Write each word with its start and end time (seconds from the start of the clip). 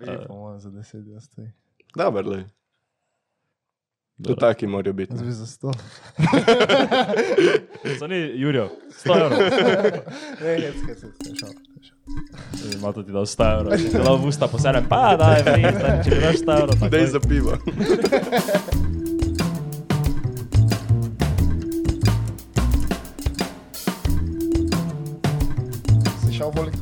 Vi, 0.00 0.06
po 0.28 0.34
mojem, 0.34 0.60
za 0.60 0.70
10 0.70 1.12
jaz 1.12 1.24
stoji. 1.24 1.52
Dobro, 1.96 2.30
le. 2.30 2.44
To 4.22 4.34
taki 4.34 4.66
morajo 4.66 4.92
biti. 4.92 5.14
Ne. 5.14 5.24
bi 5.24 5.32
za 5.32 5.46
100. 5.46 5.72
To 7.98 8.06
ni 8.06 8.40
Jurijo, 8.40 8.68
100 9.04 9.24
evrov. 9.24 9.38
Ne, 10.40 10.58
ne, 10.58 10.72
šal, 11.38 11.50
ne, 11.50 11.84
šal. 11.84 12.74
Ima 12.74 12.92
tudi 12.92 13.12
dal 13.12 13.22
100 13.26 13.58
evrov. 13.58 13.72
Dal 14.04 14.16
v 14.16 14.26
usta 14.26 14.48
poserem, 14.48 14.84
pa 14.88 15.16
da 15.16 15.32
je 15.34 15.42
vreden, 15.42 16.02
če 16.04 16.10
mi 16.10 16.20
daš 16.20 16.36
100 16.36 16.60
evrov. 16.62 16.90
Dej 16.90 17.06
za 17.06 17.20
pivo. 17.20 17.56
Si 26.22 26.32
šel 26.36 26.50
voliti? 26.54 26.78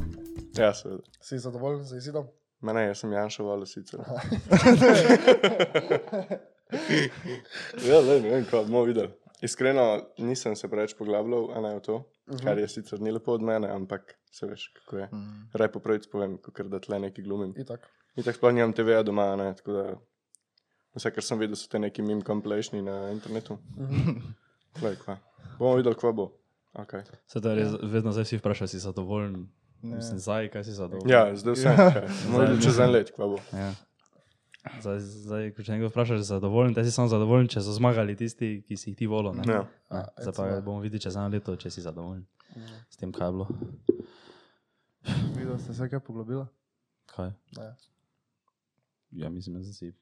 Ja, 0.59 0.75
seveda. 0.75 1.03
Si 1.21 1.39
zadovoljen 1.39 1.85
z 1.85 1.97
izidom? 1.97 2.27
Ma 2.61 2.73
ne, 2.77 2.83
jaz 2.91 2.99
sem 3.01 3.13
Janša 3.13 3.43
volil 3.45 3.67
sicer. 3.67 4.01
ja, 7.89 8.01
le, 8.05 8.21
ne 8.21 8.29
vem, 8.29 8.45
kaj 8.51 8.65
bomo 8.67 8.83
videli. 8.89 9.11
Iskreno 9.43 9.85
nisem 10.21 10.57
se 10.57 10.69
preveč 10.69 10.93
poglabljal 10.99 11.51
a 11.57 11.61
ne 11.65 11.75
v 11.79 11.81
to, 11.85 11.97
kar 12.43 12.59
je 12.61 12.69
sicer 12.69 13.01
ni 13.01 13.11
lepo 13.13 13.33
od 13.33 13.43
mene, 13.43 13.69
ampak 13.73 14.19
se 14.31 14.47
veš, 14.47 14.67
kako 14.77 14.97
je. 15.01 15.09
Raj 15.57 15.73
po 15.73 15.81
pravici 15.81 16.11
povem, 16.13 16.37
kot 16.45 16.61
da 16.69 16.81
tle 16.81 16.99
neki 17.01 17.25
glumim. 17.25 17.55
Itak. 17.57 17.89
In 18.17 18.27
tako 18.27 18.37
sploh 18.37 18.53
nimam 18.53 18.73
TV-ja 18.77 19.03
doma, 19.07 19.37
ne, 19.41 19.55
tako 19.57 19.73
da 19.73 19.85
vse, 20.99 21.15
kar 21.15 21.25
sem 21.25 21.41
videl, 21.41 21.57
so 21.57 21.71
te 21.73 21.81
neki 21.81 22.05
meme 22.05 22.27
compilationi 22.27 22.83
na 22.85 23.11
internetu. 23.15 23.57
Lej, 24.85 24.97
kva. 25.05 25.17
Bomo 25.59 25.79
videli, 25.81 25.97
kva 25.97 26.13
bo. 26.13 26.29
Okay. 26.77 27.03
Se 27.27 27.41
je 27.43 27.55
res, 27.57 27.73
vedno 27.83 28.13
zdaj 28.13 28.29
si 28.29 28.39
vprašaj, 28.39 28.69
si 28.71 28.79
zadovoljen. 28.79 29.49
Mislim, 29.83 30.19
zdaj, 30.19 30.49
kaj 30.49 30.65
si 30.65 30.73
zadovoljen. 30.73 31.11
Ja, 31.11 31.37
zdaj 31.37 31.55
vse. 31.55 31.69
Bomo 32.27 32.41
videli 32.41 32.63
čez 32.63 32.79
en 32.79 32.91
let, 32.91 33.13
kva 33.13 33.27
bo. 33.27 33.39
Ja. 33.53 33.71
Zdaj, 34.81 34.99
zdaj, 35.01 35.45
ko 35.57 35.63
če 35.63 35.73
nekdo 35.73 35.89
vpraša, 35.89 36.19
če 36.19 36.23
si 36.23 36.29
zadovoljen, 36.29 36.75
te 36.75 36.85
si 36.85 36.93
samo 36.93 37.09
zadovoljen, 37.09 37.49
če 37.49 37.63
so 37.65 37.73
zmagali 37.73 38.13
tisti, 38.17 38.59
ki 38.61 38.77
si 38.77 38.91
jih 38.91 38.99
ti 38.99 39.07
volil. 39.09 39.33
ne? 39.33 39.47
Ja. 39.49 39.63
Ja, 39.91 40.03
Zdaj 40.19 40.35
pa 40.37 40.61
bomo 40.61 40.81
videli 40.81 41.01
čez 41.01 41.17
eno 41.17 41.29
leto, 41.29 41.57
če 41.57 41.71
si 41.71 41.81
zadovoljen 41.81 42.27
s 42.91 42.97
tem, 42.97 43.13
kaj 43.13 43.29
je 43.29 43.33
bilo. 43.33 43.47
Videl 45.33 45.59
ste 45.59 45.75
se 45.75 45.89
kaj 45.89 46.01
poglobila? 46.01 46.45
Kaj? 47.07 47.33
Ne. 47.57 47.71
Ja, 49.13 49.31
mislim, 49.31 49.57
da 49.57 49.65
sem 49.65 49.73
si 49.73 49.93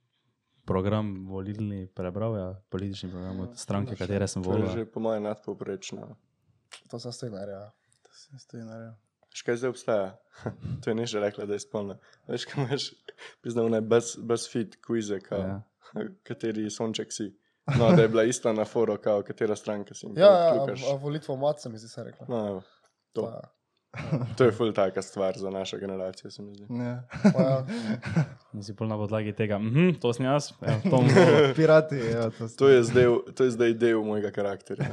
program 0.67 1.27
volilni 1.27 1.87
prebral, 1.87 2.37
ja, 2.37 2.49
politični 2.69 3.11
program 3.11 3.41
od 3.41 3.55
stranke, 3.57 3.97
katere 3.97 4.27
sem 4.29 4.43
To 4.43 4.51
je 4.51 4.57
volil. 4.57 4.73
že 4.75 4.85
po 4.85 5.01
mojem 5.01 5.23
nadpovprečno. 5.23 6.17
To 6.91 6.99
sem 6.99 7.13
stojnar, 7.13 7.49
ja. 7.49 7.71
To 8.03 8.11
se 8.13 8.39
stoji 8.39 8.65
naredil. 8.65 8.93
Veš, 9.39 9.45
kaj 9.47 9.57
zdaj 9.57 9.71
obstaja? 9.71 10.19
to 10.83 10.91
je 10.91 10.95
nižje 10.95 11.21
rekla, 11.21 11.45
da 11.47 11.55
je 11.55 11.61
spolna. 11.63 11.95
Veš, 12.27 12.45
kaj 12.45 12.65
imaš, 12.65 12.87
priznam, 13.41 13.69
ne, 13.71 13.81
BuzzFeed 14.19 14.77
kvize, 14.83 15.21
kao, 15.21 15.39
Ja. 15.39 15.63
ja. 15.95 16.03
kateri 16.27 16.71
sonček 16.71 17.13
si. 17.13 17.37
No, 17.79 17.93
da 17.97 18.03
je 18.03 18.09
bila 18.09 18.25
ista 18.25 18.53
na 18.53 18.65
foro, 18.65 18.97
kao, 18.97 19.23
katera 19.23 19.57
stranka 19.57 19.95
si. 19.95 20.07
Ja, 20.17 20.27
ja 20.27 20.55
a, 20.55 20.67
a 20.93 20.95
volitvo 20.97 21.55
se 21.59 21.69
mi 21.69 21.79
se 21.79 22.05
rekla. 22.05 22.27
No, 22.29 22.49
evo, 22.49 22.63
to. 23.13 23.23
Pa, 23.23 23.41
to 24.37 24.45
je 24.45 24.53
ful 24.53 24.73
taka 24.73 25.03
stvar 25.03 25.39
za 25.39 25.51
našo 25.51 25.79
generacijo, 25.79 26.31
se 26.31 26.43
mi 26.43 26.55
zdi. 26.55 26.67
Ja. 26.71 27.03
ja. 27.39 27.67
In 28.53 28.63
si 28.63 28.77
pol 28.77 28.89
na 28.89 28.97
podlagi 28.97 29.33
tega, 29.33 29.59
mhm, 29.59 30.01
to 30.01 30.13
sem 30.13 30.27
jaz, 30.27 30.51
ja, 30.67 30.81
to 30.91 30.97
volil. 30.97 31.55
Pirati, 31.55 31.97
ja, 31.97 32.31
to. 32.31 32.49
To 32.59 32.69
je, 32.69 32.83
zdaj, 32.83 33.07
to 33.35 33.45
je 33.45 33.51
zdaj 33.51 33.75
del 33.75 34.03
mojega 34.03 34.31
karakterja. 34.31 34.91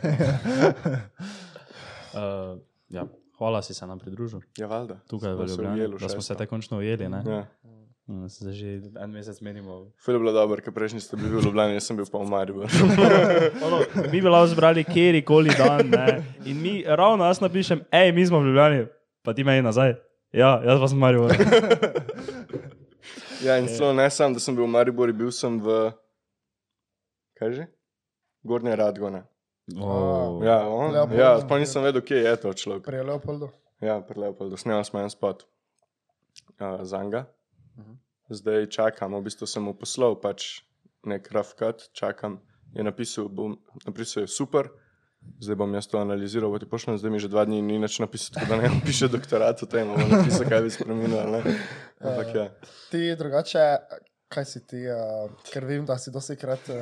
Uh, 2.13 2.61
ja, 2.89 3.07
hvala 3.37 3.61
si 3.61 3.73
se 3.73 3.87
nam 3.87 3.99
pridružil. 3.99 4.39
Ja, 4.57 4.67
valjda. 4.67 4.99
Tukaj 5.09 5.33
v 5.33 5.35
Smo 5.35 5.45
Ljubljani, 5.45 5.79
ujeli 5.79 5.95
v 5.95 5.99
da 5.99 6.09
smo 6.09 6.21
se 6.21 6.35
te 6.35 6.45
končno 6.45 6.77
ujeli. 6.77 7.09
Ne? 7.09 7.23
Ja. 7.25 7.45
Mm, 8.07 8.29
Se 8.29 8.51
že 8.53 8.81
en 9.01 9.09
mesec 9.11 9.41
menimo. 9.41 9.91
Ful 9.97 10.13
je 10.13 10.19
bilo 10.19 10.31
dobro, 10.31 10.61
ker 10.61 10.73
prejšnji 10.73 11.01
ste 11.01 11.17
bili 11.17 11.35
v 11.35 11.41
Ljubljani, 11.45 11.73
jaz 11.73 11.87
sem 11.89 11.97
bil 11.97 12.05
pa 12.05 12.21
v 12.21 12.29
Mariboru. 12.29 12.69
Mi 14.13 14.21
bi 14.21 14.29
lahko 14.29 14.47
zbrali 14.53 14.83
kjerkoli 14.85 15.49
dan. 15.57 15.89
Ne? 15.89 16.21
In 16.45 16.61
mi 16.61 16.83
ravno 16.85 17.25
jaz 17.25 17.41
napišem, 17.41 17.81
hej, 17.91 18.11
mi 18.11 18.25
smo 18.25 18.39
v 18.39 18.51
Ljubljani, 18.51 18.85
pa 19.25 19.33
ti 19.33 19.43
meni 19.43 19.65
nazaj. 19.65 19.95
Ja, 20.35 20.61
jaz 20.61 20.79
pa 20.79 20.87
sem 20.87 20.99
Marijo. 21.01 21.29
ja, 23.45 23.57
in 23.57 23.67
celo 23.67 23.93
ne 23.93 24.09
sam, 24.09 24.33
da 24.33 24.39
sem 24.39 24.55
bil 24.55 24.67
v 24.67 24.73
Mariboru, 24.77 25.13
bil 25.13 25.31
sem 25.33 25.57
v. 25.59 25.89
Kaj 27.39 27.51
že? 27.57 27.65
Gornje 28.45 28.75
Radgone. 28.77 29.25
Oh, 29.73 30.43
Ja, 30.45 30.61
on, 30.69 30.91
Leopoldu. 30.93 31.17
ja, 31.17 31.41
pa 31.49 31.57
nisem 31.57 31.81
vedel, 31.83 32.01
kje 32.05 32.21
je 32.21 32.35
to 32.37 32.53
človek. 32.53 32.85
Pri 32.85 33.01
Leopoldu. 33.01 33.49
Ja, 33.81 33.97
pri 34.01 34.19
Leopoldu, 34.21 34.57
snemal 34.57 34.85
smo 34.85 35.01
en 35.01 35.09
spot 35.09 35.43
uh, 36.61 36.83
za 36.85 37.01
njega. 37.03 37.25
Zdaj 38.29 38.69
čakam, 38.69 39.13
v 39.13 39.25
bistvu 39.25 39.45
sem 39.49 39.61
mu 39.65 39.73
poslal 39.77 40.15
pač 40.17 40.61
nek 41.05 41.29
rough 41.33 41.53
cut, 41.57 41.89
čakam. 41.93 42.39
Je 42.73 42.83
napisal, 42.83 43.29
bom, 43.29 43.57
napisal 43.85 44.25
je 44.25 44.27
super, 44.29 44.69
zdaj 45.41 45.55
bom 45.55 45.73
jaz 45.73 45.87
to 45.87 45.97
analiziral, 46.01 46.49
bo 46.49 46.57
ti 46.59 46.65
pošljem, 46.69 46.97
zdaj 46.97 47.11
mi 47.11 47.19
že 47.21 47.29
dva 47.29 47.45
dni 47.45 47.61
ni 47.61 47.77
nič 47.79 47.99
napisal, 48.01 48.33
tako 48.35 48.49
da 48.49 48.57
ne 48.61 48.69
piše 48.85 49.07
doktorat 49.07 49.61
o 49.63 49.69
tem, 49.69 49.87
bom 49.87 50.09
napisal, 50.09 50.45
kaj 50.49 50.61
bi 50.61 50.69
spremenil. 50.73 51.37
Ampak 52.05 52.27
ja. 52.35 52.45
Ti 52.91 53.15
drugače, 53.17 53.65
kaj 54.35 54.45
si 54.49 54.59
ti, 54.67 54.81
uh, 54.91 55.31
ker 55.47 55.63
vem, 55.67 55.85
da 55.87 55.97
si 56.01 56.11
dosti 56.11 56.35
krat. 56.39 56.63
Uh, 56.67 56.75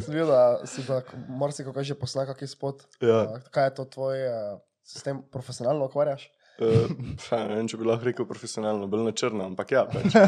sem 0.00 0.12
videl, 0.14 0.28
da 0.32 0.66
si 0.68 0.80
da 0.88 1.02
marsikaj 1.28 1.84
že 1.84 1.94
posnel, 1.98 2.26
kak 2.30 2.42
je 2.42 2.48
spot. 2.48 2.76
Ja. 3.04 3.20
Uh, 3.28 3.32
kaj 3.52 3.64
je 3.68 3.72
to 3.76 3.84
tvoj 3.98 4.16
uh, 4.24 4.32
sistem, 4.88 5.16
profesionalno 5.32 5.84
ukvarjaš? 5.90 6.22
Uh, 6.58 6.90
pa, 7.28 7.36
ne 7.46 7.54
vem, 7.60 7.68
če 7.70 7.78
bi 7.78 7.86
lahko 7.86 8.04
rekel 8.08 8.26
profesionalno, 8.26 8.88
bolj 8.90 9.04
na 9.06 9.12
črno, 9.14 9.42
ampak 9.52 9.68
ja, 9.76 9.82
pač. 9.86 10.10
uh, 10.16 10.20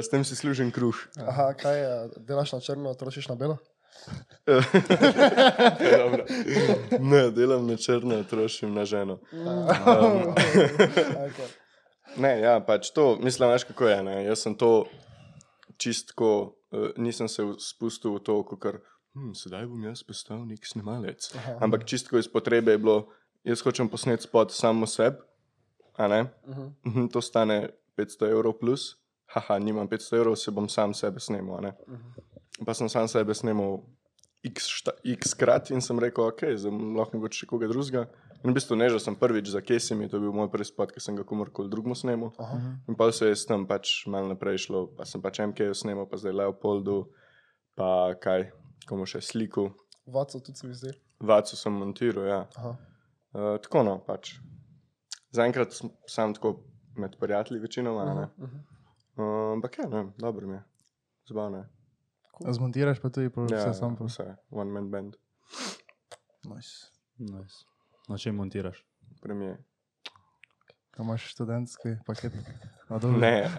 s 0.04 0.08
tem 0.10 0.22
si 0.26 0.34
služim 0.34 0.74
kruh. 0.74 0.98
Aha, 1.22 1.54
kaj 1.58 1.76
uh, 1.84 1.90
delaš 2.18 2.52
na 2.56 2.60
črno, 2.64 2.88
trošiš 2.98 3.30
na 3.30 3.36
belo? 3.38 3.56
Dobro. 5.98 6.24
ne, 7.10 7.30
delam 7.30 7.66
na 7.66 7.76
črno, 7.76 8.24
trošim 8.24 8.74
na 8.74 8.84
ženo. 8.84 9.18
Um. 9.32 10.34
Ne, 12.16 12.40
ja, 12.40 12.60
pač 12.60 12.90
to, 12.90 13.16
mislim, 13.22 13.50
veš 13.50 13.64
kako 13.64 13.88
je. 13.88 14.02
Ne? 14.02 14.24
Jaz 14.24 14.42
sem 14.46 14.54
to 14.54 14.86
čistko, 15.76 16.54
uh, 16.70 16.88
nisem 16.96 17.28
se 17.28 17.42
spustil 17.58 18.16
v 18.16 18.22
to, 18.24 18.42
kot 18.42 18.64
hm, 19.14 19.32
sedaj 19.34 19.66
bom 19.66 19.84
jaz 19.84 20.02
postal 20.06 20.44
nek 20.46 20.66
snemalec. 20.66 21.30
Aha. 21.36 21.58
Ampak 21.60 21.84
čistko 21.84 22.18
iz 22.18 22.28
potrebe 22.30 22.72
je 22.74 22.78
bilo, 22.78 22.98
jaz 23.44 23.62
hočem 23.62 23.88
posnet 23.88 24.22
spot 24.22 24.52
samo 24.54 24.86
sebi, 24.86 25.18
a 25.98 26.08
ne? 26.08 26.24
Mhm, 26.86 27.08
To 27.12 27.20
stane 27.22 27.68
500 27.98 28.30
evrov 28.30 28.58
plus, 28.58 28.96
haha, 29.34 29.58
nimam 29.58 29.88
500 29.88 30.16
evrov, 30.16 30.36
se 30.36 30.50
bom 30.50 30.68
sam 30.68 30.94
sebe 30.94 31.20
snemal. 31.20 31.58
a 31.58 31.60
ne. 31.60 31.72
Pa 32.66 32.74
sem 32.74 32.88
sam 32.88 33.08
sebe 33.08 33.34
snemal 33.34 33.82
x, 34.42 34.66
šta, 34.70 34.92
x 35.04 35.34
krat 35.34 35.70
in 35.70 35.80
sem 35.82 35.98
rekel, 35.98 36.30
ok, 36.30 36.44
zdaj 36.54 36.72
lahko 36.72 37.18
mogoče 37.18 37.42
še 37.42 37.46
koga 37.50 37.68
drugega. 37.70 38.06
In 38.44 38.50
v 38.50 38.54
bistvu 38.54 38.76
ne, 38.78 38.86
že 38.86 39.00
sem 39.02 39.16
prvič 39.18 39.50
za 39.50 39.58
Kesimi, 39.60 40.06
to 40.08 40.16
je 40.16 40.20
bil 40.22 40.32
moj 40.32 40.46
prvi 40.50 40.64
spot, 40.64 40.92
ki 40.94 41.00
sem 41.02 41.16
ga 41.18 41.24
komorkoli 41.26 41.70
drugmu 41.70 41.94
snemal. 41.98 42.30
In 42.88 42.94
pa 42.94 43.10
se 43.12 43.26
je 43.26 43.36
s 43.36 43.46
tem 43.46 43.66
pač 43.66 44.06
malo 44.06 44.30
naprej 44.30 44.58
šlo, 44.68 44.86
pa 44.94 45.02
sem 45.04 45.22
pač 45.22 45.40
MK-ju 45.42 45.74
snemal, 45.74 46.06
pa 46.06 46.16
zdaj 46.16 46.32
Leopoldu, 46.38 47.10
pa 47.74 48.14
kaj, 48.22 48.50
komu 48.86 49.06
še 49.10 49.20
sliku. 49.20 49.72
Vaco 50.06 50.38
tudi 50.38 50.54
se 50.58 50.66
mi 50.70 50.74
zdi. 50.74 50.94
Vacu 51.20 51.58
sem 51.58 51.74
montiral, 51.74 52.24
ja. 52.30 52.40
Aha. 52.62 52.72
Uh, 53.34 53.56
tako 53.58 53.82
no, 53.82 53.98
pač. 54.06 54.36
Zaenkrat 55.34 55.74
sem 55.74 55.90
sam 56.08 56.32
tako 56.34 56.62
med 56.96 57.18
prijatelji, 57.18 57.60
večinoma. 57.60 58.06
Uh 58.06 58.46
-huh. 58.46 58.62
uh, 59.18 59.52
ampak 59.58 59.78
ja, 59.78 59.88
ne, 59.90 60.12
dobro 60.18 60.46
mi 60.46 60.54
je, 60.54 60.62
zabavno 61.28 61.58
je. 61.58 61.66
Zmontiraš 62.54 63.00
pa 63.02 63.10
tudi 63.10 63.30
pol 63.30 63.50
Ja, 63.50 63.58
vse 63.58 63.74
sam. 63.74 63.96
ja, 64.00 64.06
vse, 64.06 64.36
one 64.50 64.70
man 64.70 64.90
band, 64.90 65.16
Nice. 66.46 66.86
nice. 67.18 67.67
Na 68.08 68.18
čem 68.18 68.34
montiraš? 68.34 68.88
premije. 69.20 69.58
Ko 70.96 71.02
imaš 71.02 71.30
študentski 71.30 71.88
paket. 72.06 72.32
Ne, 73.20 73.50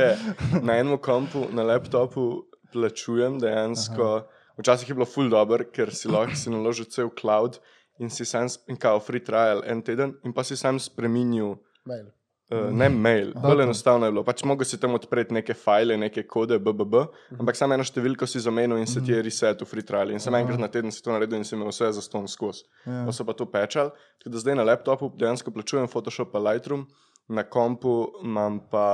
je 0.00 0.16
na 0.62 0.78
enem 0.78 0.98
kompu, 0.98 1.44
na 1.52 1.62
laptopu 1.62 2.44
plačujem 2.72 3.38
dejansko. 3.38 4.02
Aha. 4.02 4.26
Včasih 4.58 4.88
je 4.88 4.94
bilo 4.94 5.06
full 5.06 5.28
dobro, 5.30 5.64
ker 5.72 5.92
si 5.94 6.08
lahko 6.08 6.34
si 6.34 6.50
naložil 6.50 6.88
cel 6.88 7.10
cloud 7.20 7.60
in 8.00 8.10
si 8.10 8.24
sam, 8.24 8.48
in 8.66 8.76
kao 8.80 9.00
free 9.00 9.20
trial 9.24 9.60
en 9.66 9.82
teden, 9.82 10.16
in 10.24 10.32
pa 10.32 10.44
si 10.44 10.56
sam 10.56 10.80
spremenil. 10.80 11.58
Mail. 11.84 12.08
Uh, 12.48 12.70
ne 12.72 12.86
mail, 12.88 13.34
bolj 13.36 13.62
enostavno 13.62 14.06
je 14.08 14.12
bilo. 14.12 14.22
Pač 14.24 14.40
mogel 14.48 14.64
si 14.64 14.78
tam 14.80 14.94
odpreti 14.96 15.34
neke 15.36 15.52
file, 15.52 15.98
neke 16.00 16.22
kode, 16.24 16.56
BBB, 16.64 17.02
ampak 17.36 17.58
samo 17.58 17.76
eno 17.76 17.84
številko 17.84 18.24
si 18.24 18.40
zamenil 18.40 18.80
in 18.80 18.88
se 18.88 19.02
ti 19.04 19.12
je 19.12 19.20
reset 19.26 19.60
v 19.60 19.68
free 19.68 19.84
trial. 19.84 20.14
In 20.14 20.22
sem 20.24 20.32
enkrat 20.38 20.62
na 20.62 20.70
teden 20.72 20.94
si 20.94 21.02
to 21.04 21.12
naredil 21.12 21.36
in 21.36 21.44
sem 21.44 21.60
imel 21.60 21.68
vse 21.68 21.90
za 21.98 22.04
ston 22.04 22.24
skozi. 22.24 22.64
Ja. 22.86 23.02
Pa 23.04 23.12
so 23.12 23.28
pa 23.28 23.36
to 23.36 23.44
pečal. 23.52 23.92
Tako 24.22 24.32
da 24.32 24.40
zdaj 24.40 24.56
na 24.56 24.64
laptopu 24.64 25.12
dejansko 25.20 25.52
plačujem 25.52 25.92
Photoshop 25.92 26.32
pa 26.32 26.40
Lightroom, 26.48 26.88
na 27.28 27.44
kompu 27.44 27.98
imam 28.24 28.62
pa 28.72 28.86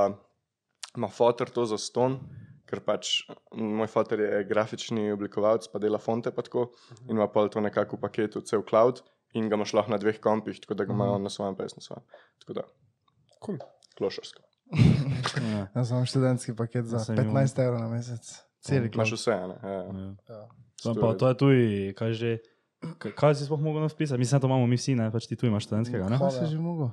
ima 0.98 1.06
fotor 1.06 1.46
to 1.46 1.70
za 1.70 1.78
ston. 1.78 2.18
Ker 2.66 2.82
pač 2.82 3.20
moj 3.54 3.86
fotor 3.92 4.18
je 4.18 4.44
grafični 4.50 5.12
oblikovalec, 5.14 5.70
pa 5.70 5.78
dela 5.78 6.02
fonte 6.02 6.34
pa 6.34 6.42
tako 6.42 6.72
in 7.06 7.14
ima 7.20 7.30
pol 7.30 7.46
to 7.54 7.62
nekako 7.62 8.00
v 8.00 8.08
paketu, 8.08 8.42
cel 8.42 8.66
cloud 8.66 9.04
in 9.38 9.46
ga 9.46 9.54
imaš 9.54 9.76
lahko 9.78 9.94
na 9.94 9.98
dveh 10.02 10.18
kompih, 10.18 10.58
tako 10.64 10.74
da 10.78 10.86
ga 10.88 10.96
ima 10.96 11.12
on 11.14 11.22
na 11.22 11.30
svojem, 11.30 11.54
pa 11.54 11.68
jaz 11.68 11.78
na 11.78 11.84
svojem. 11.86 12.02
Tako 12.42 12.58
da 12.58 12.66
Cool. 13.44 13.58
klošarsko. 13.98 14.42
Ja. 15.54 15.66
Jaz 15.74 15.90
imam 15.90 16.06
študentski 16.06 16.54
paket 16.56 16.88
za 16.88 16.98
Sem 16.98 17.18
imel. 17.18 17.34
15 17.34 17.62
evrov 17.62 17.80
na 17.80 17.88
mesec. 17.88 18.24
Celi 18.64 18.90
Imaš 18.94 19.10
klas. 19.10 19.20
vse, 19.20 19.30
ne? 19.30 19.56
Ja, 19.62 19.70
ja. 19.70 19.82
Ja. 19.84 20.14
Ja. 20.28 20.42
Sam 20.80 20.96
pa 21.00 21.12
to 21.14 21.28
je 21.28 21.36
tuj, 21.36 21.58
kaj 21.98 22.12
že. 22.12 22.38
Kaj, 23.00 23.34
si 23.34 23.46
sploh 23.46 23.60
mogel 23.60 23.80
napisati? 23.82 24.18
Mislim, 24.18 24.36
da 24.36 24.40
to 24.40 24.46
imamo 24.46 24.66
mi 24.66 24.76
vsi, 24.76 24.94
ne? 24.94 25.08
Pač 25.12 25.26
ti 25.26 25.36
tu 25.36 25.46
imaš 25.46 25.64
študentskega, 25.64 26.08
ne? 26.08 26.18
Kaj 26.20 26.30
si 26.36 26.52
že 26.52 26.58
mogel? 26.60 26.90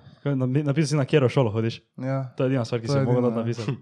Napisal 0.63 0.87
si 0.87 0.99
na 0.99 1.05
kjero 1.05 1.27
šolo 1.29 1.51
hodiš. 1.51 1.81
Ja. 1.99 2.31
To 2.37 2.43
je 2.43 2.51
edina 2.51 2.63
stvar, 2.65 2.79
ki 2.81 2.87
si 2.87 2.95
jo 2.95 3.03
mogel 3.03 3.27
ja. 3.27 3.35
napisati. 3.35 3.75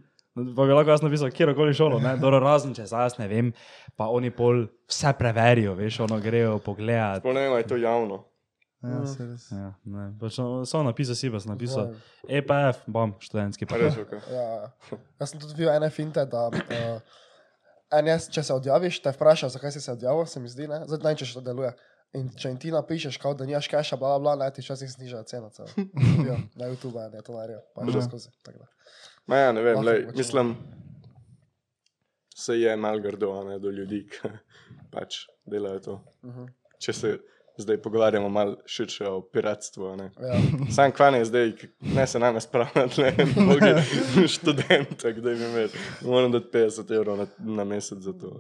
Pa 0.56 0.66
bi 0.66 0.74
lahko 0.74 0.94
jaz 0.94 1.02
napisal 1.04 1.30
kjerkoli 1.34 1.74
šolo, 1.74 2.00
ne? 2.00 2.16
Dobro, 2.18 2.40
razen 2.40 2.74
če 2.78 2.86
zdaj 2.88 3.04
jaz 3.10 3.18
ne 3.20 3.28
vem, 3.28 3.52
pa 3.98 4.08
oni 4.14 4.30
pol 4.32 4.68
vse 4.90 5.14
preverijo, 5.18 5.74
veš, 5.76 6.00
ono 6.06 6.20
grejo 6.24 6.60
pogledat. 6.64 7.22
Sploh 7.22 7.36
ne 7.36 7.46
vem, 7.46 7.58
je 7.60 7.68
to 7.68 7.78
javno. 7.82 8.24
Ja, 8.80 9.00
se 9.12 9.26
res. 9.28 9.50
Ja, 9.52 9.74
ne, 9.92 10.06
pač 10.20 10.38
no, 10.40 10.62
samo 10.70 10.86
napisal 10.88 11.18
si, 11.20 11.28
pa 11.32 11.40
sem 11.44 11.52
napisal 11.52 11.90
Ja. 11.90 12.40
EPF, 12.40 12.86
bom, 12.88 13.12
študentski 13.20 13.68
A 13.68 13.78
Res, 13.82 13.98
pa. 13.98 14.06
okay. 14.06 14.22
Ja, 14.32 15.00
jaz 15.20 15.34
sem 15.34 15.42
tudi 15.42 15.58
videl 15.58 15.74
ene 15.76 15.90
finte, 15.92 16.24
da 16.32 16.46
uh, 16.48 17.18
en 18.00 18.08
jaz, 18.08 18.30
če 18.32 18.44
se 18.48 18.56
odjaviš, 18.56 19.02
te 19.04 19.12
vpraša, 19.12 19.50
zakaj 19.52 19.74
si 19.76 19.82
se 19.84 19.92
odjavil, 19.92 20.24
se 20.32 20.40
mi 20.40 20.48
zdi, 20.48 20.70
ne, 20.72 20.86
zdaj 20.88 21.04
ne 21.04 21.16
če 21.20 21.28
še 21.28 21.40
to 21.40 21.44
deluje. 21.50 21.74
In 22.18 22.30
če 22.34 22.50
jim 22.50 22.58
ti 22.58 22.72
napišeš, 22.74 23.20
kao, 23.22 23.36
da 23.38 23.46
nimaš 23.46 23.68
cache, 23.70 23.98
bla, 24.00 24.16
bla, 24.16 24.32
bla, 24.32 24.46
ne, 24.46 24.48
ti 24.56 24.64
včasih 24.64 24.90
znižajo 24.96 25.28
ceno. 25.30 25.52
Ja, 26.26 26.40
na 26.58 26.70
YouTube 26.72 27.04
ne, 27.12 27.20
to 27.22 27.36
narijo, 27.36 27.60
pa 27.76 27.84
že 27.86 28.02
skozi. 28.08 28.32
tako 28.48 28.64
da. 28.64 28.70
Ma 29.30 29.38
ja, 29.44 29.52
ne 29.54 29.62
vem, 29.62 29.76
Lahko 29.78 29.90
lej, 29.92 30.08
mislim, 30.18 30.56
se 32.34 32.56
je 32.58 32.78
mal 32.80 33.04
grdo 33.04 33.44
ne, 33.44 33.60
do 33.60 33.70
ljudi, 33.70 34.06
ki 34.10 34.32
pač 34.94 35.26
delajo 35.46 35.84
to. 35.86 35.98
Mhm. 36.26 36.48
Če 36.80 36.94
se 36.96 37.12
zdaj 37.62 37.82
pogovarjamo 37.82 38.30
malo 38.30 38.58
širše 38.66 39.08
o 39.08 39.22
piratstvu. 39.22 39.96
Ne. 39.96 40.04
Ja, 40.04 40.42
Sam 40.76 40.92
kvan 40.92 41.16
je 41.16 41.26
zdaj, 41.26 41.54
ne 41.80 42.08
se 42.08 42.20
name 42.20 42.42
spravljati, 42.42 43.02
ne, 43.02 43.16
mnogi 43.36 43.74
študente, 44.34 45.14
kdaj 45.14 45.36
bi 45.36 45.46
imel, 45.46 45.70
moram 46.02 46.32
dati 46.32 46.46
50 46.54 46.96
evrov 46.96 47.18
na, 47.18 47.28
na 47.38 47.64
mesec 47.64 48.00
za 48.00 48.14
to. 48.14 48.40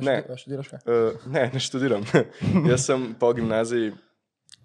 Ne. 0.00 0.22
študi- 0.22 0.38
študiraš 0.38 0.68
kaj? 0.68 0.78
Uh, 0.86 1.26
ne, 1.26 1.50
ne 1.54 1.60
študiram. 1.60 2.04
Jaz 2.70 2.86
sem 2.86 3.14
po 3.20 3.32
gimnaziji, 3.32 3.92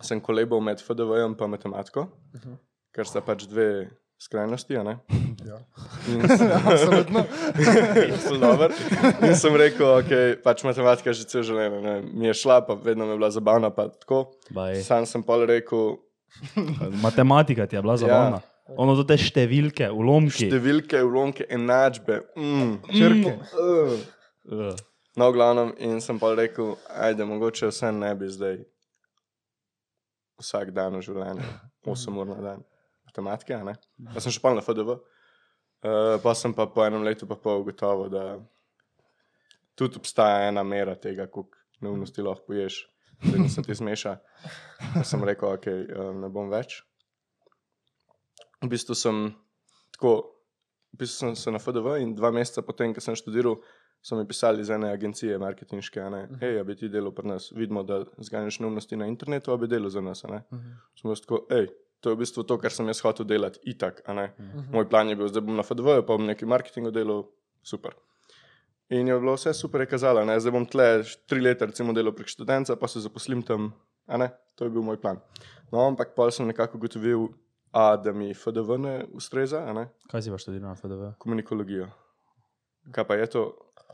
sem 0.01 0.21
kolebal 0.21 0.61
med 0.61 0.81
FDV-jem 0.81 1.35
in 1.39 1.49
matematiko, 1.49 2.01
uh 2.33 2.41
-huh. 2.41 2.57
ker 2.91 3.07
sta 3.07 3.21
pač 3.21 3.43
dve 3.43 3.89
skrajnosti. 4.19 4.75
a 4.77 4.83
ne. 4.83 4.95
Ja. 5.47 5.57
Sem- 6.37 6.51
Absolutno. 6.67 7.23
Zelo 8.19 8.37
dober. 8.37 8.73
In 9.23 9.35
sem 9.35 9.55
rekel, 9.55 9.87
okay, 10.01 10.35
pač 10.43 10.63
matematika 10.67 11.13
že 11.15 11.23
cel 11.25 11.43
življenje 11.47 11.79
ne, 11.81 11.95
mi 12.11 12.27
je 12.27 12.33
šla, 12.35 12.59
pa 12.67 12.75
vedno 12.75 13.07
mi 13.07 13.15
je 13.15 13.17
bila 13.17 13.31
zabavna. 13.31 13.69
pa. 13.71 13.87
Sam 14.83 15.05
sem 15.07 15.23
pol 15.23 15.45
rekel, 15.47 15.97
Matematika 17.01 17.65
ti 17.65 17.75
je 17.75 17.81
bila 17.81 17.97
zabavna. 17.97 18.41
Ja. 18.43 18.75
Ono 18.77 18.93
do 18.93 19.01
te 19.03 19.15
številke, 19.17 19.87
ulomki. 19.89 20.45
številke, 20.45 20.99
ulomke, 21.01 21.47
enačbe. 21.49 22.19
Mm. 22.37 22.75
Črke. 22.93 23.33
Uh, 23.57 24.75
No, 25.17 25.31
v 25.31 25.35
glavnem, 25.35 25.71
in 25.83 25.97
sem 25.99 26.19
pa 26.21 26.29
rekel, 26.37 26.77
ajde, 26.95 27.25
mogoče 27.27 27.67
vse 27.73 27.89
ne 27.91 28.11
bi 28.15 28.29
zdaj 28.29 28.59
vsak 30.39 30.69
dan 30.71 30.95
v 30.95 31.01
življenju, 31.03 31.47
8 31.83 32.19
ur 32.21 32.29
na 32.29 32.37
dan, 32.45 32.61
matematike, 33.09 33.57
ne. 33.65 33.75
Pa 34.13 34.23
sem 34.23 34.33
še 34.33 34.41
pa 34.43 34.53
na 34.55 34.63
FDV. 34.65 34.99
Uh, 35.79 36.17
pa 36.23 36.33
sem 36.35 36.53
pa 36.55 36.67
po 36.67 36.83
enem 36.83 37.05
letu 37.07 37.27
pa 37.27 37.37
pol 37.39 37.61
ugotovil, 37.63 38.09
da 38.11 38.23
tudi 39.79 39.95
obstaja 39.95 40.49
ena 40.49 40.63
mera 40.67 40.97
tega, 40.99 41.29
koliko 41.31 41.55
neumnosti 41.79 42.25
lahko 42.25 42.51
poješ, 42.51 42.81
da 43.23 43.47
se 43.47 43.63
ti 43.63 43.77
zmeša. 43.79 44.17
Pa 44.97 45.05
sem 45.07 45.23
rekel, 45.23 45.55
ok, 45.55 45.69
uh, 45.71 46.09
ne 46.19 46.31
bom 46.33 46.51
več. 46.51 46.81
V 48.59 48.67
bistvu 48.73 48.97
sem 48.99 49.29
tako, 49.95 50.17
v 50.91 50.99
bistvu 50.99 51.29
sem 51.29 51.37
se 51.39 51.55
na 51.55 51.63
FDV 51.63 52.01
in 52.03 52.11
dva 52.17 52.33
meseca 52.35 52.65
potem, 52.67 52.91
ko 52.91 53.03
sem 53.03 53.15
študiral, 53.15 53.61
so 54.03 54.19
mi 54.19 54.27
pisali 54.27 54.61
iz 54.61 54.69
ene 54.69 54.91
agencije 54.91 55.37
marketinške, 55.39 56.03
ne, 56.11 56.25
hej, 56.41 56.59
a 56.59 56.63
bi 56.67 56.75
ti 56.75 56.91
delal 56.91 57.15
pri 57.15 57.27
nas, 57.27 57.49
vidimo, 57.55 57.83
da 57.83 58.01
zganjaš 58.17 58.59
neumnosti 58.59 58.99
na 58.99 59.07
internetu, 59.07 59.51
a 59.51 59.57
bi 59.59 59.67
delal 59.67 59.91
za 59.91 60.03
nas, 60.03 60.23
ne. 60.27 60.43
Smo 60.99 61.15
jaz 61.15 61.23
tako, 61.23 61.45
hej, 61.51 61.67
to 61.99 62.11
je 62.11 62.15
v 62.15 62.21
bistvu 62.23 62.43
to, 62.47 62.57
kar 62.61 62.73
sem 62.73 62.87
jaz 62.87 63.01
hotel 63.03 63.27
delati, 63.27 63.59
itak, 63.69 64.01
a 64.07 64.15
ne. 64.15 64.27
Moj 64.73 64.87
plan 64.89 65.09
je 65.09 65.17
bil, 65.19 65.27
zdaj 65.31 65.43
bom 65.45 65.57
na 65.57 65.65
FDV, 65.65 65.99
pa 66.07 66.15
bom 66.15 66.25
nekaj 66.27 66.47
marketinga 66.49 66.93
delal, 66.95 67.25
super. 67.63 67.97
In 68.89 69.07
je 69.07 69.19
bilo 69.19 69.35
vse 69.35 69.53
super, 69.53 69.83
je 69.85 69.91
kazalo, 69.91 70.23
ne, 70.25 70.39
zdaj 70.39 70.55
bom 70.55 70.65
tle 70.65 70.87
tri 71.29 71.43
leta 71.43 71.67
recimo 71.69 71.93
delal 71.93 72.15
prek 72.15 72.31
študenta, 72.31 72.79
pa 72.79 72.89
se 72.89 73.03
zaposlim 73.03 73.43
tam, 73.45 73.71
a 74.07 74.17
ne, 74.17 74.31
to 74.57 74.65
je 74.65 74.73
bil 74.73 74.85
moj 74.85 74.97
plan. 75.01 75.21
No, 75.71 75.83
ampak 75.85 76.15
pa 76.17 76.29
sem 76.33 76.47
nekako 76.49 76.79
ugotovil, 76.79 77.29
a 77.75 77.93
da 78.01 78.15
mi 78.15 78.33
FDV 78.33 78.79
ne 78.81 78.95
ustreza, 79.13 79.61
a 79.67 79.75
ne, 79.77 79.89
kaj 80.09 80.25
si 80.25 80.33
pa 80.33 80.41
študiral 80.41 80.71
na 80.71 80.77
FDV? 80.79 81.13
komunikologijo. 81.21 81.91
Kaj 82.95 83.05
pa 83.05 83.19
je 83.19 83.27
to? 83.29 83.43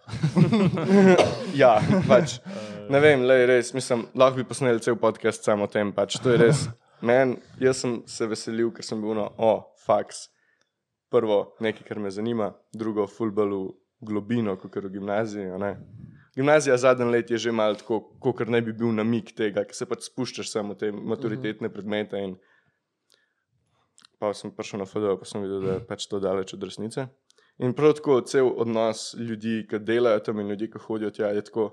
ja, 1.62 1.82
pač. 2.08 2.40
Ne 2.94 3.00
vem, 3.02 3.24
le 3.26 3.40
res, 3.50 3.72
mislim, 3.74 4.04
lahko 4.14 4.38
bi 4.38 4.44
posneli 4.46 4.78
cel 4.86 4.94
podcast 5.02 5.42
samo 5.42 5.66
o 5.66 5.70
tem. 5.72 5.90
Pač. 5.90 6.20
To 6.22 6.30
je 6.30 6.38
res. 6.38 6.60
Men, 7.02 7.36
jaz 7.60 7.84
sem 7.84 8.00
se 8.08 8.28
veselil, 8.28 8.72
ker 8.72 8.86
sem 8.86 9.02
bil 9.02 9.16
na 9.18 9.28
O, 9.38 9.58
faks. 9.86 10.30
Prvo, 11.12 11.56
nekaj, 11.64 11.86
kar 11.88 12.00
me 12.02 12.12
zanima, 12.12 12.54
drugo, 12.74 13.06
fulbal 13.08 13.52
v 13.52 13.64
globino, 14.06 14.56
kot 14.60 14.76
v 14.76 14.92
gimnaziji. 14.98 15.52
Gimnazija 16.36 16.78
zadnji 16.78 17.06
let 17.12 17.32
je 17.32 17.38
že 17.38 17.52
malo 17.52 17.76
tako, 17.80 18.02
kot 18.20 18.48
ne 18.48 18.62
bi 18.62 18.74
bil 18.74 18.92
namik 18.92 19.32
tega, 19.36 19.64
ker 19.64 19.76
se 19.76 19.88
pač 19.88 20.10
spuščaš 20.10 20.52
samo 20.52 20.76
v 20.76 20.80
te 20.80 20.92
maturitetne 20.92 21.70
predmete. 21.72 22.20
In 22.20 22.36
pa 24.20 24.34
sem 24.34 24.52
prišel 24.52 24.84
na 24.84 24.90
FDO, 24.90 25.16
pa 25.20 25.28
sem 25.30 25.44
videl, 25.46 25.62
da 25.64 25.78
je 25.78 25.86
pač 25.88 26.08
to 26.12 26.20
daleč 26.20 26.54
od 26.58 26.64
resnice. 26.68 27.08
In 27.64 27.72
prav 27.74 27.94
tako 27.96 28.20
cel 28.28 28.50
odnos 28.52 29.14
ljudi, 29.16 29.62
ki 29.70 29.80
delajo 29.80 30.20
tam 30.26 30.42
in 30.44 30.52
ljudi, 30.52 30.68
ki 30.72 30.82
hodijo 30.88 31.12
tja, 31.16 31.32
je 31.32 31.46
tako. 31.48 31.70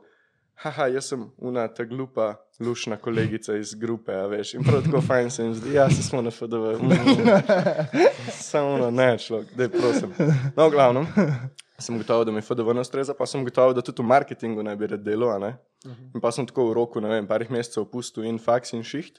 Haha, 0.54 0.86
jaz 0.86 1.08
sem 1.10 1.24
una 1.38 1.64
ta 1.74 1.84
glupa, 1.84 2.34
lušna 2.60 2.96
kolegica 2.96 3.56
iz 3.56 3.74
grupe, 3.74 4.14
a 4.14 4.26
veš. 4.30 4.54
In 4.54 4.64
prav 4.64 4.84
tako 4.84 5.00
fajn 5.02 5.30
se 5.30 5.42
jim 5.42 5.54
zdi, 5.54 5.74
ja, 5.74 5.88
se 5.90 6.02
smo 6.02 6.22
na 6.22 6.30
FDV. 6.30 6.76
Samo 8.50 8.90
ne, 8.90 9.18
človek, 9.18 9.50
da 9.56 9.62
je 9.66 9.72
prosim. 9.72 10.14
No, 10.56 10.68
v 10.68 10.70
glavnem, 10.70 11.08
sem 11.78 11.98
gotovo, 11.98 12.24
da 12.24 12.32
mi 12.32 12.42
FDV 12.42 12.76
ne 12.76 12.86
ustreza, 12.86 13.14
pa 13.18 13.26
sem 13.26 13.44
gotovo, 13.44 13.74
da 13.74 13.82
tudi 13.82 14.02
v 14.02 14.06
marketingu 14.06 14.62
ne 14.62 14.76
bi 14.76 14.86
rad 14.86 15.02
delal, 15.02 15.34
a 15.34 15.38
ne. 15.42 15.52
In 16.14 16.22
pa 16.22 16.30
sem 16.30 16.46
tako 16.46 16.68
v 16.70 16.78
roku, 16.78 17.02
ne 17.02 17.10
vem, 17.10 17.26
parih 17.26 17.50
mesecev 17.50 17.82
opustil 17.88 18.28
in 18.30 18.38
faks 18.38 18.76
in 18.78 18.86
šiht 18.86 19.18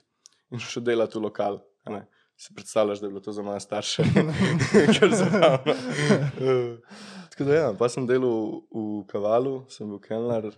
in 0.53 0.61
šel 0.63 0.85
delati 0.85 1.17
v 1.19 1.27
lokal. 1.27 1.59
a 1.83 1.91
ne. 1.91 2.05
Si 2.37 2.53
predstavljaš, 2.55 2.99
da 2.99 3.05
je 3.05 3.09
bilo 3.09 3.21
to 3.21 3.31
za 3.31 3.41
moje 3.41 3.59
starše, 3.59 4.03
kar 4.99 5.11
zabavno. 5.15 5.73
Eh, 6.41 6.77
Tako 7.29 7.43
da 7.43 7.55
ja, 7.55 7.73
pa 7.79 7.89
sem 7.89 8.07
delal 8.07 8.61
v 8.71 9.03
Kavalu, 9.09 9.63
sem 9.69 9.89
bil 9.89 9.99
kelner 9.99 10.51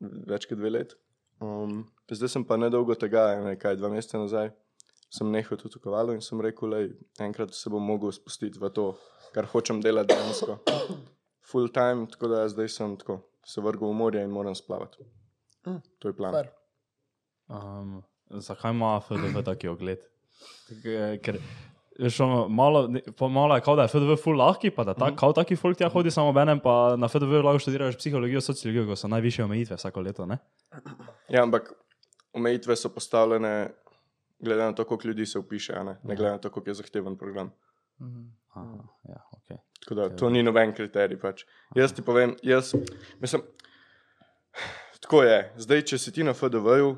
več 0.00 0.46
kot 0.48 0.58
dve 0.60 0.72
let. 0.72 0.94
Um, 1.42 1.84
zdaj 2.10 2.32
sem 2.32 2.44
pa 2.48 2.56
nedolgo 2.56 2.96
tega, 2.96 3.28
nekaj 3.44 3.76
dva 3.76 3.90
meseca 3.92 4.20
nazaj, 4.22 4.50
sem 5.12 5.28
nehal 5.32 5.60
tudi 5.60 5.78
v 5.78 5.84
Kavalu 5.84 6.16
in 6.16 6.24
sem 6.24 6.40
rekel, 6.40 6.72
da 7.16 7.26
enkrat 7.26 7.54
se 7.54 7.72
bom 7.72 7.84
mogel 7.84 8.12
spustiti 8.16 8.60
v 8.60 8.70
to, 8.72 8.86
kar 9.34 9.48
hočem 9.52 9.82
delati 9.84 10.14
dejansko. 10.14 10.58
Full 11.46 11.70
time, 11.74 12.08
tako 12.10 12.32
da 12.32 12.46
zdaj 12.50 12.72
sem 12.72 12.96
tako, 12.98 13.20
se 13.46 13.62
vrgel 13.62 13.92
v 13.92 13.98
morje 14.00 14.24
in 14.24 14.32
moram 14.34 14.56
splavati. 14.58 15.04
Mm. 15.66 15.82
To 16.00 16.10
je 16.10 16.16
plan. 16.16 16.34
Fair. 16.34 16.50
Um, 17.48 18.02
zakaj 18.42 18.74
ima 18.74 18.96
FDV 19.00 19.44
taki 19.46 19.68
ogled? 19.70 20.02
Ker 21.22 21.38
veš, 21.98 22.20
ono, 22.20 22.48
malo, 22.48 22.88
pa 23.18 23.28
malo 23.28 23.54
je 23.54 23.60
kao, 23.60 23.76
da 23.76 23.82
je 23.82 23.88
FDV 23.88 24.16
full 24.22 24.38
lahki, 24.38 24.70
pa 24.70 24.84
da 24.84 24.94
ta, 24.94 25.10
kao 25.16 25.32
taki 25.32 25.56
folk 25.56 25.78
tja 25.78 25.88
hodi, 25.88 26.10
samo 26.10 26.32
benem 26.32 26.60
pa 26.60 26.96
na 26.96 27.08
FDV 27.08 27.42
lahko 27.44 27.58
študiraš 27.58 27.96
psihologijo, 27.96 28.40
sociologijo, 28.40 28.86
ko 28.86 28.96
so 28.96 29.08
najvišje 29.08 29.44
omejitve 29.44 29.76
vsako 29.76 30.00
leto. 30.00 30.26
Ne? 30.26 30.38
Ja, 31.28 31.42
ampak 31.42 31.72
omejitve 32.32 32.76
so 32.76 32.88
postavljene 32.88 33.70
glede 34.38 34.62
na 34.62 34.72
to, 34.72 34.84
koliko 34.84 35.08
ljudi 35.08 35.26
se 35.26 35.38
upiše, 35.38 35.72
a 35.72 35.84
ne, 35.84 35.98
ne 36.02 36.16
glede 36.16 36.30
na 36.30 36.38
to, 36.38 36.50
koliko 36.50 36.70
je 36.70 36.74
zahteven 36.74 37.16
program. 37.16 37.52
Aha, 38.54 38.84
ja, 39.08 39.22
okay. 39.32 39.56
Tako 39.80 39.94
da 39.94 40.16
to 40.16 40.30
ni 40.30 40.42
noben 40.42 40.74
kriterij. 40.74 41.18
Pač. 41.20 41.44
Jaz 41.74 41.92
ti 41.94 42.02
povem, 42.02 42.36
jaz, 42.42 42.74
mislim, 43.20 43.42
tako 45.00 45.22
je. 45.22 45.52
Zdaj, 45.56 45.82
če 45.82 45.98
si 45.98 46.12
ti 46.12 46.24
na 46.24 46.34
FDV-ju, 46.34 46.96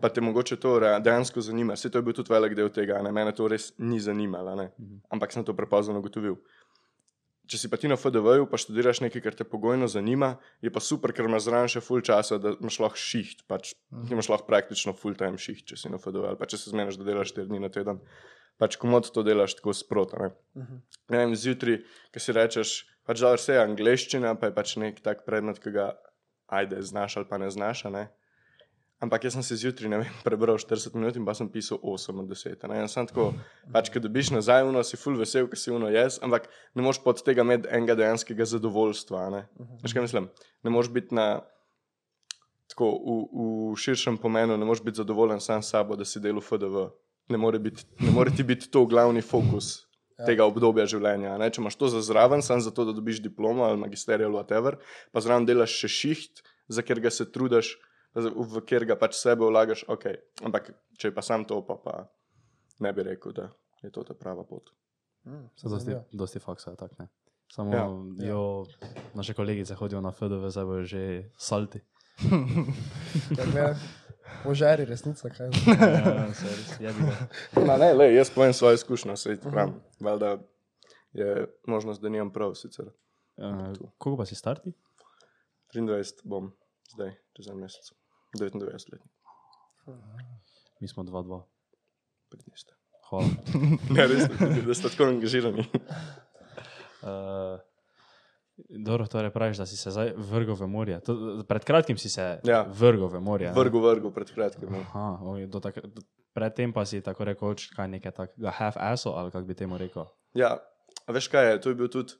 pa 0.00 0.08
te 0.08 0.20
mogoče 0.20 0.56
to 0.60 0.74
dejansko 0.80 1.40
zanima, 1.40 1.76
se 1.76 1.90
to 1.90 1.98
je 1.98 2.02
bil 2.02 2.16
tudi 2.16 2.32
velik 2.32 2.56
del 2.58 2.70
tega, 2.74 3.00
ne 3.02 3.12
mene 3.12 3.34
to 3.34 3.48
res 3.48 3.72
ni 3.78 4.00
zanimalo, 4.00 4.54
ne. 4.58 4.70
ampak 5.10 5.32
sem 5.32 5.44
to 5.44 5.54
prepozno 5.56 5.98
ugotovil. 5.98 6.38
Če 7.50 7.58
si 7.58 7.68
pa 7.68 7.76
ti 7.76 7.88
na 7.90 7.98
FDV-ju, 7.98 8.46
pa 8.48 8.56
študiraš 8.60 9.02
nekaj, 9.02 9.22
kar 9.24 9.34
te 9.36 9.44
pogojno 9.44 9.88
zanima, 9.90 10.36
je 10.62 10.70
pa 10.72 10.80
super, 10.80 11.12
ker 11.12 11.26
imaš 11.26 11.48
zraven 11.48 11.72
še 11.72 11.82
full 11.82 12.04
časa, 12.06 12.38
da 12.40 12.54
imaš 12.54 12.78
lahko 12.80 13.00
šiht, 13.02 13.42
pač 13.50 13.72
ti 13.74 14.14
imaš 14.14 14.30
lahko 14.30 14.46
praktično 14.46 14.94
full 14.96 15.18
time 15.18 15.40
šiht, 15.42 15.66
če 15.72 15.80
si 15.80 15.90
na 15.92 15.98
FDV, 16.00 16.30
ali 16.30 16.40
pa 16.40 16.46
če 16.48 16.60
se 16.62 16.70
zmeniš, 16.72 17.00
da 17.00 17.08
delaš 17.10 17.34
4 17.34 17.50
dni 17.50 17.60
na 17.64 17.72
teden. 17.74 17.98
Pač 18.62 18.78
komod 18.78 19.10
to 19.10 19.26
delaš 19.26 19.58
tako 19.58 19.74
sprota. 19.74 20.22
Ne? 20.22 20.68
ne 21.10 21.18
vem, 21.18 21.34
zjutraj, 21.34 21.82
ki 22.14 22.22
si 22.22 22.36
rečeš, 22.36 22.74
pač 23.08 23.20
da 23.24 23.34
vse 23.34 23.58
je 23.58 23.64
angliščina, 23.66 24.36
pa 24.38 24.48
je 24.48 24.56
pač 24.56 24.76
nek 24.78 25.02
tak 25.02 25.26
predmet, 25.26 25.58
ki 25.58 25.74
ga 25.74 25.90
ajde 26.46 26.78
znaš 26.86 27.18
ali 27.18 27.28
pa 27.28 27.42
ne 27.42 27.50
znaš. 27.50 27.84
Ne? 27.90 28.06
Ampak 29.02 29.24
jaz 29.26 29.34
sem 29.34 29.42
si 29.42 29.56
zjutraj, 29.58 29.90
ne 29.90 29.98
vem, 30.02 30.18
prebral 30.26 30.60
40 30.62 30.94
minut 30.94 31.16
in 31.18 31.26
pa 31.26 31.34
sem 31.34 31.48
pisal 31.50 31.80
8 31.82 32.22
od 32.22 32.28
10. 32.30 32.66
Ne? 32.70 32.82
In 32.84 32.90
sem 32.90 33.08
tako, 33.10 33.32
pač, 33.74 33.90
ko 33.90 34.02
dobiš 34.02 34.30
nazaj 34.36 34.62
uno, 34.68 34.84
si 34.86 35.00
full 35.00 35.18
vesel, 35.18 35.48
ker 35.50 35.58
si 35.58 35.74
uno 35.74 35.90
jaz, 35.90 36.20
ampak 36.22 36.46
ne 36.78 36.86
moreš 36.86 37.02
pod 37.02 37.22
tega 37.26 37.42
imeti 37.42 37.66
enega 37.66 37.98
dejanskega 37.98 38.46
zadovoljstva. 38.54 39.24
Ne? 39.34 39.42
Veš 39.82 39.96
kaj 39.96 40.06
mislim? 40.06 40.30
Ne 40.62 40.70
moreš 40.70 40.92
biti 40.94 41.18
na, 41.18 41.42
tako, 42.70 42.94
v, 42.94 43.18
v 43.72 43.76
širšem 43.82 44.22
pomenu, 44.22 44.56
ne 44.56 44.68
moreš 44.68 44.86
biti 44.86 45.02
zadovoljen 45.02 45.42
sam 45.42 45.62
s 45.62 45.74
sabo, 45.74 45.98
da 45.98 46.06
si 46.06 46.22
del 46.22 46.38
v 46.38 46.46
FDV. 46.46 46.88
Ne 47.34 47.38
more, 47.38 47.58
biti, 47.62 47.84
ne 48.02 48.10
more 48.14 48.30
ti 48.34 48.46
biti 48.46 48.70
to 48.70 48.84
glavni 48.86 49.22
fokus 49.22 49.82
ja. 50.18 50.26
tega 50.26 50.46
obdobja 50.46 50.86
življenja. 50.90 51.36
Ne? 51.40 51.50
Če 51.50 51.62
imaš 51.62 51.78
to 51.80 51.90
za 51.92 52.02
zraven, 52.06 52.42
samo 52.44 52.62
zato, 52.64 52.86
da 52.86 52.94
dobiš 52.96 53.22
diplomo 53.24 53.66
ali 53.66 53.80
magisterij 53.82 54.28
ali 54.28 54.38
whatever, 54.38 54.78
pa 55.10 55.22
zraven 55.24 55.46
delaš 55.48 55.74
še 55.84 55.90
šiht, 55.90 56.42
za 56.72 56.84
katerega 56.84 57.10
se 57.10 57.26
trudiš, 57.32 57.76
v 58.14 58.60
katerega 58.60 58.96
pač 59.00 59.16
sebe 59.16 59.46
vlagaš, 59.48 59.84
ok. 59.88 60.06
Ampak 60.44 60.72
če 60.98 61.10
je 61.10 61.14
pa 61.16 61.24
sam 61.24 61.46
to, 61.48 61.62
pa, 61.66 61.78
pa 61.80 61.94
ne 62.84 62.92
bi 62.92 63.06
rekel, 63.06 63.32
da 63.32 63.48
je 63.82 63.90
to 63.90 64.04
ta 64.04 64.14
prava 64.14 64.44
pot. 64.44 64.70
Mm, 65.24 65.48
dosti, 65.64 65.96
dosti 66.12 66.42
faksa, 66.42 66.74
tak 66.76 66.98
ne. 66.98 67.08
Samo 67.52 67.72
Ja. 67.72 67.84
ja, 68.18 68.28
jo, 68.32 68.64
naše 69.14 69.34
kolegice 69.34 69.74
hodijo 69.74 70.00
na 70.00 70.12
FDV, 70.12 70.48
zdaj 70.48 70.64
bojo 70.64 70.84
že 70.84 71.02
salti. 71.36 71.80
Ja, 73.38 73.44
gleda, 73.44 73.76
Požari, 74.42 74.84
resnica, 74.84 75.28
kaj 75.28 75.48
je. 75.52 75.74
Ja, 76.80 76.92
ga. 76.92 77.12
Ma 77.66 77.76
ne, 77.76 77.92
le, 77.92 78.08
jaz 78.14 78.30
povem 78.32 78.52
svojo 78.52 78.74
izkušnjo, 78.74 79.16
se 79.16 79.36
pravim. 79.40 79.74
Valjda 80.00 80.38
je 81.12 81.46
možnost, 81.66 82.00
da 82.02 82.08
nimam 82.08 82.32
prav, 82.32 82.54
sicer 82.54 82.92
Uh, 83.36 83.72
koliko 83.98 84.16
pa 84.16 84.26
si 84.26 84.34
starti? 84.34 84.72
23 85.74 86.20
bom 86.24 86.50
zdaj, 86.92 87.14
čez 87.32 87.48
en 87.48 87.56
mesec. 87.56 87.92
99 88.32 88.62
let, 88.88 89.02
Mi 90.80 90.88
smo 90.88 91.02
2-2. 91.02 91.42
pridniste. 92.28 92.72
Hvala. 93.04 93.28
Ne, 93.90 94.06
res, 94.08 94.28
da- 94.58 94.74
ste 94.74 94.88
tako 94.88 95.04
angažirani. 95.06 95.64
Uh, 97.02 97.60
dobro, 98.80 99.06
torej 99.06 99.30
praviš, 99.30 99.56
da 99.56 99.66
si 99.66 99.76
se 99.76 99.90
zdaj 99.90 100.12
vrgel 100.16 100.54
v 100.54 100.66
morje. 100.66 101.00
To, 101.00 101.12
pred 101.44 101.62
kratkim 101.62 101.96
si 101.96 102.08
se 102.08 102.40
Ja. 102.42 102.62
vrgel 102.64 103.08
v 103.08 103.20
morje. 103.20 103.52
Vrgu, 103.52 103.80
vrgu, 103.80 104.10
pred 104.10 104.30
kratkim. 104.30 104.68
no. 104.68 104.78
Aha, 104.80 105.18
oj, 105.22 105.46
do 105.46 105.60
tak, 105.60 105.82
do, 105.82 106.02
predtem 106.32 106.72
pa 106.72 106.84
si 106.84 107.00
tako 107.00 107.24
rekoč, 107.26 107.68
kaj 107.68 107.88
nekaj 107.90 108.12
takega 108.14 108.50
half-asso, 108.50 109.12
ali 109.12 109.28
kako 109.28 109.44
bi 109.44 109.54
temu 109.54 109.76
rekel. 109.76 110.06
Ja, 110.32 110.56
veš 111.04 111.28
kaj 111.28 111.46
je, 111.46 111.60
to 111.60 111.68
je 111.68 111.74
bil 111.74 111.88
tudi 111.88 112.16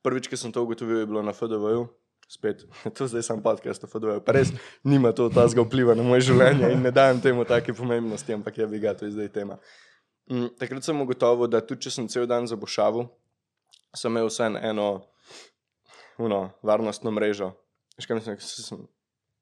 prvič, 0.00 0.28
ki 0.28 0.36
sem 0.36 0.48
to 0.48 0.62
ugotovil, 0.62 0.98
je 0.98 1.06
bilo 1.06 1.20
na 1.20 1.32
FDV-ju. 1.32 1.88
Spet, 2.28 2.64
to 2.98 3.06
zdaj 3.06 3.22
sem 3.22 3.42
podcast 3.42 3.84
o 3.84 3.86
FDV-ju, 3.86 4.20
pa 4.26 4.32
res 4.34 4.50
nima 4.82 5.12
to 5.14 5.28
tazga 5.30 5.62
vpliva 5.62 5.94
na 5.94 6.02
moje 6.02 6.26
življenje 6.32 6.72
in 6.74 6.82
ne 6.82 6.90
dajem 6.90 7.20
temu 7.22 7.44
take 7.46 7.70
pomembnosti, 7.72 8.34
ampak 8.34 8.58
je 8.58 8.66
bi 8.66 8.80
ga, 8.82 8.94
to 8.98 9.06
je 9.06 9.14
zdaj 9.14 9.28
tema. 9.30 9.58
Mm, 10.26 10.48
takrat 10.58 10.82
sem 10.82 10.98
ugotovil, 11.00 11.46
da 11.46 11.60
tudi 11.62 11.86
če 11.86 11.92
sem 11.94 12.08
cel 12.10 12.26
dan 12.26 12.48
zabušaval, 12.50 13.06
sem 13.94 14.10
imel 14.10 14.26
vse 14.26 14.48
eno 14.58 14.88
uno, 16.18 16.50
varnostno 16.66 17.12
mrežo. 17.14 17.52
Veš 17.96 18.08
kaj 18.10 18.18
mislim, 18.18 18.38
se, 18.42 18.62
sem, 18.64 18.80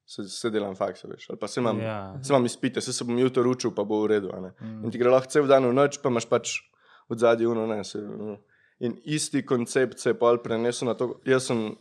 se, 0.04 0.26
se 0.28 0.50
delam 0.52 0.76
faksa, 0.76 1.08
veš, 1.08 1.30
ali 1.32 1.40
pa 1.40 1.48
se 1.48 1.60
imam, 1.62 1.80
Ja. 1.80 1.96
se 2.22 2.32
imam 2.34 2.44
izpite, 2.44 2.84
se, 2.84 2.92
se 2.92 3.04
bom 3.04 3.16
jutro 3.18 3.48
učil, 3.48 3.72
pa 3.74 3.84
bo 3.84 4.02
v 4.04 4.12
redu. 4.12 4.28
ne. 4.42 4.52
In 4.84 4.90
ti 4.92 5.00
gre 5.00 5.08
lahko 5.08 5.32
cel 5.32 5.48
dan 5.48 5.64
v 5.64 5.72
noč, 5.72 6.02
pa 6.04 6.12
imaš 6.12 6.28
pač 6.28 6.58
od 7.08 7.18
zadnji 7.18 7.46
uno, 7.48 7.64
ne. 7.66 7.80
Se, 7.84 7.98
no. 7.98 8.36
In 8.84 8.98
isti 9.06 9.40
koncept 9.46 9.98
se 10.02 10.10
je 10.12 10.18
pol 10.18 10.36
prenesel 10.42 10.90
na 10.90 10.94
to. 10.98 11.14
Jaz 11.24 11.46
sem 11.48 11.76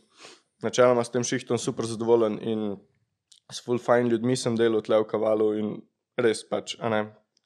načeloma 0.64 1.04
s 1.04 1.12
tem 1.14 1.24
šihtom 1.24 1.58
super 1.58 1.86
zadovoljen 1.86 2.40
in 2.42 2.76
s 3.52 3.64
full 3.64 3.80
fine 3.80 4.10
ljudmi 4.10 4.36
sem 4.40 4.56
delal 4.56 4.82
tle 4.82 5.02
v 5.04 5.10
kavalu 5.10 5.50
in 5.60 5.76
res 6.18 6.44
pač, 6.50 6.76
a 6.80 6.90
ne, 6.90 7.04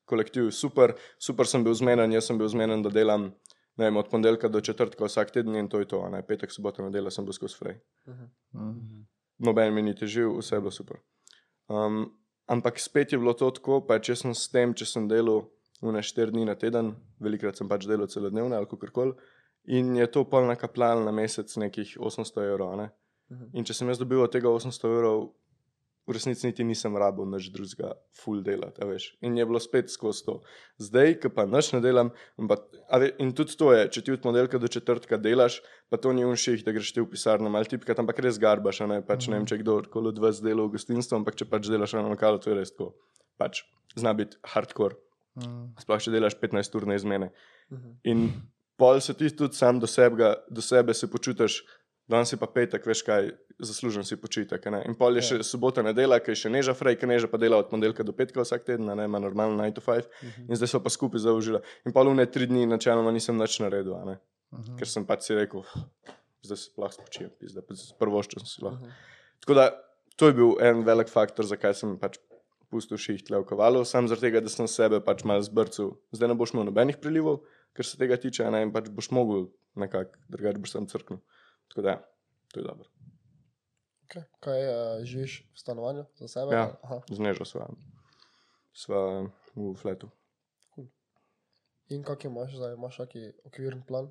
kolektiv 0.08 0.52
super, 0.56 0.96
super 1.20 1.48
sem 1.48 1.64
bil 1.64 1.76
zmeden, 1.76 2.14
jaz 2.16 2.30
sem 2.30 2.40
bil 2.40 2.50
zmeden, 2.52 2.84
da 2.86 2.94
delam. 2.94 3.32
Ne 3.78 3.86
vem, 3.86 3.98
od 4.00 4.08
ponedeljka 4.10 4.50
do 4.50 4.62
četrtka 4.62 5.06
vsak 5.06 5.32
teden 5.36 5.56
in 5.56 5.68
to 5.70 5.80
je 5.80 5.86
to. 5.86 6.00
a 6.02 6.10
Ne? 6.10 6.24
Petek, 6.26 6.52
sobota, 6.52 6.82
nedelja 6.82 7.12
sem 7.14 7.26
bil 7.26 7.34
skozi 7.34 7.58
frej. 7.60 7.76
Noben 9.38 9.74
mi 9.74 9.84
ni 9.86 9.94
težil, 9.96 10.32
vse 10.40 10.56
je 10.56 10.62
bilo 10.62 10.72
super. 10.74 10.98
Um, 11.70 12.08
ampak 12.48 12.80
spet 12.80 13.14
je 13.14 13.20
bilo 13.20 13.34
to 13.34 13.52
tako, 13.52 13.84
pa 13.86 14.00
če 14.00 14.16
sem 14.16 14.34
s 14.34 14.48
tem, 14.50 14.74
če 14.74 14.86
sem 14.86 15.06
delal 15.08 15.44
vne 15.84 16.02
štiri 16.02 16.34
dni 16.34 16.48
na 16.50 16.56
teden, 16.58 16.96
velikrat 17.22 17.60
sem 17.60 17.70
pač 17.70 17.86
delal 17.86 18.10
celodnevne 18.10 18.58
ali 18.58 18.66
kako 18.66 18.90
koli, 18.96 19.14
in 19.68 19.94
je 19.96 20.08
to 20.10 20.24
pol 20.26 20.48
nakapljalo 20.48 21.04
na 21.06 21.12
mesec 21.12 21.54
nekih 21.62 21.98
800 22.00 22.48
evrov. 22.48 22.80
a 22.80 22.90
Ne? 23.34 23.50
In 23.60 23.68
če 23.68 23.76
sem 23.76 23.90
jaz 23.92 24.00
dobil 24.00 24.24
od 24.24 24.32
tega 24.34 24.52
800 24.52 24.90
evrov, 24.90 25.30
v 26.08 26.16
resnici 26.16 26.48
niti 26.48 26.64
nisem 26.64 26.96
rabil 26.96 27.28
nič 27.28 27.50
drugega, 27.52 27.92
full 28.16 28.40
delati, 28.40 28.80
veš. 28.88 29.10
In 29.28 29.36
je 29.36 29.44
bilo 29.46 29.60
spet 29.60 29.92
skozi 29.92 30.24
to. 30.24 30.36
Zdaj, 30.80 31.18
ki 31.20 31.32
pa 31.36 31.44
nič 31.44 31.74
ne 31.76 31.82
delam, 31.84 32.14
pa, 32.48 32.56
a 32.88 33.00
ve, 33.04 33.10
in 33.20 33.34
tudi 33.36 33.58
to 33.60 33.74
je, 33.76 33.90
če 33.92 34.04
ti 34.08 34.16
od 34.16 34.24
ponedeljka 34.24 34.62
do 34.64 34.72
četrtka 34.72 35.20
delaš, 35.20 35.60
pa 35.92 36.00
to 36.00 36.16
ni 36.16 36.24
unših, 36.24 36.64
da 36.64 36.72
greš 36.72 36.94
ti 36.96 37.04
v 37.04 37.10
pisarno 37.12 37.52
malo 37.52 37.68
tipkat, 37.68 38.00
ampak 38.00 38.24
res 38.24 38.40
garbaš, 38.40 38.86
ne, 38.88 39.02
pač 39.04 39.28
ne 39.28 39.36
vem, 39.36 39.50
če 39.52 39.60
kdo 39.66 39.82
koli 39.92 40.14
od 40.16 40.24
vas 40.24 40.40
dela 40.40 40.64
v 40.64 40.78
gostinstvu, 40.80 41.20
ampak 41.20 41.36
če 41.36 41.50
pač 41.52 41.68
delaš 41.68 41.98
na 42.00 42.08
lokalu, 42.08 42.40
to 42.40 42.56
je 42.56 42.62
res 42.62 42.72
tako. 42.72 42.94
Pač 43.36 43.66
zna 44.00 44.16
biti 44.16 44.40
hardcore. 44.56 44.96
Sploh 45.84 46.02
če 46.02 46.16
delaš 46.16 46.40
15 46.40 46.80
ur 46.80 46.88
na 46.88 46.96
izmene. 46.98 47.34
In 48.08 48.30
pol 48.80 49.02
se 49.04 49.14
ti 49.18 49.30
tudi 49.36 49.60
sam 49.60 49.82
do 49.84 49.90
sebe, 49.92 50.32
do 50.50 50.64
sebe 50.64 50.96
se 50.96 51.10
počutiš, 51.12 51.60
danes 52.08 52.32
je 52.32 52.40
pa 52.40 52.48
petek, 52.52 52.86
veš 52.88 53.04
kaj, 53.08 53.32
zaslužen 53.60 54.06
si 54.08 54.18
počitek. 54.20 54.66
ne. 54.72 54.84
In 54.88 54.96
pol 54.96 55.18
je 55.18 55.26
še 55.30 55.40
sobota, 55.44 55.84
nedela, 55.84 56.20
ki 56.20 56.32
je 56.32 56.44
še 56.44 56.50
neža 56.54 56.76
frej, 56.78 56.98
ki 57.00 57.10
neža 57.10 57.28
pa 57.28 57.38
dela 57.38 57.58
od 57.58 57.70
ponedeljka 57.70 58.04
do 58.04 58.14
petka 58.16 58.42
vsak 58.42 58.66
teden, 58.66 58.90
a 58.90 58.96
ne 58.96 59.08
ima 59.10 59.20
normalno 59.20 59.58
9 59.64 59.76
to 59.76 59.82
5. 59.82 60.08
In 60.48 60.56
zdaj 60.56 60.72
so 60.72 60.84
pa 60.84 60.90
skupaj 60.94 61.26
zaužila. 61.26 61.62
In 61.86 61.96
pol 61.96 62.08
une 62.12 62.26
tri 62.26 62.48
dni 62.48 62.66
načeloma 62.70 63.12
nisem 63.12 63.38
nič 63.38 63.60
naredil, 63.60 63.96
a 63.98 64.06
ne. 64.06 64.18
ker 64.80 64.88
sem 64.88 65.04
pač 65.04 65.28
si 65.28 65.36
rekel, 65.36 65.66
zdaj 66.46 66.58
se 66.58 66.70
lahko 66.80 67.02
spočijem, 67.02 67.32
zdaj 67.42 67.66
pa 67.68 67.76
prvoščen 68.00 68.48
si 68.48 68.64
lahko. 68.64 68.94
Tako 69.44 69.58
da 69.60 69.66
to 70.16 70.32
je 70.32 70.34
bil 70.34 70.56
en 70.64 70.86
velik 70.88 71.12
faktor, 71.12 71.46
zakaj 71.46 71.76
sem 71.76 71.98
pač 72.00 72.18
pustil 72.72 73.00
šiht 73.00 73.30
le 73.32 73.42
v 73.42 73.48
kavalu, 73.48 73.84
sam 73.88 74.08
zaradi 74.08 74.28
tega, 74.28 74.42
da 74.44 74.52
sem 74.52 74.68
sebe 74.68 75.00
pač 75.04 75.24
malo 75.28 75.44
zbrcal. 75.46 75.94
Zdaj 76.16 76.32
ne 76.32 76.36
boš 76.40 76.56
imel 76.56 76.68
nobenih 76.68 77.00
prilivov, 77.00 77.44
kar 77.78 77.88
se 77.88 78.00
tega 78.00 78.18
tiče, 78.20 78.44
a 78.48 78.52
ne, 78.52 78.64
in 78.66 78.74
pač 78.76 78.90
boš 78.92 79.12
mogel 79.16 79.48
nekako, 79.80 80.20
drugače 80.32 80.64
boš 80.64 80.74
sam 80.76 80.88
crknil. 80.90 81.22
Tako 81.70 81.82
da, 81.82 81.96
to 82.54 82.60
je 82.60 82.64
dobro. 82.64 82.88
Okay. 84.08 84.24
Kaj 84.40 84.60
uh, 84.68 85.04
živiš 85.04 85.42
v 85.54 85.60
stanovanju 85.60 86.06
za 86.16 86.28
sebe? 86.28 86.56
Ja. 86.56 86.72
Znežo 87.12 87.46
sva, 87.46 87.68
sva 88.74 89.28
v 89.56 89.74
fletu. 89.76 90.10
In 91.90 92.04
kak 92.04 92.26
imaš 92.26 92.56
zdaj, 92.56 92.74
imaš 92.76 93.00
neki 93.00 93.32
okvirni 93.46 93.84
plan? 93.88 94.10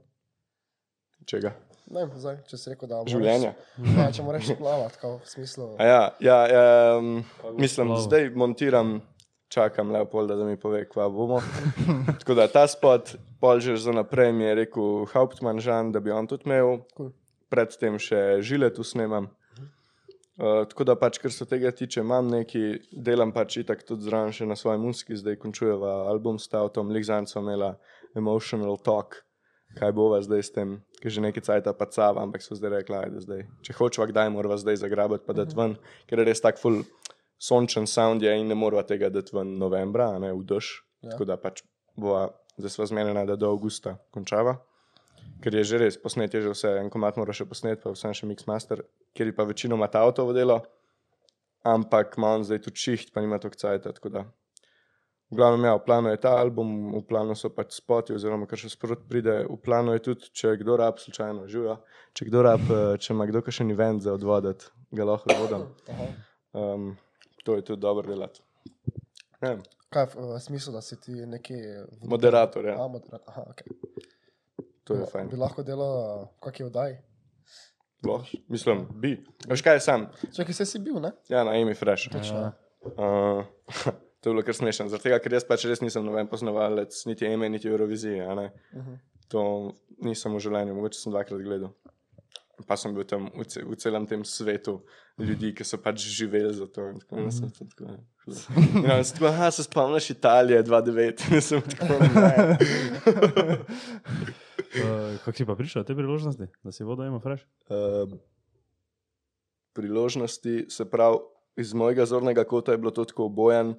Čega? 1.25 1.53
Ne 1.93 2.05
vem, 2.05 2.13
zdaj, 2.19 2.39
če 2.49 2.57
si 2.57 2.71
rekel, 2.73 2.89
da 2.89 3.01
moraš- 3.01 3.13
Življenja. 3.13 3.51
Ja, 3.97 4.07
če 4.13 4.23
moraš 4.25 4.49
splavati, 4.49 4.99
kao, 5.01 5.19
v 5.19 5.29
smislu. 5.29 5.69
A 5.79 5.85
ja, 5.85 6.01
ja, 6.21 6.39
ja 6.49 6.65
um, 6.99 7.21
mislim, 7.57 7.89
splaval? 7.89 8.03
zdaj 8.05 8.31
montiram, 8.33 8.91
čakam 9.49 9.93
Leopolda, 9.93 10.37
da 10.37 10.45
mi 10.45 10.57
pove, 10.61 10.83
kva 10.89 11.09
bomo. 11.09 11.41
Tako 12.21 12.35
da 12.35 12.49
ta 12.49 12.67
spot, 12.69 13.15
pol 13.41 13.61
že 13.61 13.77
za 13.77 13.93
naprej 13.93 14.33
mi 14.33 14.45
je 14.45 14.55
rekel 14.55 15.05
Hauptmann 15.13 15.61
Žan, 15.61 15.93
da 15.93 16.01
bi 16.01 16.11
on 16.11 16.27
tudi 16.27 16.49
imel, 16.49 16.81
Cool. 16.97 17.13
Predtem 17.53 17.99
še 18.03 18.41
žile 18.45 18.71
tu 18.75 18.85
snemam. 18.85 19.31
Uh, 20.37 20.67
tako 20.69 20.85
da 20.85 20.97
pač, 21.01 21.17
kar 21.23 21.33
se 21.33 21.47
tega 21.49 21.71
tiče, 21.73 22.03
imam 22.05 22.29
neki, 22.29 22.61
delam 22.93 23.31
pač 23.33 23.57
itak 23.63 23.87
tudi 23.89 24.05
zraven 24.05 24.35
še 24.37 24.45
na 24.45 24.57
svoji 24.59 24.83
muziki, 24.83 25.17
zdaj 25.17 25.39
končujeva 25.41 25.95
album 26.11 26.37
s 26.37 26.51
Tautom, 26.53 26.93
Ligzanco 26.93 27.41
imela 27.41 27.71
Emotional 28.13 28.77
Talk, 28.85 29.23
kaj 29.79 29.95
bova 29.97 30.21
zdaj 30.25 30.45
s 30.45 30.53
tem, 30.53 30.77
ki 31.01 31.13
že 31.13 31.25
nekaj 31.25 31.47
cajta 31.49 31.73
pa 31.73 31.89
cava, 31.89 32.21
ampak 32.21 32.45
so 32.45 32.57
zdaj 32.59 32.75
rekla, 32.83 33.07
da 33.15 33.25
zdaj, 33.25 33.47
če 33.65 33.79
hočeva 33.81 34.11
kdaj, 34.13 34.29
morava 34.35 34.61
zdaj 34.61 34.83
zagrabiti 34.85 35.25
pa 35.25 35.37
dati 35.37 35.57
ven, 35.57 35.79
ker 36.05 36.21
je 36.21 36.29
res 36.29 36.45
tak 36.45 36.61
full 36.61 36.85
sončen 37.41 37.89
sound 37.89 38.25
je 38.25 38.33
in 38.37 38.53
ne 38.53 38.57
morava 38.57 38.85
tega 38.85 39.09
dati 39.13 39.33
ven 39.37 39.57
novembra, 39.61 40.13
a 40.17 40.21
ne 40.21 40.33
v 40.37 40.45
dež. 40.45 40.69
Ja. 41.01 41.15
Tako 41.15 41.33
da 41.33 41.41
pač 41.41 41.65
bova, 41.97 42.29
zdaj 42.61 42.77
sva 42.77 42.93
zmenjena, 42.93 43.25
da 43.29 43.37
do 43.41 43.49
avgusta 43.53 43.97
končava. 44.13 44.59
Ker 45.43 45.55
je 45.55 45.65
že 45.69 45.79
res, 45.83 45.99
posnet 46.01 46.35
je 46.35 46.43
že 46.47 46.55
vse, 46.55 46.73
en 46.81 46.89
komat 46.91 47.19
mora 47.21 47.35
še 47.37 47.47
posnet, 47.49 47.83
pa 47.83 47.93
vsem 47.93 48.15
še 48.17 48.29
mixmaster, 48.29 48.83
ker 49.15 49.31
je 49.31 49.37
pa 49.37 49.45
večinoma 49.45 49.89
ta 49.93 50.03
avtovo 50.07 50.33
delo, 50.37 50.63
ampak 51.67 52.17
ima 52.17 52.35
on 52.39 52.47
zdaj 52.47 52.63
tudi 52.65 52.83
šiht, 52.83 53.13
pa 53.13 53.25
nima 53.25 53.39
toliko 53.43 53.61
cajta, 53.61 53.93
tako 53.97 54.13
da. 54.15 54.25
V 55.27 55.41
glavnem, 55.41 55.65
ja, 55.67 55.75
v 55.75 55.83
planu 55.83 56.13
je 56.13 56.21
ta 56.23 56.37
album, 56.39 56.95
v 56.95 57.03
planu 57.03 57.35
so 57.35 57.51
pač 57.51 57.75
spoti, 57.75 58.15
oziroma 58.15 58.47
kar 58.47 58.61
še 58.63 58.71
sprot 58.71 59.09
pride. 59.11 59.41
V 59.51 59.59
planu 59.59 59.97
je 59.97 60.05
tudi, 60.05 60.31
če 60.31 60.55
kdo 60.63 60.77
rab, 60.79 61.01
slučajno 61.03 61.49
živijo, 61.51 61.81
če 62.15 62.29
kdo 62.31 62.45
rab, 62.47 62.63
eh, 62.71 62.95
če 63.03 63.11
ima 63.13 63.27
kdo 63.27 63.43
kakšen 63.43 63.75
event 63.75 64.07
za 64.07 64.15
odvoditi, 64.15 64.71
ga 64.95 65.09
lahko 65.11 65.35
vodam. 65.43 65.67
Um, 66.55 66.93
to 67.43 67.59
je 67.59 67.67
tudi 67.67 67.83
dobro 67.83 68.07
delati. 68.07 68.39
Vem, 69.43 69.67
Kaj 69.91 70.07
v, 70.15 70.35
v 70.35 70.41
smislu, 70.41 70.73
da 70.73 70.81
si 70.83 71.01
ti 71.01 71.13
neki. 71.27 71.55
Moderator, 72.11 72.67
ja. 72.67 72.75
A, 72.83 72.89
moderator. 72.89 73.27
Aha, 73.31 73.45
okay. 73.51 73.67
To 74.87 74.95
je 74.95 75.01
Bi- 75.03 75.11
fajn. 75.13 75.29
Bi 75.33 75.37
lahko 75.41 75.63
delal, 75.67 76.29
kak 76.43 76.61
je 76.61 76.67
vdaj. 76.69 76.93
Loh, 78.07 78.23
mislim, 78.53 78.85
bi. 79.03 79.17
Veš 79.51 79.63
kaj 79.67 79.75
je 79.81 79.83
sam? 79.83 80.05
Čakaj, 80.37 80.55
se 80.55 80.65
si 80.69 80.79
bil, 80.79 81.01
ne? 81.03 81.11
Ja, 81.33 81.43
na 81.45 81.51
Amy 81.59 81.75
Fresh. 81.75 82.11
Točno. 82.13 82.53
Uh, 82.87 83.43
to 84.21 84.31
je 84.31 84.35
bilo 84.35 84.43
kar 84.47 84.55
smešno, 84.55 84.87
zaradi 84.93 85.09
tega, 85.09 85.19
ker 85.25 85.33
jaz 85.35 85.45
pač 85.49 85.65
res 85.67 85.81
nisem 85.83 86.05
noben 86.07 86.29
poznavalec, 86.31 86.95
niti 87.11 87.27
eme, 87.27 87.49
niti 87.51 87.67
Eurovizije. 87.69 88.23
a 88.23 88.35
ne. 88.39 88.47
To 89.33 89.73
nisem 90.07 90.35
v 90.37 90.41
življenju, 90.45 90.77
mogoče 90.77 91.01
sem 91.01 91.11
dvakrat 91.15 91.43
gledal. 91.43 91.73
Pa 92.67 92.77
sem 92.81 92.95
bil 92.95 93.05
tam 93.05 93.27
v, 93.35 93.45
ce, 93.45 93.61
v 93.67 93.75
celem 93.77 94.07
tem 94.09 94.23
svetu 94.25 94.79
ljudi, 95.21 95.51
ki 95.53 95.65
so 95.67 95.77
pač 95.83 96.01
živeli 96.07 96.55
za 96.57 96.67
to. 96.73 96.87
in 96.93 96.99
Tako, 97.03 97.19
in 97.21 97.31
sem 97.35 97.51
tam 97.53 97.69
tako, 97.69 97.85
in 97.91 98.91
on 98.91 99.03
sem 99.05 99.19
tako, 99.19 99.27
aha, 99.33 99.51
se 99.51 99.63
spomniš 99.67 100.11
Italije 100.15 100.63
2-9. 100.65 101.27
In 101.35 101.41
sem 101.43 101.61
tako. 101.75 101.95
Uh, 104.83 105.19
kako 105.25 105.37
si 105.37 105.47
pa 105.47 105.55
prišel 105.55 105.83
do 105.83 105.87
te 105.87 105.95
priložnosti, 105.95 106.47
da 106.65 106.73
si 106.73 106.85
vodo 106.85 107.05
ima 107.07 107.21
fresh? 107.21 107.45
Uh, 107.69 108.11
priložnosti, 109.73 110.67
se 110.69 110.91
pravi, 110.91 111.19
iz 111.57 111.75
mojega 111.75 112.07
zornega 112.07 112.45
kota 112.45 112.73
je 112.73 112.79
bilo 112.79 112.91
to 112.91 113.05
tako 113.05 113.25
obojen. 113.25 113.75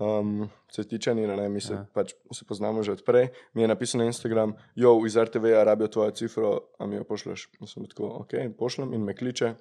Um, 0.00 0.48
Cvetičani, 0.74 1.26
ne, 1.26 1.36
ne, 1.36 1.48
mi 1.48 1.60
se, 1.60 1.72
Ja. 1.74 1.86
pač, 1.94 2.12
se 2.34 2.44
poznamo 2.44 2.82
že 2.82 2.92
odprej. 2.92 3.28
Mi 3.54 3.62
je 3.62 3.68
napisal 3.68 4.00
na 4.00 4.06
Instagram, 4.10 4.56
jo, 4.74 4.98
iz 5.06 5.16
RTV-ja 5.16 5.64
rabijo 5.64 5.88
tvojo 5.88 6.10
cifro, 6.10 6.60
a 6.78 6.86
mi 6.86 6.96
jo 6.96 7.04
pošleš. 7.04 7.48
In 7.60 7.66
sem 7.66 7.86
tako, 7.86 8.06
ok, 8.26 8.34
pošljem 8.58 8.92
in 8.94 9.04
me 9.04 9.14
kliče. 9.16 9.54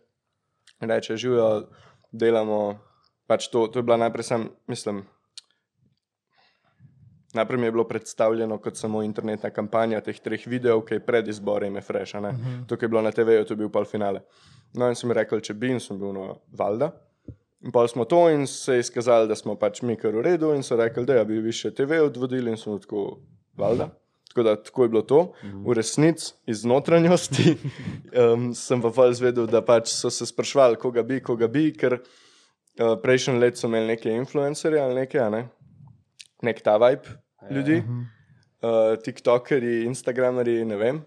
Reče, 0.80 1.18
živijo, 1.18 1.70
delamo. 2.12 2.80
Pač 3.28 3.48
to, 3.48 3.68
to 3.68 3.80
je 3.80 3.84
bila 3.84 3.98
najprej 3.98 4.24
sem, 4.24 4.50
mislim. 4.68 5.06
Najprej 7.36 7.60
mi 7.60 7.68
je 7.68 7.72
bilo 7.72 7.84
predstavljeno 7.84 8.58
kot 8.58 8.78
samo 8.78 9.04
internetna 9.04 9.50
kampanja 9.50 10.00
teh 10.02 10.20
treh 10.20 10.48
videov, 10.48 10.86
ki 10.88 10.96
je 10.96 11.02
pred 11.04 11.28
izborem, 11.28 11.76
je 11.76 11.82
fresh. 11.82 12.16
Uh 12.16 12.22
-huh. 12.22 12.68
To, 12.68 12.78
ki 12.78 12.86
je 12.86 12.90
bilo 12.90 13.02
na 13.02 13.12
TV-ju, 13.12 13.46
to 13.46 13.54
je 13.54 13.58
bil 13.58 13.70
pol 13.70 13.86
finale. 13.86 14.22
No, 14.74 14.90
in 14.90 14.96
sem 14.96 15.12
rekel, 15.12 15.40
če 15.40 15.54
bi, 15.54 15.72
in 15.72 15.80
sem 15.80 16.00
bil 16.00 16.14
na 16.14 16.34
Valda. 16.58 16.92
In 17.66 17.72
pa 17.72 17.88
smo 17.88 18.06
to, 18.06 18.30
in 18.30 18.48
se 18.48 18.74
je 18.74 18.80
izkazalo, 18.80 19.28
da 19.28 19.36
smo 19.36 19.56
pač 19.56 19.82
mi 19.82 19.96
kar 19.96 20.16
v 20.16 20.22
redu, 20.22 20.54
in 20.54 20.64
so 20.64 20.76
rekli, 20.76 21.06
da 21.06 21.14
ja, 21.14 21.24
bi 21.24 21.42
više 21.42 21.74
TV 21.74 21.92
odvodili, 22.04 22.52
in 22.52 22.58
smo 22.58 22.78
tako 22.80 23.18
Valda. 23.58 23.90
Tako 24.28 24.44
da 24.44 24.64
tako 24.64 24.84
je 24.84 24.90
bilo 24.90 25.02
to. 25.02 25.32
V 25.66 25.74
resnici, 25.74 26.34
iz 26.46 26.66
notranjosti, 26.66 27.58
um, 28.34 28.54
sem 28.54 28.82
pa 28.82 28.90
pol 28.90 29.12
izvedel, 29.12 29.48
da 29.48 29.62
pač 29.62 29.90
so 29.90 30.10
se 30.10 30.26
sprašvali, 30.26 30.76
koga 30.76 31.04
bi, 31.04 31.20
koga 31.20 31.48
bi, 31.48 31.74
ker 31.74 32.00
uh, 32.00 33.02
prejšnji 33.04 33.40
let 33.40 33.58
so 33.58 33.68
imeli 33.68 33.88
neke 33.88 34.12
influencerje 34.12 34.82
ali 34.82 34.96
nekaj, 34.96 35.30
ne? 35.32 35.48
nek 36.44 36.62
ta 36.62 36.78
vibe 36.78 37.25
ljudi, 37.52 37.82
uh, 37.82 38.96
TikTokerji, 39.04 39.86
Instagramerji, 39.86 40.66
ne 40.66 40.78
vem, 40.80 41.02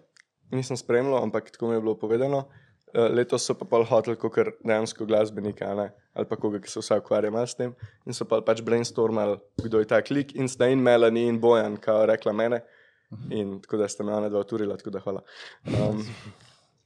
nisem 0.51 0.77
spremljal, 0.77 1.23
ampak 1.23 1.51
tako 1.51 1.69
mi 1.69 1.77
je 1.77 1.81
bilo 1.81 1.99
povedano. 1.99 2.49
Uh, 2.95 3.05
letos 3.13 3.45
so 3.45 3.55
pa 3.55 3.67
pol 3.69 3.85
hotel, 3.85 4.17
kot 4.17 4.39
dejansko 4.65 5.07
glasbenika, 5.07 5.73
a 5.73 5.75
ne? 5.77 5.89
ali 6.19 6.27
pa 6.27 6.37
koga, 6.41 6.59
ki 6.59 6.71
se 6.71 6.81
vse 6.81 6.97
ukvarja 6.99 7.47
s 7.47 7.55
tem. 7.55 7.75
In 8.07 8.17
so 8.17 8.25
pa 8.25 8.41
pač 8.43 8.63
brainstormali, 8.65 9.37
kdo 9.63 9.83
je 9.83 9.87
ta 9.87 10.01
klik, 10.03 10.35
in 10.35 10.49
sta 10.49 10.67
in 10.67 10.83
Melanie 10.83 11.29
in 11.29 11.39
Bojan, 11.41 11.77
kao 11.77 12.07
rekla 12.07 12.33
mene. 12.33 12.63
In 13.31 13.61
tako 13.63 13.77
da 13.77 13.89
ste 13.89 14.05
me 14.05 14.13
ona 14.15 14.29
dva 14.29 14.43
turila, 14.45 14.77
tako 14.77 14.91
da 14.91 15.01
hvala. 15.05 15.23
Um, 15.67 16.03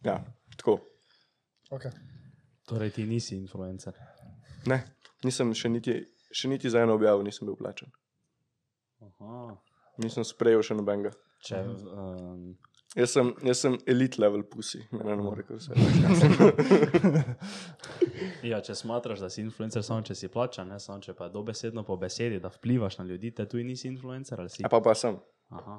ja, 0.04 0.18
tako. 0.56 0.78
Okay. 1.70 1.90
Torej 2.68 2.90
ti 2.90 3.06
nisi 3.06 3.36
influencer. 3.36 3.96
Ne, 4.66 4.82
nisem 5.24 5.54
še 5.54 5.70
niti, 5.72 5.96
še 6.30 6.50
niti 6.52 6.70
za 6.70 6.82
eno 6.84 6.94
objavo 6.98 7.22
nisem 7.22 7.48
bil 7.48 7.56
plačen. 7.56 7.90
Aha. 9.02 9.56
Nisem 10.02 10.24
sprejel 10.24 10.62
še 10.64 10.76
nobenega. 10.78 11.12
Če, 11.42 11.58
um, 11.92 12.54
Jaz 12.92 13.14
sem, 13.16 13.30
jaz 13.40 13.62
sem 13.64 13.78
elite 13.88 14.20
level 14.20 14.42
pusi, 14.44 14.82
mene 14.92 15.14
ne 15.16 15.22
more 15.24 15.40
kar 15.48 15.56
vse. 15.56 15.72
ja, 18.50 18.58
če 18.60 18.76
smatraš, 18.76 19.22
da 19.24 19.30
si 19.32 19.40
influencer 19.40 19.80
samo 19.86 20.04
če 20.04 20.12
si 20.18 20.28
plačan, 20.32 20.68
ne 20.68 20.76
samo 20.80 21.00
če 21.00 21.14
pa 21.16 21.30
dobesedno 21.32 21.86
po 21.88 21.96
besedi, 21.96 22.36
da 22.42 22.50
vplivaš 22.52 22.98
na 23.00 23.06
ljudi, 23.08 23.32
te 23.32 23.46
tudi 23.48 23.64
nisi 23.64 23.88
influencer 23.88 24.36
ali 24.44 24.52
si. 24.52 24.60
A 24.68 24.70
pa 24.72 24.82
pa 24.84 24.92
sem, 24.98 25.16
Aha. 25.56 25.78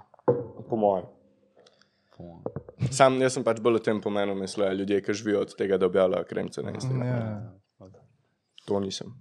po 0.70 0.76
mojem. 0.82 1.06
Sam 2.90 3.22
jaz 3.22 3.38
sem 3.38 3.46
pač 3.46 3.62
bolj 3.62 3.78
v 3.78 3.86
tem 3.92 4.02
pomenu 4.02 4.34
mislil, 4.38 4.74
ljudje, 4.82 5.02
ki 5.06 5.12
živijo 5.22 5.40
od 5.46 5.54
tega, 5.58 5.78
da 5.78 5.86
objavljajo 5.92 6.26
kremce 6.30 6.60
na 6.66 6.74
Instagramu. 6.74 7.14
Ja. 7.14 7.94
To 8.66 8.82
nisem. 8.82 9.14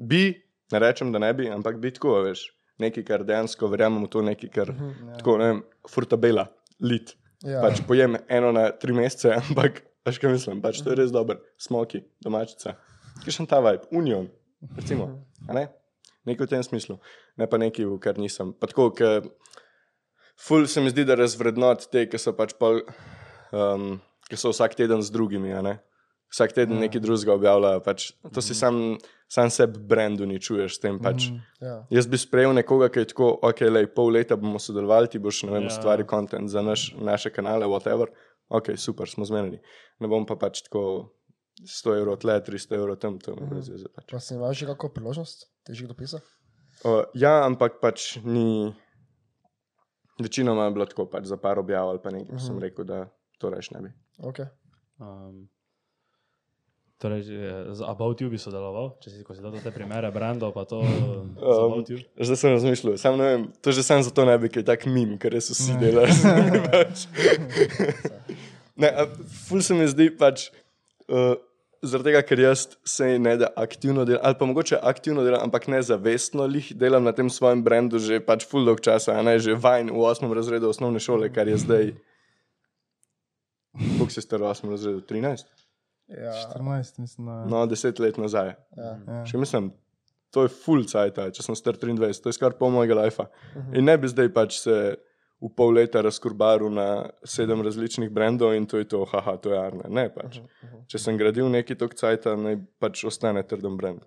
Bi, 0.00 0.32
ne 0.72 0.78
rečem, 0.80 1.12
da 1.12 1.20
ne 1.20 1.34
bi, 1.36 1.44
ampak 1.52 1.76
bi 1.82 1.92
tako, 1.92 2.22
veš. 2.24 2.48
Nekaj, 2.78 3.04
kar 3.08 3.24
dejansko 3.26 3.68
verjamem 3.72 4.04
v 4.06 4.10
to, 4.12 4.22
nekaj, 4.22 4.50
kar 4.54 4.68
Ja. 4.70 5.16
tako, 5.18 5.38
ne 5.40 5.46
vem, 5.52 5.62
furtabela, 5.90 6.46
lit. 6.80 7.16
Ja. 7.42 7.60
Pač 7.62 7.80
pojem 7.86 8.16
eno 8.28 8.52
na 8.54 8.68
tri 8.70 8.92
mesece, 8.94 9.32
ampak 9.40 9.82
veš, 10.06 10.18
kaj 10.22 10.32
mislim, 10.34 10.62
pač 10.62 10.82
to 10.82 10.90
je 10.94 10.98
res 11.02 11.10
dober, 11.14 11.40
smoki, 11.58 12.04
domačica. 12.22 12.76
Kaj 13.24 13.34
še 13.34 13.46
ta 13.50 13.58
vibe, 13.64 13.88
union, 13.94 14.28
recimo, 14.78 15.08
a 15.48 15.54
ne? 15.58 15.68
Nekaj 16.28 16.46
v 16.46 16.50
tem 16.50 16.62
smislu, 16.62 16.98
ne 17.40 17.46
pa 17.50 17.58
nekaj, 17.58 17.86
v 17.88 17.98
kar 18.02 18.18
nisem. 18.20 18.52
Pa 18.54 18.68
tako, 18.70 18.90
ker 18.94 19.26
ful 20.38 20.66
se 20.70 20.82
mi 20.82 20.90
zdi, 20.92 21.06
da 21.08 21.16
razvrednot 21.18 21.88
te, 21.90 22.06
ki 22.06 22.18
so 22.20 22.34
pač 22.36 22.52
pol, 22.58 22.82
um, 23.50 23.96
ki 24.28 24.36
so 24.38 24.52
vsak 24.52 24.76
teden 24.78 25.02
z 25.02 25.10
drugimi, 25.14 25.50
a 25.56 25.62
ne? 25.64 25.78
Vsak 26.28 26.52
teden 26.52 26.78
nekaj 26.82 27.00
drugega 27.00 27.32
objavljajo, 27.34 27.80
pač 27.80 28.10
to 28.34 28.42
si 28.44 28.54
sam, 28.54 28.98
sam 29.32 29.48
sebi 29.50 29.80
brendu 29.80 30.26
uničuješ 30.26 30.76
s 30.76 30.82
tem 30.82 30.98
pač. 31.00 31.30
Ja. 31.60 31.86
Jaz 31.90 32.06
bi 32.06 32.20
sprejel 32.20 32.52
nekoga, 32.52 32.90
ki 32.92 33.00
je 33.00 33.10
tako, 33.14 33.30
ok, 33.48 33.62
lej, 33.72 33.86
pol 33.96 34.12
leta 34.12 34.36
bomo 34.36 34.60
sodelovali, 34.60 35.08
ti 35.08 35.18
boš 35.18 35.46
ne 35.48 35.52
vem, 35.56 35.62
Ja. 35.64 35.72
ustvaril 35.72 36.06
kontent 36.06 36.52
za 36.52 36.62
naš, 36.62 36.92
naše 37.00 37.32
kanale, 37.32 37.64
whatever. 37.64 38.12
Ok, 38.48 38.76
super, 38.76 39.08
smo 39.08 39.24
zmenjeni. 39.24 39.60
Ne 40.00 40.08
bom 40.08 40.26
pa 40.28 40.36
pač 40.36 40.62
tako 40.68 41.14
100 41.64 41.96
evrov 41.98 42.20
tle, 42.20 42.40
300 42.44 42.76
evrov 42.76 42.96
tam, 43.00 43.18
to 43.18 43.34
mi 43.36 43.48
brez 43.48 43.68
veze. 43.72 43.88
Pač. 43.96 44.12
Pa 44.12 44.20
si 44.20 44.34
imaš 44.36 44.58
že 44.60 44.66
kako 44.66 44.92
priložnost, 44.92 45.48
ti 45.64 45.74
že 45.74 45.84
kdo 45.88 45.96
pisa? 45.96 46.20
Uh, 46.84 47.08
ja, 47.14 47.44
ampak 47.44 47.80
pač 47.80 48.20
ni. 48.24 48.76
Večinoma 50.20 50.64
je 50.68 50.74
bilo 50.76 50.86
tako, 50.86 51.06
pač 51.06 51.24
za 51.30 51.36
par 51.36 51.58
objav 51.58 51.88
ali 51.88 52.00
pa 52.02 52.10
nekaj, 52.10 52.34
uh 52.34 52.40
-huh. 52.40 52.46
sem 52.46 52.58
rekel, 52.58 52.84
da 52.84 53.08
to 53.38 53.50
reš 53.50 53.70
ne 53.70 53.80
bi. 53.80 53.90
Okay. 54.18 54.46
Um, 54.98 55.48
torej, 56.98 57.22
že 57.30 57.38
z 57.78 57.80
About 57.86 58.18
You 58.18 58.28
bi 58.28 58.38
sodeloval, 58.42 58.98
če 58.98 59.14
si, 59.14 59.22
si 59.22 59.42
dal 59.42 59.54
te 59.62 59.70
primere, 59.70 60.10
brandov, 60.10 60.50
pa 60.52 60.66
to 60.66 60.82
um, 60.82 61.30
z 61.86 61.94
Um, 61.94 62.04
zdaj 62.18 62.38
sem 62.42 62.54
razmišljal, 62.56 62.98
sam 62.98 63.18
ne 63.18 63.26
vem, 63.30 63.42
to 63.62 63.70
že 63.72 63.86
sam 63.86 64.02
zato 64.02 64.26
ne 64.26 64.34
bi, 64.38 64.50
ker 64.50 64.66
je 64.66 64.68
tak 64.74 64.86
mim, 64.90 65.14
ker 65.16 65.32
res 65.32 65.50
vsi 65.54 65.78
delajo. 65.78 66.10
pač. 66.74 67.06
ne, 68.74 68.90
a, 68.90 69.06
ful 69.46 69.62
se 69.62 69.78
mi 69.78 69.86
zdi 69.86 70.10
pač. 70.10 70.50
Uh, 71.08 71.38
Zaradi 71.78 72.10
tega, 72.10 72.24
ker 72.26 72.40
jaz 72.42 72.64
se 72.82 73.06
ne 73.22 73.36
da 73.38 73.52
aktivno 73.54 74.02
delam, 74.02 74.18
ali 74.26 74.34
pa 74.34 74.46
mogoče 74.50 74.80
aktivno 74.82 75.22
delam, 75.22 75.44
ampak 75.46 75.68
ne 75.70 75.78
zavestno 75.78 76.42
lih 76.50 76.72
delam 76.74 77.06
na 77.06 77.12
tem 77.14 77.30
svojem 77.30 77.62
brendu 77.62 78.00
že 78.02 78.18
pač 78.18 78.42
full 78.50 78.66
dolg 78.66 78.82
časa, 78.82 79.14
a 79.14 79.22
ne 79.22 79.36
že 79.38 79.54
vajn 79.54 79.94
v 79.94 80.02
osmem 80.02 80.34
razredu 80.34 80.66
osnovne 80.66 80.98
šole, 80.98 81.30
kar 81.30 81.46
je 81.46 81.60
zdaj. 81.62 81.94
Koliko 83.78 84.10
si 84.10 84.26
star 84.26 84.42
v 84.42 84.50
osmem 84.50 84.74
razredu? 84.74 85.06
13? 85.06 85.67
Ja. 86.08 86.32
14, 86.56 86.98
mislim, 86.98 87.26
da. 87.26 87.44
No, 87.50 87.66
10 87.68 88.00
let 88.00 88.16
nazaj. 88.18 88.54
Ja. 88.76 88.94
Ja. 89.06 89.24
Še 89.28 89.38
mislim, 89.38 89.72
to 90.32 90.46
je 90.46 90.52
full 90.52 90.84
cajt, 90.88 91.20
če 91.36 91.44
sem 91.44 91.56
star 91.58 91.76
23, 91.76 92.22
to 92.24 92.32
je 92.32 92.36
skoraj 92.36 92.56
pol 92.60 92.72
mojega 92.72 92.96
lajfa. 92.96 93.28
In 93.76 93.84
ne 93.88 93.96
bi 94.00 94.08
zdaj 94.08 94.32
pač 94.32 94.58
se 94.62 94.78
v 95.38 95.50
pol 95.54 95.76
leta 95.76 96.00
razkurbaril 96.02 96.72
na 96.74 96.86
sedem 97.22 97.60
različnih 97.62 98.10
brendov 98.10 98.56
in 98.56 98.66
to 98.66 98.80
je 98.80 98.88
to, 98.90 99.04
haha, 99.06 99.36
to 99.38 99.52
je 99.52 99.58
arne. 99.60 99.84
Ne 99.88 100.08
pač. 100.10 100.40
Če 100.90 100.98
sem 100.98 101.18
gradil 101.20 101.46
neki 101.52 101.76
tok 101.78 101.94
cajta, 101.94 102.34
naj 102.40 102.56
pač 102.82 103.04
ostane 103.06 103.44
trden 103.46 103.76
brend. 103.78 104.02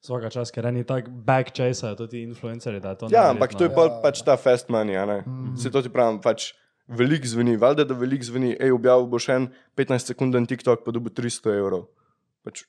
Svaka 0.00 0.30
čas, 0.32 0.48
ker 0.54 0.64
eni 0.70 0.84
tak 0.88 1.10
back 1.10 1.50
chasejo, 1.52 1.92
tudi 1.98 2.22
influencerji, 2.24 2.80
da 2.80 2.94
to 2.96 3.08
Ja, 3.12 3.26
ampak 3.34 3.52
to 3.52 3.66
je 3.66 3.68
neverjetno. 3.68 3.96
pol 3.96 4.02
pač 4.04 4.22
ta 4.24 4.36
fast 4.40 4.70
money, 4.72 4.96
a 4.96 5.04
ne. 5.04 5.18
Se 5.60 5.68
to 5.72 5.82
ti 5.84 5.90
pravim, 5.92 6.20
pač 6.24 6.52
veliko 6.90 7.30
zveni, 7.30 7.56
valjda, 7.60 7.86
da 7.88 7.96
veliko 7.98 8.26
zveni, 8.26 8.56
hej, 8.58 8.74
objavil 8.74 9.06
boš 9.12 9.28
en 9.36 9.48
15 9.78 10.12
sekunden 10.12 10.46
TikTok, 10.50 10.84
pa 10.84 10.94
dobi 10.94 11.12
300 11.14 11.56
evrov. 11.60 11.88
Pač 12.44 12.64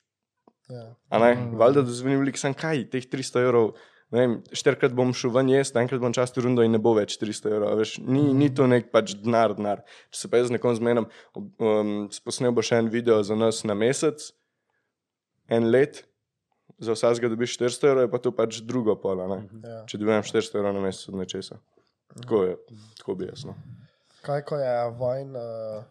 Ja. 0.70 0.84
Ne, 1.18 1.32
valjda, 1.58 1.82
da 1.84 1.94
zveni 1.94 2.20
veliko, 2.20 2.40
sem 2.40 2.54
kaj, 2.56 2.86
teh 2.92 3.06
300 3.12 3.42
evrov. 3.46 3.72
Vem, 4.12 4.38
štirikrat 4.52 4.92
bom 4.96 5.14
šel 5.16 5.32
ven 5.32 5.48
jesti, 5.48 5.78
enkrat 5.80 6.00
bom 6.02 6.12
častil 6.12 6.44
rundo 6.44 6.64
in 6.64 6.74
ne 6.74 6.80
bo 6.82 6.92
več 6.98 7.16
300 7.20 7.48
evrov. 7.48 7.74
Veš, 7.80 7.94
ni, 8.04 8.26
ni 8.36 8.50
to 8.52 8.66
nek 8.68 8.90
pač 8.92 9.14
denar, 9.16 9.54
denar. 9.56 9.80
Če 10.12 10.20
se 10.20 10.30
pa 10.32 10.40
jaz 10.40 10.50
z 10.50 10.56
nekom 10.58 10.76
zmenim, 10.76 11.08
um, 11.40 11.92
posnel 12.24 12.52
boš 12.56 12.74
en 12.76 12.90
video 12.92 13.22
za 13.24 13.36
nas 13.38 13.62
na 13.68 13.76
mesec, 13.78 14.28
en 15.52 15.70
let, 15.72 16.02
za 16.82 16.96
vsakega 16.96 17.32
dobiš 17.32 17.56
400 17.56 17.92
evrov, 17.92 18.10
pa 18.12 18.20
to 18.20 18.34
pač 18.36 18.60
drugo 18.68 18.98
pola. 19.00 19.30
Ne? 19.32 19.40
Ja. 19.64 19.80
Če 19.88 20.02
dobivam 20.02 20.24
400 20.28 20.60
evrov 20.60 20.76
na 20.76 20.84
mesec 20.84 21.08
od 21.08 21.20
nečesa. 21.22 21.60
Tako 22.12 22.44
je, 22.44 22.58
tako 23.00 23.16
bi 23.16 23.32
jaz. 23.32 23.46
No. 23.48 23.56
Kaj, 24.22 24.44
ko 24.46 24.56
je 24.56 24.72
Vajn 24.98 25.34
uh, 25.34 25.82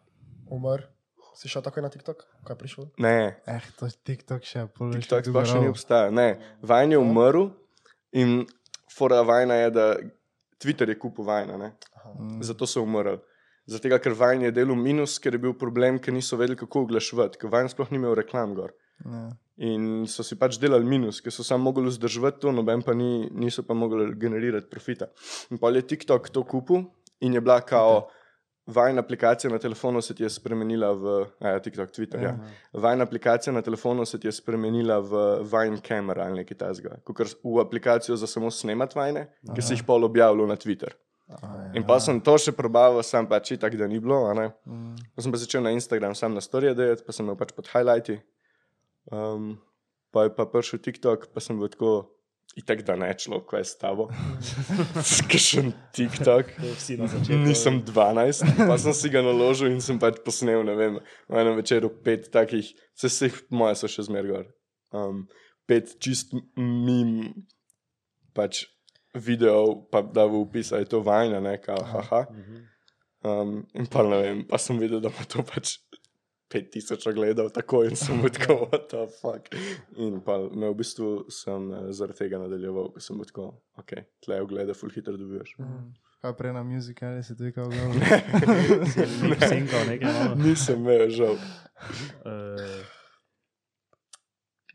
umrl, 0.56 0.86
si 1.36 1.50
šel 1.52 1.64
takoj 1.66 1.84
na 1.84 1.90
TikTok, 1.92 2.24
ko 2.48 2.54
je 2.54 2.58
prišel? 2.58 2.86
Ne, 3.04 3.36
Eh, 3.48 3.66
to 3.76 3.90
je 3.90 3.96
TikTok 4.08 4.46
še 4.48 4.68
pol. 4.72 4.94
TikTok 4.96 5.28
sploh 5.28 5.48
še 5.48 5.60
ni 5.60 5.68
obstajal. 5.72 6.16
Ne, 6.16 6.40
Vajn 6.64 6.96
je 6.96 7.00
umrl 7.02 7.50
in 8.16 8.46
fora 8.92 9.20
Vajna 9.28 9.58
je, 9.66 9.74
da 9.76 9.86
Twitter 10.64 10.88
je 10.88 10.96
kupil 11.00 11.28
Vajna, 11.28 11.58
ne? 11.60 11.74
zato 12.44 12.68
so 12.68 12.84
umrli. 12.84 13.20
Zato, 13.68 13.92
ker 14.04 14.16
Vajn 14.18 14.48
je 14.48 14.54
delal 14.56 14.80
minus, 14.80 15.18
ker 15.20 15.36
je 15.36 15.42
bil 15.44 15.54
problem, 15.58 16.00
ker 16.00 16.16
niso 16.16 16.40
vedeli, 16.40 16.58
kako 16.60 16.86
oglaševati, 16.88 17.40
ker 17.40 17.52
Vajn 17.52 17.72
sploh 17.72 17.92
ni 17.92 18.00
imel 18.00 18.16
reklam 18.18 18.56
gor. 18.56 18.72
Ja. 19.04 19.28
In 19.68 20.08
so 20.10 20.24
si 20.26 20.38
pač 20.40 20.56
delali 20.60 20.88
minus, 20.88 21.20
ker 21.22 21.36
so 21.36 21.44
samo 21.46 21.68
mogli 21.70 21.92
vzdrževati 21.92 22.42
to, 22.42 22.56
noben 22.56 22.82
pa 22.82 22.96
ni, 22.98 23.28
niso 23.36 23.64
pa 23.68 23.76
mogli 23.78 24.08
generirati 24.20 24.72
profita. 24.72 25.12
In 25.52 25.60
pa 25.62 25.70
je 25.76 25.84
TikTok 25.94 26.32
to 26.32 26.44
kupil 26.48 26.88
in 27.22 27.36
je 27.36 27.44
bila 27.44 27.60
kao. 27.60 28.08
Vajna 28.72 29.04
aplikacija 29.04 29.52
na 29.52 29.60
telefonu 29.60 30.02
se 30.02 30.16
ti 30.16 30.24
je 30.24 30.30
spremenila 30.30 30.92
v 30.96 31.14
a 31.44 31.56
ja, 31.56 31.60
TikTok, 31.60 31.92
Twitter. 31.92 32.24
Ja. 32.24 32.34
Vajna 32.74 33.04
aplikacija 33.04 33.54
na 33.54 33.62
telefonu 33.62 34.06
se 34.06 34.20
ti 34.20 34.28
je 34.28 34.32
spremenila 34.32 35.00
v 35.04 35.22
Vine 35.44 35.82
Camera 35.88 36.26
ali 36.26 36.42
nekaj 36.42 36.58
tasga. 36.58 36.98
Kot 37.04 37.36
v 37.44 37.60
aplikacijo 37.60 38.16
za 38.16 38.28
samo 38.28 38.52
snemat 38.52 38.96
vajne, 38.96 39.28
ki 39.56 39.62
si 39.62 39.76
jih 39.76 39.84
pol 39.88 40.08
objavljal 40.08 40.48
na 40.48 40.56
Twitter. 40.56 40.96
A, 41.32 41.72
In 41.76 41.84
pa 41.88 41.96
sem 42.04 42.20
to 42.20 42.36
še 42.40 42.52
probaval, 42.52 43.04
sam 43.08 43.28
pač 43.30 43.54
tako, 43.60 43.80
da 43.80 43.88
ni 43.88 44.00
bilo. 44.04 44.24
ne. 44.36 44.50
Pa 45.16 45.24
sem 45.24 45.32
pa 45.32 45.40
začel 45.40 45.64
na 45.64 45.72
Instagram 45.72 46.16
sam 46.16 46.36
na 46.36 46.44
storije 46.44 46.76
delati, 46.76 47.04
pa 47.08 47.16
sem 47.16 47.26
imel 47.26 47.38
pač 47.40 47.54
pod 47.56 47.70
highlighti. 47.72 48.20
Um, 49.12 49.56
pa 50.12 50.28
je 50.28 50.36
pa 50.36 50.46
prišel 50.46 50.84
TikTok, 50.84 51.32
pa 51.32 51.40
sem 51.40 51.60
bil 51.60 51.72
tako, 51.72 52.12
itek 52.56 52.84
da 52.88 52.96
ne 53.00 53.12
človek, 53.18 53.46
kaj 53.50 53.62
je 53.62 53.68
s 53.70 53.78
tabo. 53.80 54.08
Skršen 55.16 55.72
TikTok. 55.96 56.52
Nisem 57.46 57.82
12, 57.88 58.44
pa 58.68 58.78
sem 58.82 58.96
si 58.98 59.12
ga 59.14 59.24
naložil 59.26 59.72
in 59.72 59.80
sem 59.84 60.00
pač 60.02 60.20
posnel, 60.26 60.66
ne 60.68 60.76
vem, 60.80 61.00
v 61.32 61.44
enem 61.44 61.60
večeru 61.62 61.92
pet 62.04 62.28
takih, 62.34 62.74
vse 62.98 63.10
se 63.10 63.32
jih, 63.32 63.40
moje 63.56 63.80
so 63.80 63.92
še 63.92 64.08
zmeraj 64.10 64.34
gor. 64.34 64.52
Um, 64.92 65.24
pet 65.70 65.96
čist 66.04 66.36
mim, 66.60 67.32
pač 68.36 68.66
videov, 69.16 69.88
pa 69.92 70.04
da 70.04 70.28
v 70.28 70.44
opis, 70.44 70.72
a 70.76 70.82
je 70.84 70.92
to 70.92 71.02
vajna, 71.06 71.40
ne, 71.44 71.56
kao, 71.64 71.80
haha. 71.94 72.26
Um, 73.22 73.62
in 73.78 73.88
pa 73.92 74.04
ne 74.08 74.22
vem, 74.22 74.44
pa 74.50 74.60
sem 74.60 74.80
videl, 74.82 75.04
da 75.04 75.12
ima 75.12 75.28
to 75.30 75.44
pač 75.48 75.78
5000 76.52 77.10
ogledov, 77.10 77.50
tako 77.56 77.84
in 77.88 77.96
sem 77.96 78.22
tako, 78.36 78.68
what 78.72 78.88
the 78.92 79.08
fuck. 79.22 79.48
In 79.98 80.20
pa 80.26 80.38
me 80.52 80.70
v 80.70 80.78
bistvu 80.84 81.26
sem 81.32 81.72
eh, 81.72 81.90
zaradi 81.96 82.26
tega 82.26 82.42
nadaljeval, 82.42 82.92
ker 82.96 83.04
sem 83.04 83.20
tako, 83.28 83.52
ok, 83.80 83.96
tle 84.26 84.42
oglede, 84.44 84.76
full 84.78 84.94
hitro 84.94 85.16
dobivaš. 85.18 85.56
Kaj 86.22 86.36
prej 86.38 86.54
na 86.54 86.62
muzikali 86.64 87.24
si 87.24 87.38
ti 87.38 87.52
kao 87.56 87.70
glavno? 87.70 87.98
Lipsinkal 89.32 89.88
nekaj 89.90 90.14
malo. 90.14 90.36
Nisem 90.38 90.84
imel 90.84 91.10
žal. 91.10 91.40
Eh, 92.26 92.84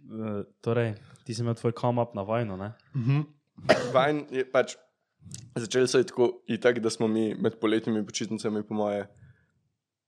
eh, 0.00 0.40
Torej, 0.60 0.96
ti 1.24 1.34
si 1.34 1.44
imel 1.44 1.54
tvoj 1.54 1.76
come-up 1.76 2.16
na 2.18 2.26
vajno, 2.26 2.56
ne? 2.56 2.72
Vajn 3.94 4.26
je 4.30 4.42
pač, 4.50 4.74
začeli 5.54 5.88
so 5.88 6.02
je 6.02 6.08
tako, 6.10 6.32
itak, 6.50 6.82
da 6.82 6.90
smo 6.90 7.06
mi 7.08 7.34
med 7.34 7.60
poletnimi 7.60 8.02
počitnicami, 8.06 8.66
po 8.66 8.74
moje, 8.74 9.06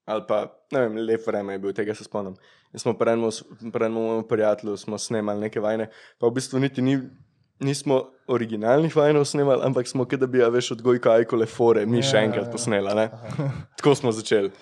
ali 0.09 0.25
pa, 0.29 0.42
ne 0.73 0.81
vem, 0.87 0.99
lep 1.07 1.27
vreme 1.29 1.55
je 1.57 1.62
bil, 1.62 1.73
tega 1.77 1.94
se 1.94 2.07
spomnim. 2.09 2.35
In 2.73 2.81
smo 2.83 2.94
mojemu 3.92 4.27
prijatelju 4.29 4.77
smo 4.77 4.99
snemali 4.99 5.40
neke 5.47 5.61
vajne, 5.61 5.90
pa 6.18 6.27
v 6.27 6.38
bistvu 6.40 6.61
niti 6.64 6.83
ni. 6.83 6.99
Nismo 7.59 7.97
originalnih 8.31 8.92
vajnov 8.94 9.25
snemali, 9.27 9.64
ampak 9.66 9.88
smo, 9.90 10.05
da 10.07 10.29
bi, 10.31 10.38
a 10.38 10.47
veš, 10.49 10.68
od 10.77 10.83
Gojka 10.83 11.11
Ajkole 11.18 11.47
Fore, 11.51 11.83
mi 11.90 11.99
še 12.07 12.21
Ja, 12.21 12.23
enkrat 12.29 12.44
ja. 12.47 12.53
posnela. 12.53 12.92
ne. 12.94 13.09
Tako 13.81 13.94
smo 13.99 14.12
začeli. 14.14 14.53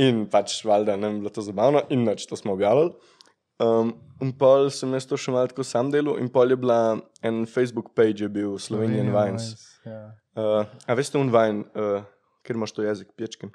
In 0.00 0.22
pač, 0.32 0.54
valjda, 0.64 0.94
ne 0.96 1.10
vem, 1.10 1.18
bilo 1.20 1.28
to 1.36 1.44
zabavno, 1.44 1.82
in 1.92 2.06
noč 2.08 2.24
to 2.30 2.38
smo 2.40 2.54
objavili. 2.56 2.94
Um, 3.60 3.92
in 4.24 4.32
pol 4.32 4.70
sem 4.72 4.88
jaz 4.96 5.04
to 5.04 5.18
še 5.20 5.34
malo 5.34 5.52
tako 5.52 5.66
sam 5.68 5.90
delal, 5.92 6.16
in 6.16 6.30
pol 6.32 6.48
je 6.48 6.56
bila 6.56 6.78
en 7.20 7.42
Facebook 7.44 7.92
page, 7.92 8.24
je 8.24 8.30
bil 8.32 8.56
Slovenian 8.56 9.12
Vines. 9.12 9.50
Ja. 9.84 10.00
Uh, 10.32 10.64
a 10.88 10.96
veste, 10.96 11.20
un 11.20 11.28
Vine, 11.28 11.66
uh, 11.76 12.08
ker 12.40 12.56
imaš 12.56 12.72
to 12.72 12.88
jezik, 12.88 13.12
pečken. 13.20 13.52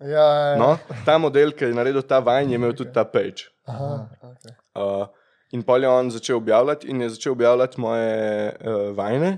Ja, 0.00 0.26
ja. 0.50 0.56
No, 0.58 0.78
ta 1.06 1.18
model, 1.18 1.52
ki 1.54 1.70
je 1.70 1.76
naredil 1.76 2.02
ta 2.02 2.18
Vine, 2.24 2.50
je 2.50 2.58
imel 2.58 2.74
tudi 2.74 2.92
ta 2.92 3.04
page. 3.06 3.48
Aha, 3.70 4.08
okay. 4.26 4.54
Uh, 4.74 5.06
in 5.54 5.62
pol 5.62 5.86
je 5.86 5.90
on 5.90 6.10
začel 6.10 6.36
objavljati, 6.36 6.88
in 6.90 7.04
je 7.04 7.10
začel 7.14 7.32
objavljati 7.32 7.80
moje 7.80 8.14
uh, 8.58 8.96
vajne. 8.96 9.36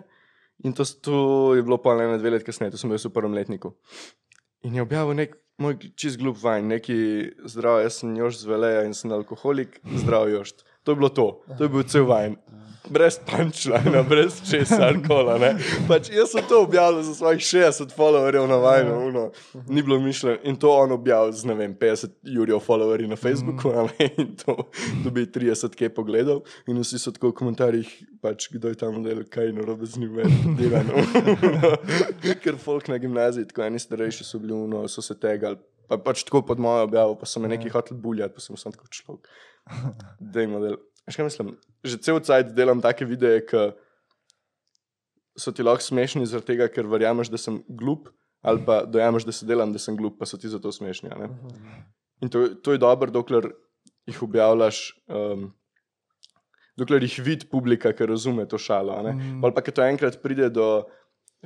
In 0.65 0.73
to, 0.73 0.85
to 1.01 1.19
je 1.55 1.63
bilo 1.63 1.77
pol 1.83 2.01
ene, 2.01 2.17
dve 2.19 2.33
let 2.39 2.47
kasneje, 2.47 2.73
to 2.73 2.81
sem 2.81 2.91
bil 2.91 3.01
v 3.03 3.13
prvem 3.13 3.37
letniku. 3.37 3.75
In 4.65 4.75
je 4.75 4.83
objavil 4.83 5.19
nek 5.19 5.37
moj 5.61 5.77
čist 5.97 6.21
glup 6.21 6.41
vajn, 6.43 6.69
neki 6.73 6.97
zdrav, 7.49 7.83
jaz 7.85 8.01
sem 8.01 8.17
još 8.17 8.41
zveleja 8.41 8.85
in 8.89 8.95
sem 8.97 9.13
alkoholik, 9.13 9.81
zdrav 10.03 10.31
još. 10.33 10.57
To 10.87 10.93
je 10.93 10.97
bilo 10.97 11.09
to, 11.09 11.43
to 11.59 11.65
je 11.65 11.69
bil 11.69 11.83
cel 11.83 12.07
vajn. 12.07 12.37
Brez 12.87 13.19
punčlina, 13.27 14.03
brez 14.07 14.37
česar 14.51 14.95
kola. 15.07 15.35
ne. 15.39 15.57
Pač 15.89 16.11
jaz 16.15 16.31
sem 16.31 16.45
to 16.49 16.61
objavil 16.63 17.03
za 17.03 17.15
svojih 17.15 17.43
60 17.43 17.91
followerjev 17.97 18.47
na 18.47 18.57
vajnu, 18.63 18.95
uno. 19.09 19.25
ni 19.67 19.83
bilo 19.83 19.99
mišljeno. 20.01 20.39
In 20.45 20.57
to 20.57 20.71
on 20.71 20.93
objavil 20.93 21.33
z 21.33 21.45
vem, 21.45 21.75
50 21.75 22.07
jurjev 22.23 22.63
followerji 22.63 23.09
na 23.11 23.17
Facebooku, 23.17 23.73
ne, 23.73 24.11
in 24.19 24.37
to 24.37 24.57
dobi 25.05 25.27
30 25.27 25.75
k 25.75 25.91
pogledov. 25.95 26.45
In 26.67 26.79
vsi 26.79 26.99
so 26.99 27.11
tako 27.11 27.35
v 27.35 27.39
komentarjih, 27.43 27.91
pač 28.23 28.47
kdo 28.55 28.69
je 28.69 28.79
ta 28.79 28.91
model, 28.91 29.25
kaj 29.27 29.51
je 29.51 29.53
narobe 29.53 29.87
z 29.87 29.99
njim, 29.99 30.23
delano. 30.59 31.03
Ker 32.43 32.55
folk 32.63 32.87
na 32.89 32.99
gimnaziji, 33.03 33.51
tako 33.51 33.67
eni 33.67 33.83
starejši 33.83 34.25
so 34.25 34.39
bili, 34.39 34.55
uno, 34.55 34.87
so 34.89 35.03
se 35.03 35.19
tegali. 35.19 35.59
Pa 35.89 35.99
pač 36.03 36.25
tako 36.27 36.43
pod 36.47 36.61
mojo 36.63 36.85
objavo, 36.89 37.15
pa 37.19 37.27
so 37.27 37.41
me 37.41 37.49
neki 37.49 37.71
hoteli 37.71 37.99
buljati, 38.01 38.35
pa 38.35 38.43
sem 38.43 38.59
samo 38.59 38.75
tako 38.75 38.91
človek. 38.91 39.29
Dej 40.35 40.49
model. 40.51 40.79
Veš 41.07 41.19
kaj 41.19 41.29
mislim? 41.29 41.57
Že 41.87 41.99
cel 42.03 42.21
cajt 42.21 42.55
delam 42.57 42.83
take 42.83 43.07
videe, 43.07 43.43
ki 43.47 43.71
so 45.39 45.53
ti 45.53 45.63
lahko 45.63 45.85
smešni, 45.85 46.27
zaradi 46.27 46.55
tega, 46.55 46.69
ker 46.73 46.89
verjameš, 46.91 47.31
da 47.31 47.39
sem 47.41 47.61
glup, 47.69 48.09
ali 48.47 48.65
pa 48.67 48.81
dojameš, 48.89 49.27
da 49.29 49.35
se 49.37 49.47
delam, 49.47 49.75
da 49.75 49.83
sem 49.83 49.97
glup, 49.99 50.19
pa 50.19 50.27
so 50.27 50.41
ti 50.41 50.51
zato 50.51 50.73
smešni. 50.73 51.13
ne. 51.13 51.31
In 52.25 52.33
to, 52.33 52.49
to 52.65 52.73
je 52.73 52.81
dobro, 52.83 53.13
dokler 53.13 53.51
jih 54.09 54.23
objavljaš, 54.23 54.81
um, 55.13 55.51
dokler 56.79 57.05
jih 57.05 57.19
vidi 57.25 57.49
publika, 57.51 57.93
ki 57.93 58.09
razume 58.09 58.47
to 58.49 58.59
šalo. 58.59 58.97
a 58.99 59.03
ne. 59.03 59.13
Mhm. 59.13 59.45
Ali 59.45 59.55
pa, 59.55 59.63
ki 59.63 59.77
to 59.77 59.85
enkrat 59.85 60.23
pride 60.23 60.51
do 60.51 60.87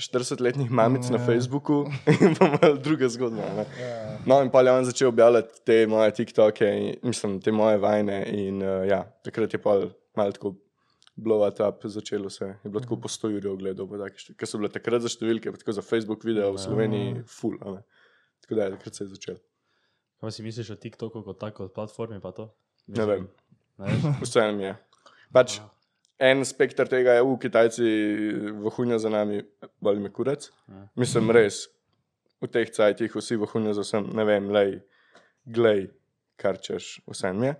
40-letnih 0.00 0.70
mamic 0.70 1.08
na 1.10 1.18
Ja. 1.18 1.26
Facebooku 1.26 1.84
in 2.24 2.34
pa 2.38 2.48
malo 2.56 2.76
druga 2.76 3.08
zgodba. 3.08 3.44
ne. 3.56 3.66
Ja. 3.80 4.18
No, 4.26 4.40
in 4.42 4.50
pa 4.50 4.62
je 4.62 4.72
on 4.72 4.84
začel 4.84 5.08
objavljati 5.08 5.60
te 5.64 5.86
moje 5.86 6.10
TikToke, 6.14 6.66
in, 6.66 6.96
mislim, 7.02 7.40
te 7.40 7.52
moje 7.52 7.78
vajne. 7.78 8.24
In 8.32 8.62
uh, 8.62 8.88
ja, 8.88 9.04
takrat 9.24 9.52
je 9.52 9.62
pa 9.62 9.78
malo 10.16 10.32
tako 10.32 10.54
blow 11.16 11.44
up, 11.68 11.80
začelo 11.84 12.30
se. 12.30 12.44
Je 12.64 12.70
bilo 12.70 12.80
tako 12.80 12.96
po 12.96 13.08
100 13.08 13.36
uri 13.36 13.48
ogledov, 13.48 13.88
ker 14.36 14.48
so 14.48 14.58
bile 14.58 14.70
takrat 14.72 15.02
za 15.04 15.08
številke, 15.12 15.52
pa 15.52 15.60
tako 15.60 15.72
za 15.76 15.82
Facebook 15.84 16.24
video 16.24 16.52
v 16.52 16.58
Sloveniji, 16.58 17.22
full. 17.28 17.58
ne. 17.60 17.82
Tako 18.40 18.54
da 18.56 18.64
je 18.64 18.70
takrat 18.76 18.94
se 18.94 19.04
je 19.04 19.08
začel. 19.08 19.36
Kaj 20.20 20.32
si 20.32 20.42
misliš 20.42 20.70
o 20.70 20.76
TikToku 20.76 21.22
kot 21.24 21.38
tako, 21.40 21.68
kot 21.68 21.74
platformi 21.76 22.20
pa 22.20 22.32
to? 22.32 22.48
Ne 22.88 23.04
vem, 23.06 23.28
Ne 23.78 23.86
veš? 23.88 24.08
vseeno 24.24 24.56
mi 24.56 24.64
je. 24.64 24.74
Pač, 25.32 25.60
en 26.20 26.44
spektr 26.44 26.88
tega 26.88 27.16
je, 27.16 27.24
v 27.24 27.36
Kitajci, 27.40 27.90
vohunja 28.60 28.98
za 29.00 29.08
nami, 29.12 29.40
boli 29.80 30.02
me 30.04 30.12
kurec. 30.12 30.50
Ja. 30.68 30.84
Mislim, 31.00 31.32
res, 31.32 31.64
v 32.40 32.48
teh 32.52 32.68
cajtih 32.72 33.16
vsi 33.16 33.38
vohunja 33.40 33.74
za 33.76 33.84
vsem, 33.86 34.10
ne 34.16 34.26
vem, 34.28 34.50
lej, 34.52 34.78
glej, 35.48 35.88
kar 36.40 36.60
češ, 36.60 37.00
vse 37.08 37.32
mi 37.36 37.50
je. 37.50 37.56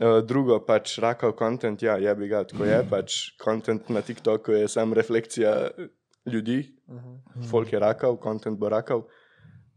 Uh, 0.00 0.20
drugo, 0.24 0.56
pač 0.64 0.94
rakav 1.04 1.34
kontent, 1.36 1.82
ja, 1.84 1.98
je 2.00 2.14
bi 2.16 2.30
ga, 2.30 2.46
tako 2.48 2.64
je. 2.64 2.78
Pač 2.88 3.18
kontent 3.42 3.90
na 3.92 4.00
TikToku 4.00 4.54
je 4.56 4.70
samo 4.70 4.96
refleksija 4.96 5.52
ljudi, 6.32 6.62
folk 7.50 7.72
je 7.74 7.82
rakav, 7.82 8.16
kontent 8.22 8.58
bo 8.58 8.70
rakav. 8.72 9.04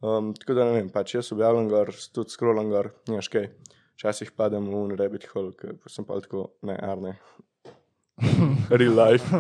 Um, 0.06 0.34
tako 0.38 0.54
da 0.54 0.70
ne 0.70 0.78
vem, 0.78 0.90
pač 0.94 1.18
jaz 1.18 1.34
objavljam 1.34 1.68
gor, 1.72 1.92
tudi 2.14 2.32
scrollam 2.32 2.70
gor, 2.72 2.94
nimaš 3.10 3.32
kaj. 3.34 3.50
Včasih 3.96 4.32
padem 4.36 4.66
v 4.68 4.76
un 4.76 4.96
rabbit 5.00 5.26
hole, 5.32 5.54
ker 5.56 5.78
sem 5.92 6.06
pa 6.06 6.18
tako, 6.20 6.50
ne, 6.68 6.76
arne. 6.84 7.16
Real 8.70 8.96
life. 8.96 9.26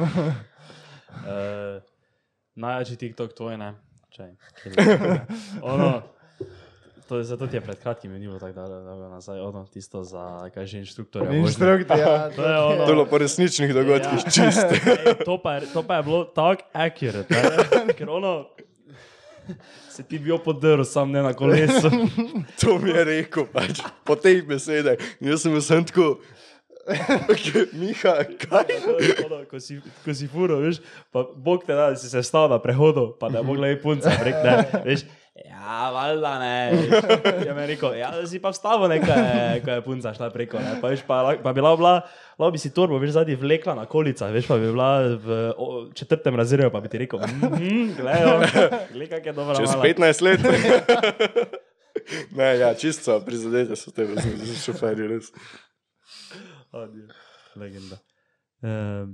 Uh, 1.15 1.81
najjači 2.55 2.95
TikTok 2.95 3.33
tvoj, 3.33 3.57
ne? 3.57 3.73
Čaj, 4.11 4.27
je? 4.27 5.21
ono, 5.61 6.01
to, 7.07 7.17
je- 7.17 7.23
zato 7.23 7.47
ti 7.47 7.55
je 7.55 7.61
pred 7.61 7.79
kratkim 7.79 8.11
minilo 8.11 8.39
tako 8.39 8.53
da- 8.53 8.67
dolgo 8.67 9.09
nazaj, 9.09 9.39
ono, 9.39 9.65
tisto 9.65 10.03
za, 10.03 10.49
kaj 10.53 10.65
že, 10.65 10.77
inštruktorja. 10.83 11.31
Inštruktor, 11.31 11.97
ja. 11.99 12.29
To 12.35 12.41
je 12.43 12.59
ono. 12.59 12.75
To 12.75 12.81
je 12.81 12.88
bilo 12.88 13.05
po 13.05 13.17
resničnih 13.17 13.73
dogodkih, 13.73 14.19
ja. 14.25 14.31
čist. 14.31 14.67
Ej, 14.88 15.15
to, 15.25 15.39
pa 15.41 15.53
je, 15.55 15.71
to 15.73 15.83
pa 15.83 15.95
je 15.95 16.03
bilo 16.03 16.25
tako 16.25 16.67
accurate, 16.73 17.33
ne? 17.33 17.93
ker 17.93 18.09
ono, 18.09 18.47
se 19.89 20.03
ti 20.03 20.19
bil 20.19 20.38
podrl, 20.38 20.83
sam 20.83 21.11
ne 21.11 21.23
na 21.23 21.33
kolesu. 21.33 21.89
To 22.61 22.77
mi 22.77 22.91
je 22.91 23.03
rekel, 23.03 23.47
pač, 23.53 23.79
po 24.03 24.19
teh 24.19 24.43
besedah. 24.45 24.99
Jaz 25.23 25.41
sem 25.41 25.61
sem 25.61 25.85
tako, 25.85 26.19
Miha, 27.74 28.15
kaj? 28.38 28.74
Ono, 29.26 29.41
ko, 29.50 29.60
si, 29.60 29.80
ko 30.06 30.13
si 30.13 30.28
furo, 30.30 30.60
veš, 30.62 30.82
pa 31.13 31.26
Bog 31.26 31.65
te 31.65 31.74
da, 31.74 31.89
da 31.89 32.00
si 32.00 32.10
se 32.10 32.21
stal 32.24 32.50
na 32.52 32.60
prehodu, 32.62 33.10
pa 33.19 33.30
da 33.34 33.41
je 33.41 33.48
mogla 33.48 33.71
i 33.74 33.80
punca, 33.82 34.13
rek, 34.21 34.38
ne, 34.45 34.82
veš, 34.86 35.06
ja, 35.48 35.89
valjda 35.93 36.34
ne. 36.39 36.58
Je 37.45 37.56
mi 37.58 37.65
rekel, 37.74 37.98
ja, 37.98 38.12
da 38.13 38.28
si 38.30 38.39
pa 38.41 38.54
vstavo 38.54 38.88
nekaj, 38.91 39.63
ko 39.65 39.80
je 39.80 39.86
punca 39.88 40.13
šla 40.13 40.30
preko, 40.30 40.62
ne, 40.62 40.78
pa 40.82 40.93
veš, 40.93 41.02
pa, 41.10 41.24
pa 41.43 41.54
bila 41.58 41.74
bila, 41.76 41.95
lahko 42.38 42.54
bi 42.54 42.62
si 42.62 42.74
torbo, 42.74 43.02
veš, 43.02 43.17
zadnji 43.17 43.39
vlekla 43.41 43.76
na 43.82 43.89
kolicah, 43.89 44.30
veš, 44.36 44.50
pa 44.52 44.62
bi 44.62 44.69
bila 44.69 44.91
v 45.17 45.41
o, 45.58 45.69
četrtem 45.98 46.38
razredu, 46.38 46.69
pa 46.69 46.84
bi 46.86 46.93
ti 46.93 47.02
rekel, 47.02 47.26
mhm, 47.26 47.95
gledaj, 47.98 48.50
gledaj, 48.93 49.13
kak 49.17 49.32
je 49.32 49.34
dobra 49.34 49.58
Čez 49.58 49.74
mala. 49.74 49.89
15 49.89 50.21
let. 50.21 50.45
ne, 52.38 52.58
ja, 52.60 52.74
čisto 52.78 53.17
prizadete 53.26 53.76
so 53.76 53.91
te 53.91 54.06
različne 54.06 54.62
šoferje, 54.62 55.19
Legenda. 57.55 57.99
Uh, 58.65 59.13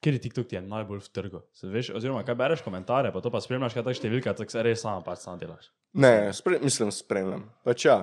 Kjer 0.00 0.14
je 0.14 0.20
TikTok 0.20 0.46
ti 0.48 0.56
je 0.56 0.62
najbolj 0.64 1.02
v 1.04 1.08
trgu? 1.12 1.40
Se 1.52 1.68
Veš, 1.68 1.90
oziroma, 1.94 2.22
kaj 2.24 2.34
bereš 2.34 2.62
komentarje, 2.64 3.12
pa 3.12 3.20
to 3.20 3.30
pa 3.30 3.40
spremljaš, 3.44 3.74
kaj 3.76 3.84
ta 3.84 3.92
številka, 3.92 4.32
tako 4.36 4.54
se 4.54 4.62
res 4.64 4.80
sama 4.80 5.04
pač 5.04 5.26
sam 5.26 5.36
delaš. 5.40 5.68
Ne, 6.00 6.30
spre, 6.32 6.56
mislim, 6.62 6.92
spremljam. 6.94 7.42
Pač 7.68 7.84
ja, 7.84 7.96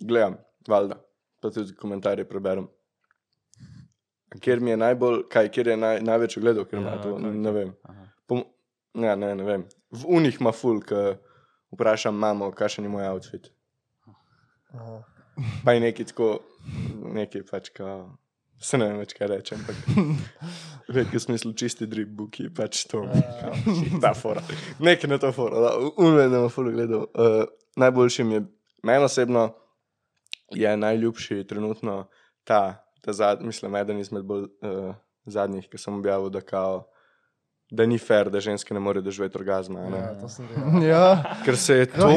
gledam, 0.00 0.40
valjda, 0.66 0.98
pa 1.38 1.52
tudi 1.54 1.76
komentarje 1.78 2.26
preberem. 2.26 2.66
Ker 4.42 4.58
mi 4.58 4.74
je 4.74 4.80
najbolj, 4.82 5.20
kaj, 5.30 5.52
kjer 5.54 5.70
je 5.70 5.78
naj, 5.78 6.02
največ 6.02 6.38
ogledov, 6.40 6.66
ker 6.66 6.82
ima 6.82 6.96
Ja, 6.96 7.02
to, 7.04 7.14
kaj, 7.22 7.38
ne 7.46 7.54
vem. 7.54 7.72
Aha. 7.86 8.10
Po, 8.26 8.42
ja, 8.98 9.14
ne, 9.14 9.30
ne 9.38 9.46
vem. 9.46 9.68
V 9.94 10.10
unih 10.18 10.42
ima 10.42 10.50
ful, 10.50 10.82
ki 10.82 11.04
vprašam 11.76 12.18
mamo, 12.18 12.50
kakšen 12.58 12.88
je 12.88 12.90
moj 12.90 13.06
outfit. 13.12 13.52
Aha. 14.74 14.98
Pa 15.64 15.72
je 15.72 15.80
neki 15.80 16.04
tako, 16.04 16.38
neki 17.14 17.42
pač 17.50 17.70
kao. 17.74 18.16
Se 18.64 18.78
ne 18.78 18.86
vem 18.88 19.00
več, 19.02 19.12
kaj 19.18 19.28
rečem. 19.28 19.60
V 20.88 20.94
nekem 20.94 21.20
smislu 21.20 21.52
čisti 21.58 21.88
drip 21.90 22.08
buki, 22.16 22.46
pač 22.54 22.84
to. 22.88 23.02
Da, 24.00 24.14
fora. 24.16 24.40
Nekaj 24.78 25.10
na 25.10 25.18
to 25.20 25.32
fora, 25.36 25.60
da, 25.60 25.72
ima 26.24 26.48
ful 26.52 26.70
gledal. 26.72 27.08
Uh, 27.12 27.42
najboljši 27.76 28.24
mi 28.24 28.38
je, 28.38 28.44
meni 28.86 29.04
osebno 29.04 29.48
je 30.54 30.76
najljubši 30.76 31.44
trenutno 31.48 32.06
ta, 32.44 32.86
ta 33.02 33.12
zad, 33.12 33.42
mislim, 33.42 33.76
eden 33.76 33.98
izmed 34.00 34.24
bolj 34.24 34.46
uh, 34.46 34.94
zadnjih, 35.26 35.68
ki 35.68 35.80
sem 35.80 35.98
objavil, 35.98 36.30
da 36.30 36.40
kao, 36.40 36.84
da 37.74 37.84
ni 37.84 37.98
fair, 37.98 38.30
da 38.30 38.40
ženske 38.40 38.70
ne 38.70 38.80
morejo 38.80 39.02
doživeti 39.02 39.36
orgazma. 39.36 39.80
a 39.80 39.90
Ne? 39.90 39.98
Ja, 39.98 40.14
to 40.14 40.28
sem 40.28 40.46
videl. 40.46 40.82
Ja, 40.84 41.06
Ker 41.44 41.56
se 41.56 41.74
je 41.74 41.86
to 41.92 42.08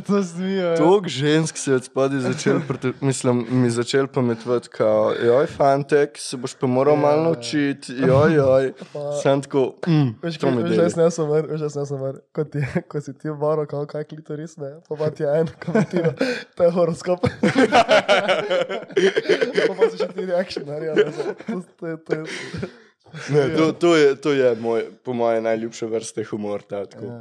to 0.00 0.22
to 0.22 0.44
ja. 0.44 0.76
Žensk 1.06 1.56
se 1.56 1.70
je 1.70 1.76
od 1.76 1.84
spodaj 1.84 2.20
začel, 2.20 2.60
mislim, 3.00 3.46
mi 3.50 3.70
začel 3.70 4.06
pametovati, 4.06 4.68
kao, 4.70 5.12
joj, 5.16 5.46
fantek, 5.48 6.14
se 6.16 6.36
boš 6.36 6.54
pa 6.54 6.66
moral 6.68 6.96
malo 6.96 7.22
naučiti, 7.24 7.92
joj, 7.94 8.34
joj. 8.34 8.72
Sem 9.16 9.42
tako, 9.42 9.74
mm, 9.86 10.14
Veš, 10.22 10.38
to 10.38 10.50
mi 10.50 10.62
dela. 10.64 10.82
jaz 10.82 10.96
ne 10.96 11.10
sem 11.10 11.26
ver, 11.26 11.44
jaz 11.52 11.74
ne 11.74 11.86
sem 11.86 11.98
ver, 11.98 12.14
ko, 12.32 12.44
ti, 12.44 12.58
ko 12.88 13.00
si 13.00 13.12
ti 13.12 13.28
varo, 13.30 13.66
kao, 13.66 13.86
kaj 13.86 14.04
klitoris, 14.04 14.56
ne, 14.56 14.70
pa 14.88 14.96
pa 14.96 15.10
ti 15.10 15.22
je 15.22 15.34
en 15.36 15.48
komentiral, 15.58 16.12
to 16.54 16.62
je 16.62 16.70
horoskop. 16.70 17.20
pa 19.66 19.74
pa 19.74 19.90
si 19.90 19.96
še 19.96 20.08
ti 20.08 20.24
reaction, 20.24 20.64
ne, 20.64 20.80
to, 21.46 21.62
to, 21.74 21.86
je- 21.86 21.96
to, 21.98 22.12
je- 22.14 22.26
Ne, 23.30 23.56
to, 23.56 23.72
to, 23.72 23.96
je, 23.96 24.16
to 24.20 24.32
je 24.32 24.54
moj, 24.60 24.84
po 25.04 25.12
moje 25.12 25.40
najljubše 25.40 25.86
vrste 25.86 26.24
humor. 26.24 26.62
Ta. 26.62 26.84
Ja. 27.02 27.20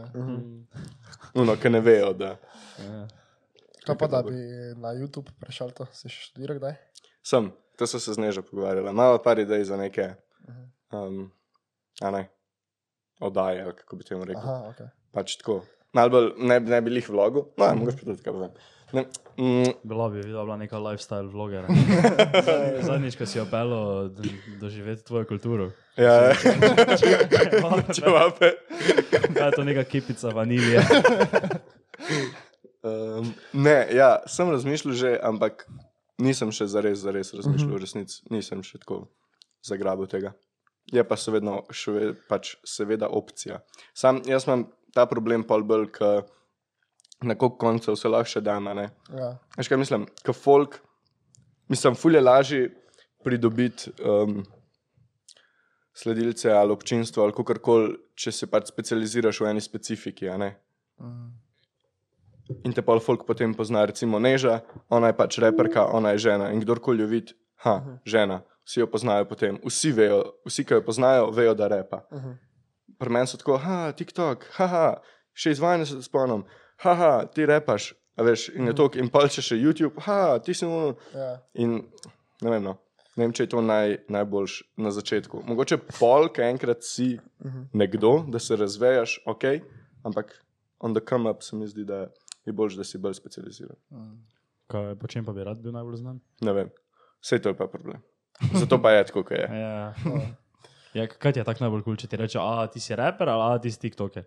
Uno, 1.33 1.55
ki 1.61 1.69
ne 1.69 1.79
vejo, 1.79 2.13
da. 2.13 2.35
Ja. 2.79 3.07
Kaj 3.85 3.97
pa 3.97 4.07
da 4.07 4.21
bi 4.25 4.33
na 4.81 4.95
YouTube 4.97 5.31
prešal 5.39 5.71
to, 5.75 5.85
si 5.93 6.09
še 6.09 6.31
študiral 6.31 6.57
kdaj? 6.57 6.77
Sem, 7.25 7.51
to 7.77 7.87
so 7.87 8.01
se 8.01 8.15
z 8.15 8.21
nežo 8.21 8.41
pogovarjali. 8.45 8.93
Malo 8.93 9.21
par 9.21 9.39
idej 9.39 9.67
za 9.69 9.77
neke, 9.77 10.15
um, 10.93 11.27
a 12.01 12.11
ne, 12.11 12.23
oddaje, 13.21 13.67
kako 13.83 13.99
bi 13.99 14.07
temu 14.07 14.25
rekel. 14.25 14.41
Aha, 14.41 14.71
ok. 14.73 14.81
Pač 15.13 15.37
tako. 15.41 15.59
Malo 15.95 16.11
bolj 16.11 16.31
ne, 16.41 16.59
ne 16.59 16.81
bi 16.81 16.97
jih 16.97 17.11
vlogo, 17.13 17.45
no, 17.55 17.67
mm. 17.67 17.83
mogoče 17.83 18.01
pa 18.01 18.09
tudi 18.09 18.25
kaj 18.25 18.35
povem. 18.35 18.57
Ne, 18.95 19.03
mm, 19.35 19.71
Bila 19.83 20.07
bi 20.09 20.21
bila 20.23 20.55
neka 20.57 20.79
lifestyle 20.79 21.27
vlogera. 21.27 21.67
Zadnjič, 22.87 23.17
ko 23.17 23.25
si 23.27 23.39
opelo 23.39 24.07
doživeti 24.59 25.03
tvojo 25.03 25.25
kulturo. 25.25 25.71
ja, 25.97 26.31
čevape. 27.91 28.51
Kaj 29.35 29.47
je 29.47 29.51
to 29.51 29.63
neka 29.63 29.83
kipica 29.83 30.29
vanilije? 30.29 30.79
Um, 32.85 33.33
ne, 33.53 33.87
ja, 33.91 34.19
sem 34.29 34.45
razmišljal 34.51 34.93
že, 34.93 35.11
ampak 35.23 35.63
nisem 36.21 36.51
še 36.53 36.67
zares, 36.69 36.99
zares 37.01 37.31
razmišljal, 37.33 37.71
v 37.73 37.79
resnici 37.81 38.19
nisem 38.29 38.61
še 38.61 38.77
tako 38.77 39.07
zagrabil 39.65 40.05
tega. 40.05 40.35
Je 40.93 41.01
pa 41.01 41.17
seveda, 41.17 41.63
še, 41.73 41.95
ve- 41.95 42.11
pač 42.29 42.51
seveda 42.61 43.09
opcija. 43.09 43.63
Sam 43.97 44.19
jaz 44.29 44.45
imam 44.45 44.67
ta 44.93 45.07
problem 45.09 45.41
pol 45.49 45.65
bolj, 45.65 45.87
ker 45.97 46.27
na 47.23 47.35
koliko 47.35 47.57
koncev 47.57 47.95
se 47.95 48.09
lahko 48.11 48.29
še. 48.29 48.41
Ne? 48.41 48.89
Ja, 49.13 49.31
Veš 49.57 49.69
kaj 49.71 49.79
mislim, 49.81 50.07
ker 50.23 50.35
folk, 50.35 50.79
mislim, 51.71 51.95
fulje 51.95 52.21
lažje 52.21 52.67
pridobiti 53.23 53.91
um, 54.03 54.43
sledilce 55.95 56.51
ali 56.51 56.71
občinstvo 56.71 57.23
ali 57.23 57.33
kakorkoli, 57.33 57.95
če 58.15 58.31
se 58.31 58.47
pač 58.51 58.69
specializiraš 58.69 59.41
v 59.41 59.49
eni 59.53 59.63
specifiki. 59.63 60.29
ne. 60.37 60.51
In 62.63 62.73
te 62.73 62.83
pa 62.85 62.99
folk 63.01 63.25
potem 63.25 63.53
pozna, 63.57 63.85
recimo 63.89 64.19
Neža, 64.19 64.59
ona 64.89 65.09
je 65.09 65.17
pač 65.17 65.39
reperka, 65.41 65.87
ona 65.89 66.13
je 66.13 66.27
žena. 66.27 66.51
In 66.53 66.61
kdorkoli 66.61 67.01
jo 67.01 67.07
vidi, 67.09 67.33
ha, 67.65 67.79
žena, 68.05 68.43
vsi 68.67 68.83
jo 68.83 68.87
poznajo 68.91 69.25
potem, 69.25 69.57
vsi 69.65 69.91
vejo, 69.91 70.19
vsi, 70.45 70.65
ki 70.65 70.77
jo 70.77 70.83
poznajo, 70.85 71.31
vejo, 71.33 71.55
da 71.57 71.71
repa. 71.71 72.03
Pri 72.99 73.09
meni 73.09 73.27
so 73.27 73.39
tako, 73.41 73.57
ha, 73.63 73.89
TikTok, 73.97 74.45
haha, 74.59 74.99
še 75.33 75.55
izvajanje 75.55 75.89
se 75.89 76.03
spomnim, 76.05 76.45
haha, 76.83 77.25
ti 77.31 77.45
repaš, 77.45 77.93
a 78.15 78.23
veš, 78.23 78.49
in 78.55 78.71
je 78.71 78.75
to, 78.77 78.89
in 78.99 79.11
pa 79.11 79.25
če 79.31 79.43
še 79.45 79.59
YouTube, 79.59 80.01
ha, 80.07 80.37
ti 80.43 80.55
si 80.57 80.67
mu. 80.69 80.95
ja. 81.15 81.35
In 81.61 81.81
ne 82.43 82.51
vem, 82.51 82.63
no. 82.63 82.77
ne 83.15 83.25
vem, 83.25 83.33
če 83.35 83.47
je 83.47 83.51
to 83.55 83.63
naj, 83.63 83.97
najboljš 84.11 84.57
na 84.83 84.91
začetku. 84.95 85.43
Mogoče 85.47 85.79
pol, 85.95 86.29
ki 86.35 86.45
enkrat 86.49 86.83
si 86.87 87.15
nekdo, 87.73 88.17
da 88.31 88.41
se 88.43 88.57
razvejaš, 88.59 89.19
ok, 89.31 89.45
ampak 90.07 90.33
on 90.83 90.93
the 90.93 91.03
come 91.03 91.29
up 91.29 91.43
se 91.43 91.55
mi 91.55 91.67
zdi, 91.67 91.85
da 91.87 92.07
je 92.45 92.53
bolj, 92.53 92.75
da 92.77 92.83
si 92.83 93.01
bolj 93.01 93.17
specializiran. 93.17 93.77
Kaj, 94.71 94.95
po 94.99 95.07
čem 95.07 95.25
pa 95.25 95.33
bi 95.33 95.45
rad 95.45 95.61
bil 95.61 95.73
najbolj 95.75 96.01
znan? 96.01 96.19
Ne 96.45 96.53
vem, 96.53 96.73
vse 97.23 97.39
to 97.41 97.53
je 97.53 97.57
pa 97.57 97.67
problem. 97.71 98.01
Zato 98.59 98.81
pa 98.81 98.91
je 98.91 99.05
tako, 99.11 99.23
kot 99.23 99.37
je. 99.37 99.47
Ja. 99.47 99.93
Ja, 100.95 101.03
kaj 101.11 101.33
ti 101.35 101.41
je 101.41 101.43
tako 101.43 101.65
najbolj 101.65 101.81
kul, 101.83 101.91
cool, 101.91 101.99
če 101.99 102.07
ti 102.07 102.17
reče, 102.19 102.39
a 102.39 102.67
ti 102.71 102.79
si 102.79 102.95
raper 102.95 103.27
ali 103.27 103.43
a 103.43 103.59
ti 103.59 103.71
si 103.71 103.81
TikToker? 103.81 104.23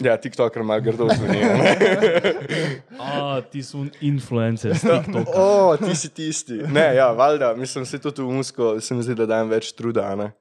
Ja, 0.00 0.16
TikToker 0.16 0.62
ima 0.62 0.78
grdo 0.80 1.06
zveni. 1.16 1.38
a 2.98 3.40
ti 3.50 3.62
si 3.62 3.76
un 3.76 3.90
influencer 4.00 4.72
TikToka. 4.80 5.30
O, 5.34 5.76
ti 5.76 5.94
si 5.94 6.10
tisti. 6.14 6.52
Ne, 6.52 6.94
ja, 6.94 7.12
valjda, 7.12 7.54
mislim, 7.54 7.86
se 7.86 7.98
tudi 7.98 8.22
v 8.22 8.32
musko, 8.32 8.80
se 8.80 8.94
mi 8.94 9.02
zdi, 9.02 9.14
da 9.14 9.26
dajem 9.26 9.52
več 9.54 9.72
truda. 9.72 10.08
a 10.12 10.16
Ne? 10.16 10.32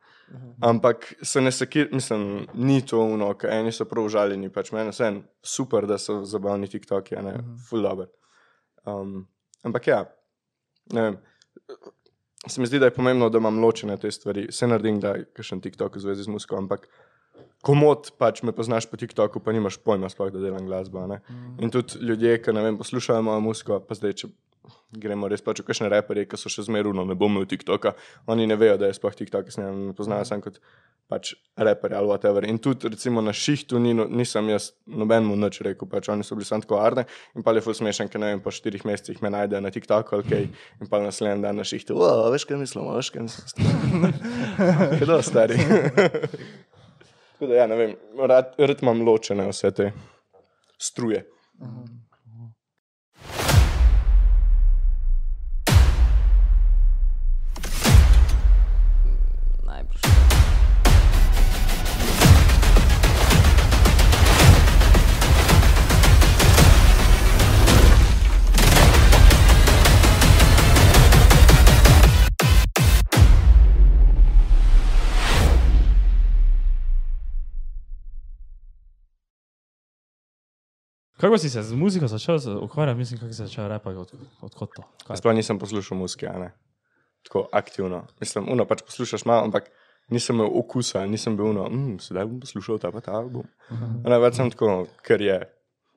Ampak 0.61 1.13
se 1.21 1.41
ne 1.41 1.51
sekir, 1.51 1.89
mislim, 1.91 2.47
ni 2.53 2.81
to 2.81 3.03
uno, 3.05 3.33
ker 3.37 3.51
eni 3.53 3.71
so 3.71 3.85
prav 3.85 4.07
užaljeni, 4.07 4.49
pač 4.49 4.71
meni 4.73 4.89
je 4.89 4.95
vseeno 4.95 5.21
super, 5.45 5.85
da 5.85 5.99
so 6.01 6.23
zabavni 6.25 6.67
TikToki, 6.67 7.15
a 7.19 7.21
ne, 7.21 7.33
full 7.69 7.85
dobro. 7.85 8.07
Um, 8.89 9.27
ampak 9.63 9.87
ja, 9.87 9.99
ne 10.93 11.01
vem. 11.01 11.19
Se 12.47 12.61
mi 12.61 12.67
zdi, 12.67 12.79
da 12.79 12.89
je 12.89 12.95
pomembno, 12.95 13.29
da 13.29 13.37
imam 13.37 13.61
ločene 13.61 13.97
te 13.97 14.11
stvari. 14.11 14.47
Se 14.51 14.67
naredim, 14.67 14.97
da 14.99 15.13
je 15.15 15.27
kakšen 15.37 15.61
TikTok 15.63 15.95
v 15.95 16.03
zvezi 16.07 16.25
z 16.25 16.33
musko, 16.33 16.57
ampak 16.59 16.89
komod 17.63 18.11
pač 18.19 18.43
me 18.43 18.51
poznaš 18.51 18.89
po 18.91 18.99
TikToku, 18.99 19.39
pa 19.39 19.55
nimaš 19.55 19.79
pojma, 19.79 20.11
sploh, 20.11 20.33
da 20.35 20.41
delam 20.43 20.67
glasbo. 20.67 21.05
a 21.05 21.07
ne. 21.07 21.19
In 21.63 21.71
tudi 21.71 22.01
ljudje, 22.03 22.41
ki 22.43 22.53
ne 22.55 22.63
vem, 22.65 22.79
poslušajo 22.79 23.23
mojo 23.23 23.39
musko, 23.39 23.79
pa 23.87 23.95
zdaj, 23.95 24.17
če 24.19 24.31
gremo 24.93 25.27
res 25.31 25.41
pač 25.43 25.59
v 25.63 25.67
kakšne 25.67 25.89
reperje, 25.91 26.27
ki 26.29 26.37
so 26.39 26.51
še 26.51 26.67
zmeruno, 26.67 27.05
ne 27.07 27.15
bom 27.17 27.31
imel 27.31 27.47
TikToka, 27.49 27.95
oni 28.31 28.45
ne 28.47 28.55
vejo, 28.59 28.77
da 28.79 28.89
je 28.91 28.97
sploh 28.99 29.15
TikTok, 29.15 29.49
snemam, 29.51 29.79
me 29.89 29.95
poznajo 29.97 30.27
samo 30.27 30.45
kot 30.45 30.59
pač 31.11 31.33
reper 31.59 31.95
ali 31.97 32.07
whatever. 32.07 32.45
In 32.47 32.59
tudi 32.63 32.87
recimo 32.91 33.21
na 33.21 33.33
šihtu 33.35 33.79
ni, 33.79 33.91
no- 33.97 34.07
nisem 34.07 34.47
jaz 34.53 34.71
nobenemu 34.87 35.35
nič 35.35 35.59
rekel, 35.65 35.87
pač 35.89 36.07
oni 36.13 36.23
so 36.23 36.37
bili 36.37 36.47
samo 36.47 36.63
tako 36.63 36.79
arne 36.79 37.05
in 37.35 37.43
pa 37.43 37.51
je 37.55 37.63
ful 37.65 37.75
smešen, 37.75 38.07
ker 38.11 38.21
ne 38.23 38.31
vem, 38.31 38.43
po 38.43 38.53
štirih 38.55 38.85
mesecih 38.87 39.19
me 39.21 39.33
najde 39.33 39.59
na 39.61 39.71
TikToku, 39.73 40.21
ok, 40.23 40.31
in 40.81 40.91
pa 40.91 41.01
naslednji 41.03 41.43
dan 41.43 41.59
na 41.59 41.67
šihtu, 41.67 41.97
o, 41.97 42.11
veš 42.33 42.47
kaj 42.47 42.61
mislim, 42.63 42.87
veš 42.95 43.11
kaj 43.15 43.27
mislim. 43.27 44.13
Kdo 45.03 45.19
stari? 45.25 45.59
Tako 47.33 47.49
da, 47.49 47.55
ja, 47.55 47.67
ne 47.67 47.75
vem, 47.75 47.95
rad, 48.29 48.53
rad 48.57 48.81
imam 48.81 49.01
ločene 49.07 49.47
vse 49.49 49.71
te 49.71 49.91
struje. 50.77 51.25
Najbrž. 51.59 52.03
Kako 81.23 81.37
si 81.37 81.49
se 81.49 81.63
z 81.63 81.73
muziko 81.73 82.07
začel 82.07 82.39
ukvarjati, 82.61 82.97
mislim, 82.97 83.19
kako 83.19 83.33
si 83.33 83.37
začel 83.37 83.67
repati, 83.67 83.95
od, 83.95 84.11
odkot 84.41 84.69
to? 84.75 84.83
Kaj? 85.07 85.17
Sploh 85.17 85.35
nisem 85.35 85.59
poslušal 85.59 85.97
muzike, 85.97 86.27
ne. 86.27 86.49
Tako 87.23 87.45
aktivno. 87.51 88.01
Mislim, 88.19 88.49
uno 88.51 88.65
pač 88.67 88.81
poslušaš 88.83 89.23
malo, 89.25 89.45
ampak 89.47 89.69
nisem 90.11 90.35
imel 90.35 90.51
okusa, 90.59 91.05
nisem 91.07 91.37
bil 91.39 91.45
uno, 91.45 91.69
mm, 91.69 92.01
sedaj 92.03 92.27
bom 92.27 92.41
poslušal 92.43 92.81
ta 92.83 92.91
pa 92.91 92.99
ta 92.99 93.15
album. 93.15 93.47
Ne, 94.03 94.19
več 94.19 94.35
sem 94.35 94.51
tako, 94.51 94.83
ker 94.99 95.23
je. 95.23 95.39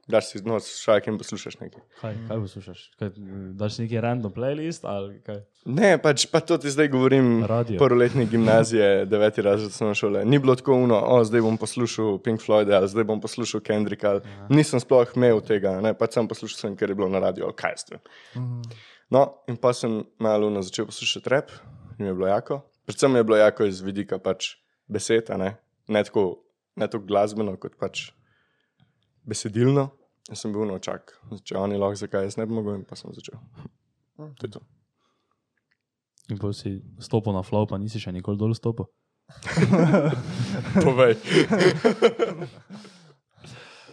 Daš 0.07 0.31
si 0.31 0.41
noč 0.47 0.69
šajk 0.81 1.09
in 1.11 1.19
poslušaš 1.19 1.59
nekaj. 1.61 1.83
Kaj, 2.01 2.15
kaj 2.29 2.41
poslušaš? 2.43 2.83
Kaj, 2.99 3.11
daš 3.59 3.79
neki 3.83 4.01
random 4.01 4.33
playlist 4.33 4.87
ali 4.89 5.19
kaj? 5.27 5.41
Ne, 5.67 5.97
pač 6.03 6.29
pa 6.31 6.41
to 6.41 6.59
ti 6.63 6.71
zdaj 6.71 6.89
govorim. 6.93 7.45
Radio. 7.47 7.79
Prvoletni 7.83 8.27
gimnazije, 8.31 8.91
deveti 9.13 9.43
razred 9.43 9.75
osnovne 9.75 9.95
šole. 9.99 10.25
Ni 10.25 10.39
bilo 10.39 10.55
tako 10.55 10.79
uno, 10.87 11.01
o, 11.01 11.19
zdaj 11.27 11.43
bom 11.43 11.59
poslušal 11.59 12.19
Pink 12.23 12.43
Floyd 12.43 12.71
ali 12.75 12.89
zdaj 12.89 13.05
bom 13.05 13.21
poslušal 13.21 13.61
Kendrick. 13.67 14.05
Ali. 14.05 14.23
Nisem 14.49 14.81
sploh 14.81 15.17
imel 15.17 15.43
tega, 15.47 15.79
ne, 15.83 15.95
pač 15.99 16.19
sem 16.19 16.29
poslušal, 16.31 16.61
sem, 16.61 16.77
ker 16.79 16.91
je 16.91 16.99
bilo 16.99 17.11
na 17.11 17.23
radiju, 17.23 17.51
kaj 17.57 17.75
jaz 17.75 17.89
vem. 17.91 18.05
No, 19.11 19.27
in 19.51 19.59
pa 19.59 19.75
sem 19.75 20.01
malo 20.23 20.51
uno 20.51 20.63
začel 20.67 20.87
poslušati 20.87 21.31
rap, 21.31 21.51
in 21.99 22.07
mi 22.07 22.11
je 22.11 22.15
bilo 22.15 22.31
jako. 22.31 22.61
Predvsem 22.87 23.17
je 23.17 23.25
bilo 23.25 23.37
jako 23.37 23.67
iz 23.67 23.81
vidika 23.83 24.19
pač 24.19 24.55
besed, 24.87 25.31
ne, 25.39 25.57
ne 25.89 26.05
tako, 26.07 26.45
ne 26.77 26.87
tako 26.91 27.07
glasbeno, 27.07 27.57
kot 27.59 27.75
pač 27.79 28.11
besedilno. 29.27 29.91
Jaz 30.27 30.43
sem 30.43 30.53
bil 30.55 30.67
no 30.67 30.79
čak, 30.83 31.13
če 31.47 31.55
oni 31.59 31.79
lahko, 31.79 32.01
zakaj 32.01 32.27
jaz 32.27 32.37
ne 32.39 32.47
bi 32.47 32.57
mogel, 32.57 32.81
in 32.81 32.85
pa 32.87 32.99
sem 32.99 33.13
začel. 33.15 33.39
To 34.17 34.47
je 34.47 34.49
to. 34.49 34.61
In 36.33 36.39
pa 36.41 36.49
si 36.57 36.81
stopil 37.05 37.35
na 37.37 37.43
flow, 37.45 37.67
pa 37.69 37.77
nisi 37.79 38.01
še 38.01 38.15
nikoli 38.17 38.41
dol 38.41 38.55
stopil. 38.57 38.89
Povej. 40.87 41.19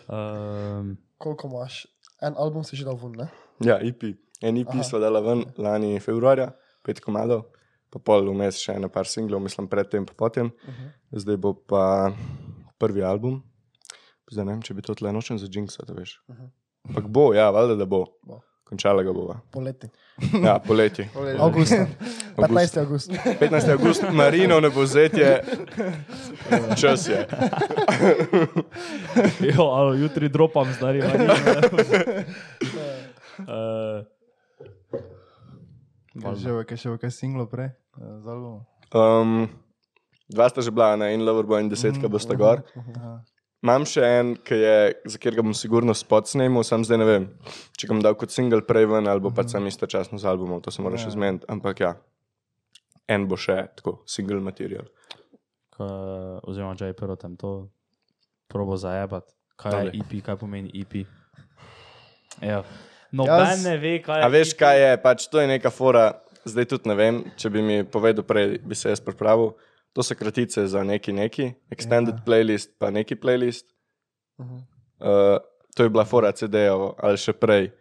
Um, 0.07 0.95
Koliko 1.21 1.51
imaš? 1.51 1.83
En 2.23 2.39
album 2.39 2.63
si 2.63 2.79
že 2.79 2.87
dal 2.87 2.95
ven, 2.97 3.17
ne? 3.19 3.27
Ja, 3.59 3.77
EP. 3.83 4.15
En 4.41 4.57
EP 4.57 4.71
Aha. 4.71 4.83
smo 4.87 5.03
dali 5.03 5.21
ven 5.27 5.43
lani 5.59 5.99
februarja, 5.99 6.53
pet 6.87 7.03
komadov, 7.03 7.49
pa 7.91 7.99
pol 7.99 8.31
vmes 8.31 8.63
še 8.63 8.77
ena 8.79 8.89
par 8.89 9.05
singlov, 9.09 9.43
mislim, 9.43 9.67
predtem 9.67 10.07
pa 10.07 10.15
potem. 10.17 10.55
Uh 10.63 10.73
-huh. 10.73 11.19
Zdaj 11.19 11.37
bo 11.37 11.53
pa 11.53 12.15
prvi 12.79 13.03
album. 13.03 13.43
Zdaj 14.33 14.45
ne 14.45 14.51
vem, 14.55 14.61
če 14.65 14.73
bi 14.73 14.81
to 14.81 14.95
tle 14.97 15.11
nočem 15.13 15.37
za 15.37 15.45
Jinxa, 15.51 15.83
da 15.85 15.93
veš. 15.93 16.17
Uh 16.27 16.35
-huh. 16.35 16.49
Ampak 16.89 17.05
bo, 17.07 17.33
ja, 17.33 17.49
valjda, 17.53 17.75
da 17.75 17.85
bo. 17.85 18.05
Bo. 18.27 18.39
Končala 18.63 19.03
ga 19.03 19.13
bova. 19.13 19.39
Poleti. 19.51 19.87
Ja, 20.43 20.59
poleti. 20.59 21.07
Avgust. 21.43 21.73
15. 22.37 22.79
august. 22.79 23.11
15. 23.39 23.71
august, 23.71 24.03
Marino 24.11 24.59
ne 24.59 24.69
bo 24.69 24.85
zetje, 24.85 25.43
čas 26.79 27.07
je. 27.07 27.27
jo, 29.53 29.63
ali 29.63 30.01
jutri 30.01 30.29
dropam, 30.29 30.73
stari. 30.73 30.99
uh, 30.99 31.05
Kaj 36.23 36.35
že, 36.35 36.49
kaj 36.69 36.77
še 36.77 36.97
kaj 37.01 37.11
singlo 37.11 37.45
prej? 37.49 37.65
eh, 37.73 37.77
Z 38.21 38.27
albumom? 38.29 38.61
Um, 38.93 39.49
dva 40.29 40.45
sta 40.49 40.61
že 40.61 40.69
bila, 40.71 40.93
ne? 40.95 41.13
in 41.13 41.25
Loverboy 41.25 41.61
in 41.65 41.69
desetka 41.69 42.05
bosta 42.07 42.35
gor. 42.37 42.61
Aha. 42.77 43.23
Imam 43.63 43.85
še 43.87 44.03
en, 44.03 44.33
ki 44.43 44.57
je, 44.59 44.77
za 45.07 45.19
katerega 45.21 45.45
bom 45.45 45.53
sigurno 45.55 45.93
spot 45.95 46.27
snimal, 46.27 46.65
sam 46.67 46.83
zdaj 46.83 46.99
ne 46.99 47.05
vem, 47.07 47.27
če 47.79 47.87
ga 47.87 47.95
bom 47.95 48.01
dal 48.03 48.17
kot 48.19 48.33
single 48.35 48.59
prej 48.67 48.89
ven 48.91 49.07
ali 49.07 49.23
bo 49.23 49.31
pač 49.31 49.53
sam 49.55 49.69
istočasno 49.69 50.19
z 50.19 50.27
albumom, 50.27 50.59
to 50.59 50.71
se 50.73 50.83
mora 50.83 50.99
še 50.99 51.13
zmeniti, 51.15 51.47
ampak 51.47 51.79
ja, 51.79 51.93
en 53.07 53.23
bo 53.31 53.39
še 53.39 53.55
tako, 53.79 54.01
single 54.03 54.41
material. 54.43 54.89
Ka, 55.73 55.87
oziroma, 56.43 56.75
če 56.75 56.91
je 56.91 56.97
prvo 56.99 57.15
tem 57.17 57.37
to 57.39 57.53
probo 58.51 58.75
zajebat. 58.77 59.31
Kaj 59.55 59.71
je 59.71 59.85
Dobre. 59.87 60.01
EP, 60.03 60.11
kaj 60.25 60.37
pomeni 60.41 60.69
EP? 60.83 61.05
Evo. 62.43 62.65
Noben 63.13 63.47
Jaz- 63.47 63.63
ne 63.63 63.77
ve, 63.77 63.99
kaj 64.03 64.19
je. 64.19 64.25
A 64.25 64.31
veš, 64.33 64.51
EP. 64.53 64.59
kaj 64.59 64.79
je, 64.81 64.91
pač 65.07 65.27
to 65.31 65.39
je 65.39 65.47
neka 65.47 65.71
fora, 65.71 66.09
zdaj 66.43 66.65
tudi 66.67 66.89
ne 66.91 66.95
vem, 66.99 67.21
če 67.39 67.49
bi 67.53 67.61
mi 67.63 67.83
povedal 67.87 68.25
prej, 68.27 68.57
bi 68.59 68.75
se 68.75 68.91
jaz 68.91 68.99
pripravil. 68.99 69.53
To 69.93 70.03
so 70.03 70.15
kratice 70.15 70.67
za 70.67 70.83
neki 70.83 71.13
neki, 71.13 71.53
extended 71.69 72.15
ja. 72.17 72.23
playlist, 72.25 72.69
pa 72.79 72.89
neki 72.91 73.15
playlist. 73.15 73.65
Uh 74.37 74.45
-huh. 74.45 74.61
Uh, 74.99 75.37
to 75.75 75.83
je 75.83 75.89
bila 75.89 76.05
fora 76.05 76.31
CD-jev 76.31 76.93
ali 76.97 77.17
še 77.17 77.33
prej. 77.33 77.71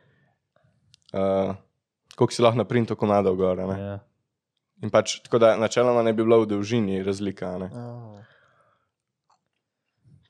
Uh, 1.12 1.54
koliko 2.16 2.32
si 2.34 2.42
lahko 2.42 2.58
na 2.58 2.64
printu 2.64 2.96
komadov 2.96 3.36
gor. 3.36 3.56
ne? 3.58 3.80
Ja. 3.80 3.98
In 4.82 4.90
pač 4.90 5.20
tako 5.22 5.38
da 5.38 5.56
načeloma 5.56 6.02
ne 6.02 6.12
bi 6.12 6.22
bila 6.24 6.36
v 6.38 6.46
dolžini 6.46 7.02
razlika. 7.02 7.46
a 7.54 7.58
ne. 7.58 7.70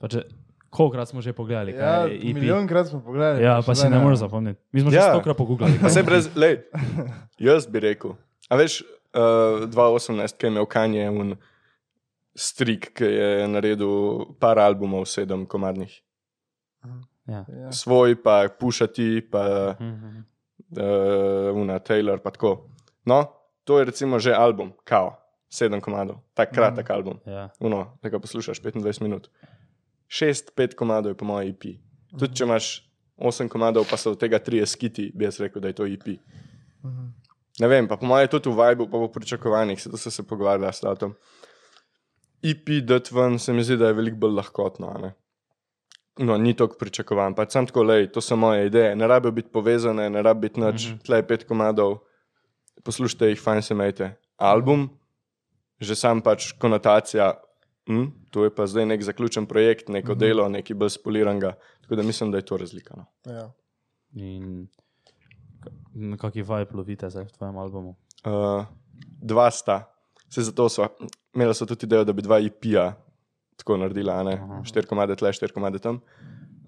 Pa 0.01 0.09
če, 0.09 0.25
kolikrat 0.71 1.09
smo 1.09 1.23
že 1.23 1.33
pogledali, 1.33 1.73
kaj 1.73 1.81
Ja, 1.81 2.07
EP? 2.09 2.35
milijonkrat 2.35 2.89
smo 2.91 3.01
pogledali. 3.05 3.45
Ja, 3.45 3.61
pa 3.67 3.75
si 3.75 3.85
ne 3.89 3.97
vem. 3.97 4.03
moreš 4.05 4.19
zapomniti. 4.19 4.61
Mi 4.73 4.81
smo 4.81 4.91
že 4.91 4.97
Ja. 4.97 5.13
stokrat 5.15 5.37
pogooglali. 5.37 5.79
Pa 5.83 5.89
se 5.89 6.03
brez, 6.03 6.29
lej, 6.37 6.63
jaz 7.39 7.67
bi 7.67 7.81
rekel. 7.81 8.15
A 8.51 8.57
veš, 8.57 8.83
uh, 9.15 9.69
2018, 9.71 10.37
ki 10.37 10.47
je 10.47 10.51
imel 10.51 10.67
Kanye 10.67 11.11
un 11.11 11.37
strik, 12.35 12.93
ki 12.97 13.05
je 13.05 13.49
naredil 13.49 14.35
par 14.41 14.59
albumov, 14.59 15.07
sedem 15.07 15.47
komadnih. 15.47 15.93
Ja. 17.29 17.45
Ja. 17.49 17.73
Svoj, 17.73 18.17
pa 18.23 18.49
pušati, 18.61 19.29
pa 19.31 19.77
Mhm. 19.81 20.19
uh, 20.77 21.57
una 21.57 21.79
Taylor, 21.79 22.19
pa 22.19 22.31
tako. 22.31 22.69
No, 23.05 23.27
to 23.65 23.79
je 23.79 23.85
recimo 23.85 24.19
že 24.19 24.35
album, 24.35 24.73
kao, 24.85 25.17
sedem 25.51 25.81
komadov, 25.81 26.17
tak 26.35 26.53
kratek 26.53 26.89
mm. 26.89 26.93
album. 26.93 27.21
Ja. 27.27 27.49
Uno, 27.61 27.99
da 28.03 28.09
ga 28.09 28.19
poslušaš 28.19 28.61
25 28.63 29.03
minut. 29.03 29.29
Šest, 30.09 30.53
pet 30.57 30.75
komadov 30.75 31.11
je 31.13 31.17
po 31.17 31.25
mojem 31.25 31.49
EP. 31.55 31.63
Tudi 32.19 32.37
če 32.37 32.45
imaš 32.45 32.91
osem 33.17 33.49
komadov, 33.49 33.87
pa 33.91 33.97
so 33.97 34.13
od 34.13 34.21
tega 34.21 34.39
tri 34.39 34.67
skiti, 34.67 35.13
bi 35.15 35.25
jaz 35.25 35.41
rekel, 35.41 35.63
da 35.63 35.69
je 35.69 35.75
to 35.75 35.87
EP. 35.87 36.09
Ne 37.61 37.69
vem, 37.69 37.89
pa 37.89 37.97
po 37.97 38.07
mojem 38.07 38.29
tudi 38.29 38.49
v 38.51 38.69
vibu, 38.69 38.89
pa 38.91 38.99
v 38.99 39.13
pričakovanjih, 39.13 39.81
se 39.83 39.91
to 39.91 39.97
so 39.97 40.11
se 40.11 40.23
pogovarjali 40.27 40.73
s 40.73 40.81
tatom. 40.81 41.15
EP 42.43 42.69
dati 42.83 43.15
ven, 43.15 43.39
se 43.39 43.53
mi 43.53 43.65
zdi, 43.65 43.77
da 43.77 43.87
je 43.87 43.99
veliko 43.99 44.17
bolj 44.17 44.35
lahkotno. 44.35 44.89
a 44.89 44.99
Ne? 44.99 45.13
No, 46.19 46.37
ni 46.39 46.53
toliko 46.57 46.77
pričakovan, 46.79 47.35
pač 47.35 47.55
sam 47.57 47.67
tako 47.67 47.87
lej, 47.89 48.11
to 48.13 48.21
so 48.21 48.37
moje 48.37 48.67
ideje. 48.67 48.97
Ne 48.97 49.07
rabijo 49.09 49.33
biti 49.33 49.49
povezane, 49.53 50.11
ne 50.11 50.23
rabijo 50.23 50.41
biti 50.41 50.61
nič, 50.61 50.89
mm 50.89 50.93
-hmm. 50.93 51.05
tle 51.07 51.17
je 51.17 51.27
pet 51.27 51.45
komadov, 51.45 51.99
poslušajte 52.85 53.29
jih, 53.29 53.41
fajn 53.41 53.63
se 53.63 53.75
majte. 53.75 54.11
Album, 54.37 54.91
že 55.81 55.95
sam 55.95 56.21
pač 56.21 56.53
konotacija, 56.53 57.33
hm, 57.87 58.05
to 58.31 58.45
je 58.45 58.55
pa 58.55 58.67
zdaj 58.67 58.87
nek 58.87 59.03
zaključen 59.03 59.47
projekt, 59.47 59.89
neko 59.89 60.13
mm 60.13 60.15
-hmm. 60.15 60.19
delo, 60.19 60.49
neki 60.49 60.75
bolj 60.75 60.91
spoliranega. 60.91 61.55
Tako 61.83 61.97
da 61.97 62.03
mislim, 62.03 62.31
da 62.31 62.39
je 62.39 62.45
to 62.45 62.57
razlika. 62.57 62.95
No. 62.97 63.33
Ja. 63.33 63.53
In 64.15 64.69
ka- 65.61 65.73
na 65.95 66.17
kaki 66.17 66.43
vibe 66.43 66.75
lovite 66.75 67.11
zdaj 67.11 67.25
v 67.25 67.33
tvojem 67.33 67.57
albumu? 67.57 67.97
Uh, 68.25 68.65
dva 69.23 69.51
sta, 69.51 69.95
se 70.29 70.43
zato 70.43 70.69
so, 70.69 70.87
imeli 71.35 71.55
so 71.55 71.67
tudi 71.67 71.87
idejo, 71.87 72.05
da 72.05 72.13
bi 72.13 72.23
dva 72.23 72.39
IP-ja 72.39 72.93
tako 73.57 73.77
naredila, 73.77 74.23
ne? 74.27 74.37
štiri 74.65 74.87
komade 74.87 75.17
tle, 75.17 75.33
štiri 75.33 75.53
komade 75.55 75.79
tam. 75.79 76.01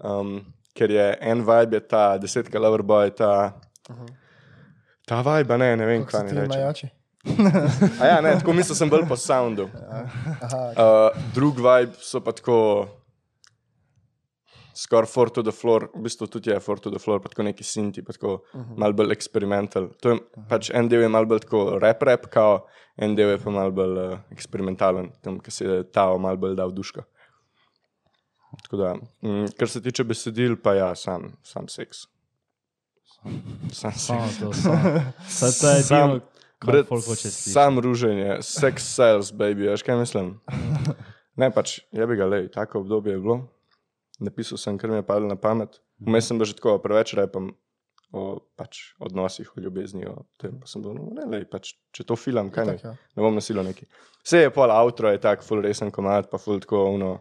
Um, 0.03 0.37
ker 0.75 0.91
je 0.91 1.07
en 1.21 1.41
vibe, 1.47 1.79
je 1.79 1.87
ta 1.87 2.03
desetka 2.21 2.59
Loverboy, 2.59 3.11
ta, 3.15 3.55
ta 5.07 5.21
vibe, 5.25 5.57
ne, 5.57 5.71
ne 5.79 5.85
vem, 5.89 6.05
kaj 6.05 6.27
ne 6.29 6.45
reče. 6.45 6.91
ja, 8.05 8.19
ne, 8.21 8.35
tako 8.39 8.53
mislil 8.53 8.77
sem 8.77 8.89
bolj 8.91 9.07
po 9.09 9.17
soundu. 9.19 9.69
Aha, 10.45 10.61
Uh, 10.75 11.23
drug 11.35 11.59
vibe 11.63 11.95
so 12.03 12.19
pa 12.21 12.35
tako, 12.35 12.57
skoraj 14.75 15.09
four 15.09 15.29
to 15.29 15.43
the 15.43 15.51
floor, 15.51 15.89
v 15.95 16.03
bistvu 16.05 16.27
tudi 16.27 16.51
je 16.51 16.59
four 16.59 16.79
to 16.79 16.91
the 16.91 16.99
floor, 16.99 17.21
pa 17.23 17.29
tako 17.31 17.43
neki 17.47 17.63
sinti, 17.63 18.03
pa 18.03 18.13
tako 18.13 18.33
uh 18.33 18.61
-huh. 18.61 18.77
mal 18.77 18.93
bolj 18.93 19.11
eksperimental. 19.11 19.89
To 20.01 20.09
je 20.09 20.19
pač 20.49 20.69
en 20.69 20.89
del 20.89 21.01
je 21.01 21.09
mal 21.09 21.25
bolj 21.25 21.39
tako 21.39 21.79
rap 21.79 22.03
rap, 22.03 22.27
kao, 22.29 22.65
en 22.97 23.15
del 23.15 23.29
je 23.29 23.37
pa 23.37 23.49
mal 23.49 23.71
bolj 23.71 23.97
uh, 23.97 24.19
eksperimentalen, 24.31 25.11
tam, 25.21 25.39
ki 25.39 25.51
se 25.51 25.65
je 25.65 25.83
Tao 25.91 26.17
mal 26.17 26.37
bolj 26.37 26.55
dal 26.55 26.71
duška. 26.71 27.03
Tako 28.63 28.77
da, 28.77 28.95
mm, 29.21 29.45
kar 29.57 29.69
se 29.69 29.81
tiče 29.81 30.03
besedil, 30.03 30.55
pa 30.63 30.73
ja, 30.73 30.95
sam, 30.95 31.31
sam 31.43 31.67
seks. 31.67 31.97
Sam 33.71 33.91
seks. 33.91 34.05
Samo 34.05 34.27
to. 34.39 34.53
Saj 35.27 35.51
to 35.61 35.69
je 35.69 35.83
Sam- 35.83 36.19
hoče 36.89 37.15
slišati. 37.15 37.51
sam 37.51 37.79
ruženje, 37.79 38.37
sex 38.41 38.79
sales, 38.79 39.33
baby, 39.33 39.69
veš 39.69 39.83
kaj 39.83 39.97
mislim? 39.97 40.39
Ne, 41.35 41.51
pač, 41.51 41.81
je 41.91 42.07
bi 42.07 42.15
ga 42.15 42.25
le, 42.25 42.47
tako 42.47 42.79
obdobje 42.79 43.11
je 43.13 43.19
bilo. 43.19 43.54
Napisal 44.23 44.59
sem, 44.61 44.77
kar 44.79 44.91
mi 44.91 45.01
je 45.01 45.05
padlo 45.07 45.27
na 45.27 45.35
pamet. 45.35 45.79
Vmes 45.99 46.29
sem 46.29 46.39
bil 46.39 46.47
že 46.47 46.55
tako 46.55 46.77
preveč 46.83 47.13
repam 47.17 47.51
o 48.15 48.39
pač, 48.55 48.95
odnosih, 49.03 49.49
o 49.57 49.61
ljubezni. 49.61 50.05
O 50.07 50.23
tem, 50.39 50.55
pa 50.61 50.69
sem 50.69 50.83
bil, 50.83 50.95
no, 50.95 51.09
ne, 51.17 51.25
lej, 51.31 51.45
pač, 51.51 51.73
če 51.95 52.05
to 52.07 52.15
filam, 52.19 52.51
kaj 52.53 52.67
ne, 52.69 52.75
Itak, 52.79 52.85
ja. 52.87 53.15
ne 53.17 53.25
bom 53.25 53.35
nasilil 53.35 53.65
neki. 53.67 53.87
Vse 54.23 54.45
je 54.45 54.53
pol 54.55 54.71
outro, 54.71 55.11
je 55.11 55.19
tak, 55.21 55.43
full 55.43 55.63
resen 55.65 55.91
komat, 55.95 56.29
pa 56.31 56.39
full 56.41 56.63
tako, 56.63 56.85
uno, 56.95 57.11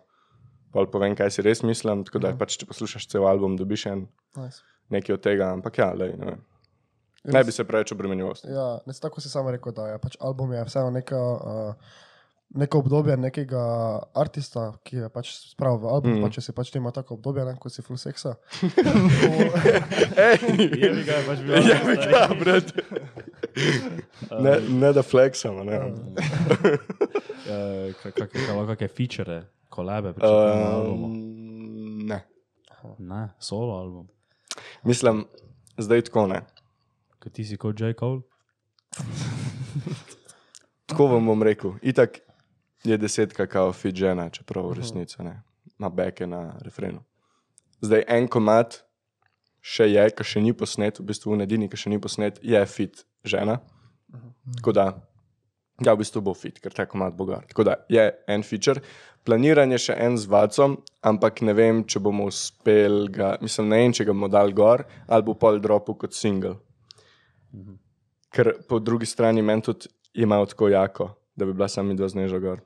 pol 0.75 0.87
povem, 0.93 1.17
kaj 1.19 1.35
si 1.35 1.45
res 1.47 1.65
mislim, 1.67 2.05
tako 2.07 2.23
da 2.23 2.35
pač, 2.39 2.59
če 2.61 2.71
poslušaš 2.71 3.09
cel 3.11 3.27
album, 3.27 3.59
dobiš 3.59 3.89
en 3.91 4.07
Nice. 4.39 4.63
nekaj 4.95 5.19
od 5.19 5.25
tega, 5.27 5.51
ampak 5.57 5.83
ja, 5.83 5.91
lej, 5.99 6.15
ne. 6.21 6.39
Ne 7.25 7.41
bi 7.41 7.53
se 7.57 7.65
preveč 7.65 7.95
tem. 7.97 8.45
Ja, 8.45 8.67
ne, 8.85 8.95
tako 9.01 9.23
si 9.25 9.33
samo 9.33 9.51
rekel, 9.55 9.73
da 9.75 9.95
je 9.95 10.01
pač 10.03 10.19
album 10.21 10.53
je 10.53 10.65
vseeno 10.69 10.91
neka, 10.93 11.17
uh, 11.19 12.03
neko 12.55 12.79
obdobje 12.79 13.17
nekega 13.17 13.63
artista, 14.15 14.73
ki 14.87 14.97
je 14.97 15.09
pač 15.13 15.33
spravil 15.51 15.79
v 15.83 15.91
album. 15.91 16.11
Mhm. 16.11 16.19
Mm. 16.21 16.27
Pa 16.27 16.35
če 16.35 16.45
si 16.45 16.55
pač 16.55 16.71
ima 16.79 16.93
tako 16.95 17.19
obdobje, 17.19 17.45
ne, 17.49 17.55
ko 17.61 17.69
si 17.73 17.83
full 17.83 17.99
seksa. 18.01 18.37
Je 20.85 20.91
ga 21.05 21.19
pač 21.27 21.43
bilo. 21.43 21.63
Ja, 21.67 21.79
ja, 21.99 22.29
brat. 22.39 22.73
Ne, 24.41 24.55
ne 24.71 24.93
da 24.95 25.03
flexamo, 25.03 25.67
ne. 25.67 25.83
Eh, 27.45 27.93
Kakšne 28.01 28.89
feature, 28.89 29.35
kolebe 29.69 30.15
um, 30.17 30.23
albumu? 30.25 31.09
Um, 31.13 32.07
ne. 32.09 32.23
Ne, 32.97 33.37
solo 33.37 33.77
album. 33.77 34.09
Mislim, 34.89 35.27
zdaj 35.77 36.07
tako 36.09 36.25
ne. 36.33 36.41
Kot 37.21 37.37
ti 37.37 37.45
si 37.45 37.61
kot 37.61 37.77
J. 37.77 37.93
Cole. 38.01 38.25
Tako 40.89 41.07
vam 41.13 41.29
bom 41.29 41.45
rekel. 41.45 41.77
Itak 41.85 42.24
je 42.85 42.97
desetka 42.97 43.47
kao 43.47 43.73
fit 43.73 43.97
žena, 43.97 44.29
čeprav 44.31 44.69
v 44.69 44.79
resnici 44.81 45.23
ne. 45.23 45.43
Ima 45.79 45.89
beke 45.89 46.27
na 46.27 46.59
refrenu. 46.63 47.01
Zdaj 47.81 48.05
en 48.09 48.29
komat 48.29 48.83
še 49.65 49.89
je, 49.89 50.05
ki 50.13 50.27
še 50.29 50.43
ni 50.45 50.53
posnet, 50.53 51.01
v 51.01 51.09
bistvu 51.09 51.39
edini, 51.43 51.71
ki 51.73 51.81
še 51.81 51.91
ni 51.91 51.99
posnet, 52.01 52.39
je 52.45 52.61
fit 52.69 53.05
žena. 53.25 53.59
Tako 54.59 54.75
da, 54.77 54.85
ja, 55.81 55.95
v 55.95 56.03
bistvu 56.03 56.23
bo 56.25 56.35
fit, 56.37 56.61
ker 56.61 56.77
ta 56.77 56.87
komat 56.87 57.17
bo 57.17 57.27
gor. 57.29 57.47
Tako 57.49 57.67
da 57.67 57.79
je 57.89 58.05
en 58.29 58.45
feature. 58.45 58.85
Planiran 59.25 59.73
je 59.73 59.81
še 59.87 59.97
en 60.05 60.19
z 60.21 60.29
vacom, 60.29 60.77
ampak 61.01 61.41
ne 61.49 61.55
vem, 61.57 61.81
če 61.89 62.03
bomo 62.05 62.29
uspeli 62.29 63.09
ga, 63.13 63.35
mislim, 63.41 63.71
ne 63.73 63.81
vem, 63.81 63.97
če 63.97 64.05
ga 64.05 64.13
bomo 64.13 64.29
dal 64.29 64.53
gor 64.53 64.85
ali 65.09 65.25
bo 65.25 65.35
pol 65.41 65.63
dropu 65.65 65.97
kot 65.97 66.13
single. 66.13 66.59
Ker 68.35 68.53
po 68.69 68.83
drugi 68.85 69.09
strani 69.09 69.41
meni 69.41 69.65
tudi 69.65 69.89
je 70.13 70.29
malo 70.29 70.45
tako 70.51 70.69
jako, 70.69 71.09
da 71.37 71.45
bi 71.45 71.53
bila 71.53 71.69
sami 71.69 71.97
dva 71.97 72.09
zneža 72.09 72.39
gor. 72.39 72.61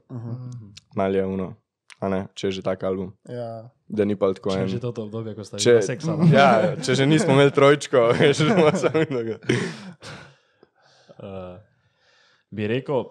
Mal 0.97 1.15
je 1.15 1.25
uno, 1.27 1.55
a 2.01 2.09
ne, 2.09 2.27
če 2.35 2.47
je 2.47 2.53
že 2.53 2.63
tak 2.63 2.83
album. 2.85 3.13
Ja. 3.29 3.71
Da 3.89 4.05
ni 4.05 4.17
pa 4.17 4.29
tako 4.33 4.51
Če 4.53 4.59
en. 4.59 4.67
je 4.67 4.69
že 4.69 4.81
to 4.81 4.93
obdobje, 4.93 5.33
ko 5.35 5.45
sta 5.45 5.57
Če, 5.57 5.79
že 5.79 5.83
seksa. 5.87 6.13
ja, 6.29 6.49
če 6.77 6.95
že 6.95 7.07
nismo 7.07 7.33
imeli 7.33 7.51
trojčko, 7.51 8.03
je 8.21 8.33
že 8.35 8.45
imamo 8.47 8.73
sami 8.77 9.07
noga. 9.09 9.39
Uh, 11.19 11.57
bi 12.51 12.67
rekel, 12.69 13.09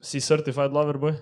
si 0.00 0.20
certified 0.20 0.72
lover 0.72 0.98
boy? 0.98 1.14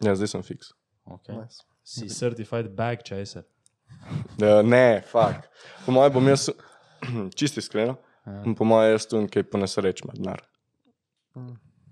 Ja, 0.00 0.12
zdaj 0.14 0.28
sem 0.28 0.42
fiks. 0.42 0.74
Okay. 1.06 1.34
Nice. 1.34 1.64
Si 1.82 2.08
certified 2.08 2.68
bag 2.76 3.00
chaser. 3.02 3.44
Da, 4.36 4.60
ne, 4.62 5.00
fakt. 5.08 5.48
Po 5.86 5.92
mojem 5.92 6.12
bom 6.12 6.28
jaz, 6.28 6.50
čisti 7.38 7.60
iskreno, 7.60 7.96
Ja. 8.24 8.40
po 8.56 8.64
mojem 8.64 8.94
jaz 8.94 9.04
tu 9.04 9.18
nekaj 9.20 9.42
po 9.44 9.58
nesreči 9.60 10.06
med 10.08 10.16
denar. 10.16 10.40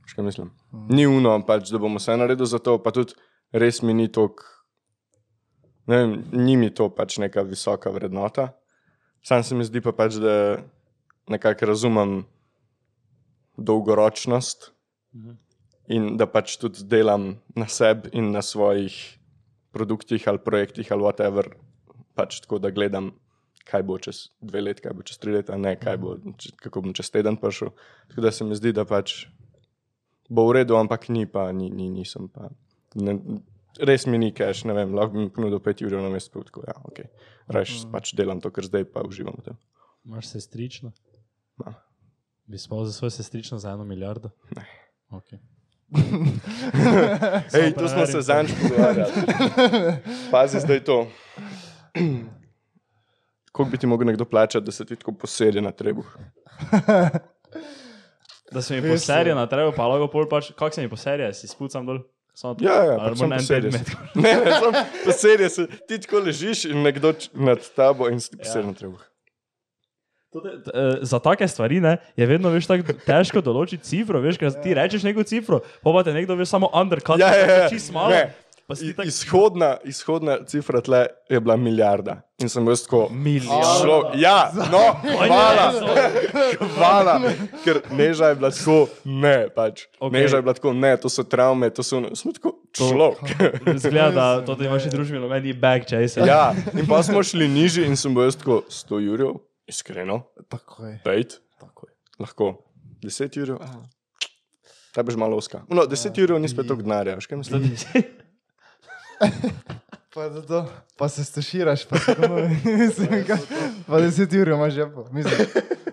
Škaj 0.06 0.24
mislim? 0.24 0.50
Ni 0.90 1.06
uno, 1.06 1.34
pač, 1.46 1.70
da 1.70 1.78
bom 1.78 1.96
vse 1.96 2.16
naredil 2.16 2.46
za 2.46 2.58
to, 2.58 2.78
pa 2.82 2.90
tudi 2.90 3.14
res 3.52 3.82
mi 3.82 3.94
ni 3.94 4.08
tok, 4.12 4.42
ne 5.86 5.96
vem, 5.96 6.12
ni 6.32 6.56
mi 6.56 6.70
to 6.70 6.88
pač 6.90 7.18
neka 7.18 7.42
visoka 7.42 7.90
vrednota. 7.90 8.50
Sam 9.22 9.42
se 9.42 9.54
mi 9.54 9.64
zdi 9.64 9.80
pa 9.80 9.92
pač, 9.92 10.18
da 10.18 10.58
nekako 11.30 11.66
razumem 11.70 12.24
dolgoročnost 13.56 14.72
in 15.88 16.16
da 16.16 16.26
pač 16.26 16.56
tudi 16.58 16.84
delam 16.88 17.36
na 17.54 17.66
sebi 17.68 18.10
in 18.12 18.30
na 18.32 18.42
svojih 18.42 18.94
produktih 19.72 20.24
ali 20.28 20.38
projektih 20.38 20.92
ali 20.92 21.02
whatever, 21.02 21.52
pač 22.14 22.40
tako 22.40 22.58
da 22.58 22.70
gledam, 22.70 23.12
kaj 23.64 23.82
bo 23.82 23.98
čez 23.98 24.28
dve 24.40 24.60
leti, 24.60 24.82
kaj 24.82 24.92
bo 24.92 25.02
čez 25.02 25.18
tri 25.18 25.32
leta, 25.32 25.56
ne 25.56 25.76
kaj 25.76 25.96
bo, 25.96 26.16
če- 26.38 26.56
kako 26.64 26.82
bom 26.82 26.92
čez 26.94 27.10
teden 27.10 27.36
prišel. 27.36 27.70
Tako 28.08 28.20
da 28.20 28.32
se 28.32 28.44
mi 28.44 28.56
zdi, 28.56 28.72
da 28.72 28.84
pač 28.84 29.26
bo 30.32 30.48
v 30.48 30.60
redu, 30.60 30.76
ampak 30.80 31.08
ni 31.12 31.26
pa, 31.28 31.50
ni, 31.52 31.68
ni, 31.70 31.90
nisem 31.92 32.28
pa. 32.32 32.48
Ne, 32.96 33.18
res 33.80 34.06
mi 34.08 34.20
ni 34.20 34.32
cash, 34.36 34.64
ne 34.68 34.76
vem, 34.76 34.96
lahko 34.96 35.16
bi 35.16 35.26
mi 35.26 35.32
ponudil 35.32 35.60
5 35.64 35.84
ur 35.88 35.96
na 36.00 36.10
mestu, 36.12 36.42
tako 36.48 36.64
ja, 36.64 36.76
ok. 36.88 37.04
Rajš 37.52 37.84
pač 37.92 38.14
delam 38.16 38.40
to, 38.40 38.52
kar 38.54 38.64
zdaj 38.68 38.88
pa 38.92 39.04
uživam 39.04 39.36
v 39.40 39.50
tem. 39.50 39.56
Imaš 40.08 40.32
sestrično? 40.34 40.92
Imam. 41.60 41.76
Bi 42.48 42.58
spal 42.58 42.84
za 42.84 42.92
svoj 42.92 43.12
sestrično 43.14 43.58
za 43.62 43.76
eno 43.76 43.84
milijardo? 43.84 44.32
Ne. 44.56 44.64
Okay. 45.12 45.38
Hej, 47.52 47.74
tu 47.78 47.88
smo 47.88 48.06
se 48.06 48.20
zanj 48.20 48.48
pogovarjali. 48.62 49.12
Pazi 50.30 50.60
zdaj 50.60 50.84
to. 50.84 51.06
Koliko 53.52 53.70
bi 53.70 53.78
ti 53.78 53.86
mogel 53.86 54.06
nekdo 54.06 54.24
plačati, 54.24 54.64
da 54.64 54.72
se 54.72 54.84
ti 54.84 54.96
tako 54.96 55.12
posedi 55.12 55.60
na 55.60 55.72
trebuh? 55.72 56.06
Da 58.52 58.62
se 58.62 58.80
mi 58.80 58.90
poserje 58.90 59.34
na 59.34 59.46
trevo, 59.46 59.72
pa 59.76 59.86
lahko 59.86 60.08
pol 60.12 60.28
pač, 60.28 60.50
kak 60.56 60.74
se 60.74 60.82
mi 60.82 60.90
poserje, 60.92 61.32
si 61.34 61.48
spucam 61.48 61.86
dol. 61.86 62.02
Samo 62.34 62.56
Ja, 62.60 62.78
ja, 62.84 62.96
ali 63.00 63.16
samo 63.16 63.34
en 63.34 63.40
poserje 63.40 63.70
predmet. 63.70 63.90
Ne, 64.24 64.34
ne, 64.44 64.52
samo 64.56 64.72
posedi 65.04 65.48
se. 65.52 65.66
Ti 65.88 65.98
tako 66.00 66.22
ležiš 66.24 66.64
in 66.70 66.82
nekdo 66.82 67.12
nad 67.34 67.60
tabo 67.76 68.08
in 68.08 68.20
si 68.20 68.30
ti 68.30 68.36
posedi 68.40 68.66
na 68.66 68.72
trebuh. 68.72 69.00
Tudi, 70.32 70.48
eh, 70.48 70.98
Za 71.04 71.18
take 71.20 71.48
stvari 71.48 71.80
ne, 71.80 71.96
je 72.16 72.26
vedno 72.26 72.48
veš, 72.48 72.66
tako 72.70 72.94
težko 73.04 73.42
določiti 73.44 73.84
cifro. 73.84 74.20
Veš, 74.24 74.38
ker 74.40 74.54
ti 74.64 74.72
rečeš 74.74 75.04
neko 75.04 75.26
cifro, 75.28 75.60
pa 75.84 75.92
pa 75.92 76.00
te 76.06 76.14
nekdo 76.16 76.36
veš 76.40 76.48
samo 76.54 76.70
undercut, 76.72 77.20
Ja, 77.20 77.28
ja, 77.36 77.46
ja. 77.64 77.68
čist 77.68 77.92
malo. 77.92 78.16
Ne. 78.16 78.32
Tako 78.74 79.02
Izhodna, 79.08 79.76
izhodna 79.84 80.38
cifra 80.46 80.80
tle 80.80 81.06
je 81.30 81.40
bila 81.40 81.56
milijarda. 81.56 82.20
In 82.42 82.48
sem 82.48 82.66
jaz 82.68 82.82
tako. 82.82 83.08
milijon. 83.10 83.62
Šlo, 83.82 84.10
ja, 84.16 84.50
no, 84.72 84.82
hvala, 85.26 85.72
hvala. 86.76 87.20
Ker 87.64 87.80
neža 87.90 88.32
je 88.32 88.34
bila 88.34 88.50
tako, 88.50 88.88
ne, 89.04 89.48
pač. 89.54 89.86
Okay. 90.00 90.12
Neža 90.12 90.36
je 90.36 90.42
bila 90.42 90.54
tako, 90.54 90.72
ne, 90.72 90.96
to 90.96 91.08
so 91.08 91.22
travme, 91.24 91.70
to 91.70 91.82
so. 91.82 92.02
Smo 92.14 92.32
tako, 92.32 92.56
šlo. 92.76 93.14
Zgleda, 93.76 94.10
da 94.10 94.44
to 94.46 94.54
ti 94.54 94.64
imaš 94.64 94.90
družbi, 94.90 95.20
no 95.22 95.28
meni 95.28 95.52
bag 95.52 95.86
chaser. 95.86 96.26
ja, 96.26 96.54
in 96.74 96.86
pa 96.88 97.02
smo 97.02 97.22
šli 97.22 97.48
nižje 97.48 97.86
in 97.86 97.96
sem 97.96 98.14
bil 98.14 98.26
jaz 98.26 98.36
tako 98.36 98.62
100 98.68 99.00
jurjev, 99.06 99.38
iskreno, 99.66 100.22
Tako 100.48 100.86
je. 100.86 101.00
pejt, 101.04 101.40
lahko 102.18 102.54
10 103.04 103.38
jurjev. 103.38 103.58
Ta 104.92 105.00
že 105.08 105.16
malo 105.16 105.36
oska. 105.36 105.62
No, 105.72 105.86
10 105.88 106.18
jurjev 106.20 106.40
ni 106.40 106.48
spet 106.48 106.66
toliko 106.68 106.84
denarja, 106.84 107.14
veš 107.16 107.26
kaj 107.26 107.38
mislim? 107.38 107.70
Pa, 110.14 110.30
za 110.30 110.42
to, 110.42 110.68
pa 110.98 111.08
se 111.08 111.24
stoširaš, 111.24 111.88
pa 111.88 111.98
se 111.98 112.14
tako, 112.14 112.34
mislim, 112.78 113.24
kaj, 113.26 113.38
pa 113.86 114.00
deset 114.00 114.32
ur 114.32 114.48
imaš 114.48 114.74
že 114.74 114.84
pa. 114.94 115.04
Mislim, 115.10 115.46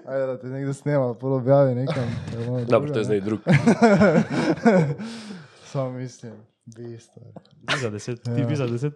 ajde, 0.05 0.25
da 0.27 0.39
te 0.39 0.47
nekdo 0.47 0.73
snema, 0.73 1.13
pol 1.13 1.33
objavi 1.33 1.75
nekam. 1.75 2.03
je 2.59 2.65
Dobro, 2.65 2.89
druga, 2.89 2.93
to 2.93 2.99
je 2.99 3.01
ne. 3.01 3.03
zdaj 3.03 3.21
drug. 3.21 3.39
Samo 5.71 5.91
mislim, 5.91 6.33
bistvo. 6.65 7.21
Ti 7.67 7.79
za 7.81 7.89
deset, 7.89 8.23
ti 8.23 8.45
bi 8.47 8.55
za 8.55 8.67
deset. 8.67 8.93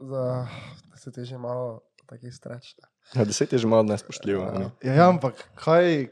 Za, 0.00 0.46
se 0.96 1.12
ti 1.12 1.24
že 1.24 1.38
malo 1.38 1.80
taki 2.06 2.30
streč. 2.30 2.74
ne. 2.76 2.88
Ja, 3.14 3.24
10 3.24 3.52
je 3.52 3.58
že 3.58 3.66
malo 3.66 3.82
nespoštljivo. 3.82 4.42
a 4.42 4.58
ne? 4.58 4.70
Ja, 4.82 4.94
ja, 4.94 5.08
ampak 5.08 5.34
kaj, 5.54 6.08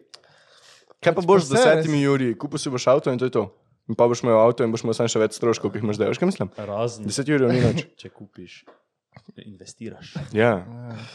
Kaj 1.00 1.14
pa 1.16 1.22
boš 1.24 1.48
z 1.48 1.56
desetimi 1.56 2.02
juri, 2.02 2.34
kupil 2.36 2.58
si 2.60 2.68
boš 2.68 2.86
avto 2.86 3.08
in 3.12 3.16
to 3.18 3.24
je 3.24 3.32
to. 3.32 3.48
In 3.90 3.96
pa 3.98 4.06
boš 4.06 4.22
imel 4.22 4.38
avto 4.38 4.62
in 4.62 4.70
boš 4.70 4.84
imel 4.86 4.94
samo 4.94 5.10
še 5.10 5.18
več 5.18 5.34
stroškov, 5.34 5.72
ki 5.72 5.80
jih 5.80 5.86
imaš 5.88 5.98
zdaj. 5.98 6.12
Veš 6.12 6.20
kaj 6.22 6.30
mislim? 6.30 6.50
Razen, 6.68 7.08
10 7.10 7.32
jurjev 7.32 7.50
ni 7.50 7.62
več. 7.64 7.80
če 8.00 8.10
kupiš, 8.14 8.60
investiraš. 9.42 10.12
Ja, 10.36 10.52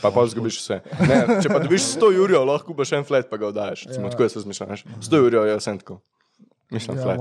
pa 0.02 0.12
pa 0.12 0.26
zgubiš 0.28 0.60
vse. 0.60 0.82
Ne, 1.08 1.40
če 1.40 1.48
pa 1.48 1.62
dobiš 1.64 1.88
100 1.96 2.12
jurjev, 2.18 2.44
lahko 2.50 2.74
kupiš 2.74 2.92
en 3.00 3.08
flat, 3.08 3.30
pa 3.32 3.40
ga 3.40 3.48
oddaš. 3.54 3.86
Recimo, 3.88 4.10
Ja. 4.10 4.12
Tako 4.12 4.28
jaz 4.28 4.36
razmišljam. 4.36 4.74
veš. 4.76 4.84
100 5.08 5.24
jurjev 5.24 5.48
je 5.48 5.56
vse 5.62 5.78
tako. 5.80 6.00
Mislim, 6.76 6.98
Ja, 6.98 7.04
flat. 7.04 7.20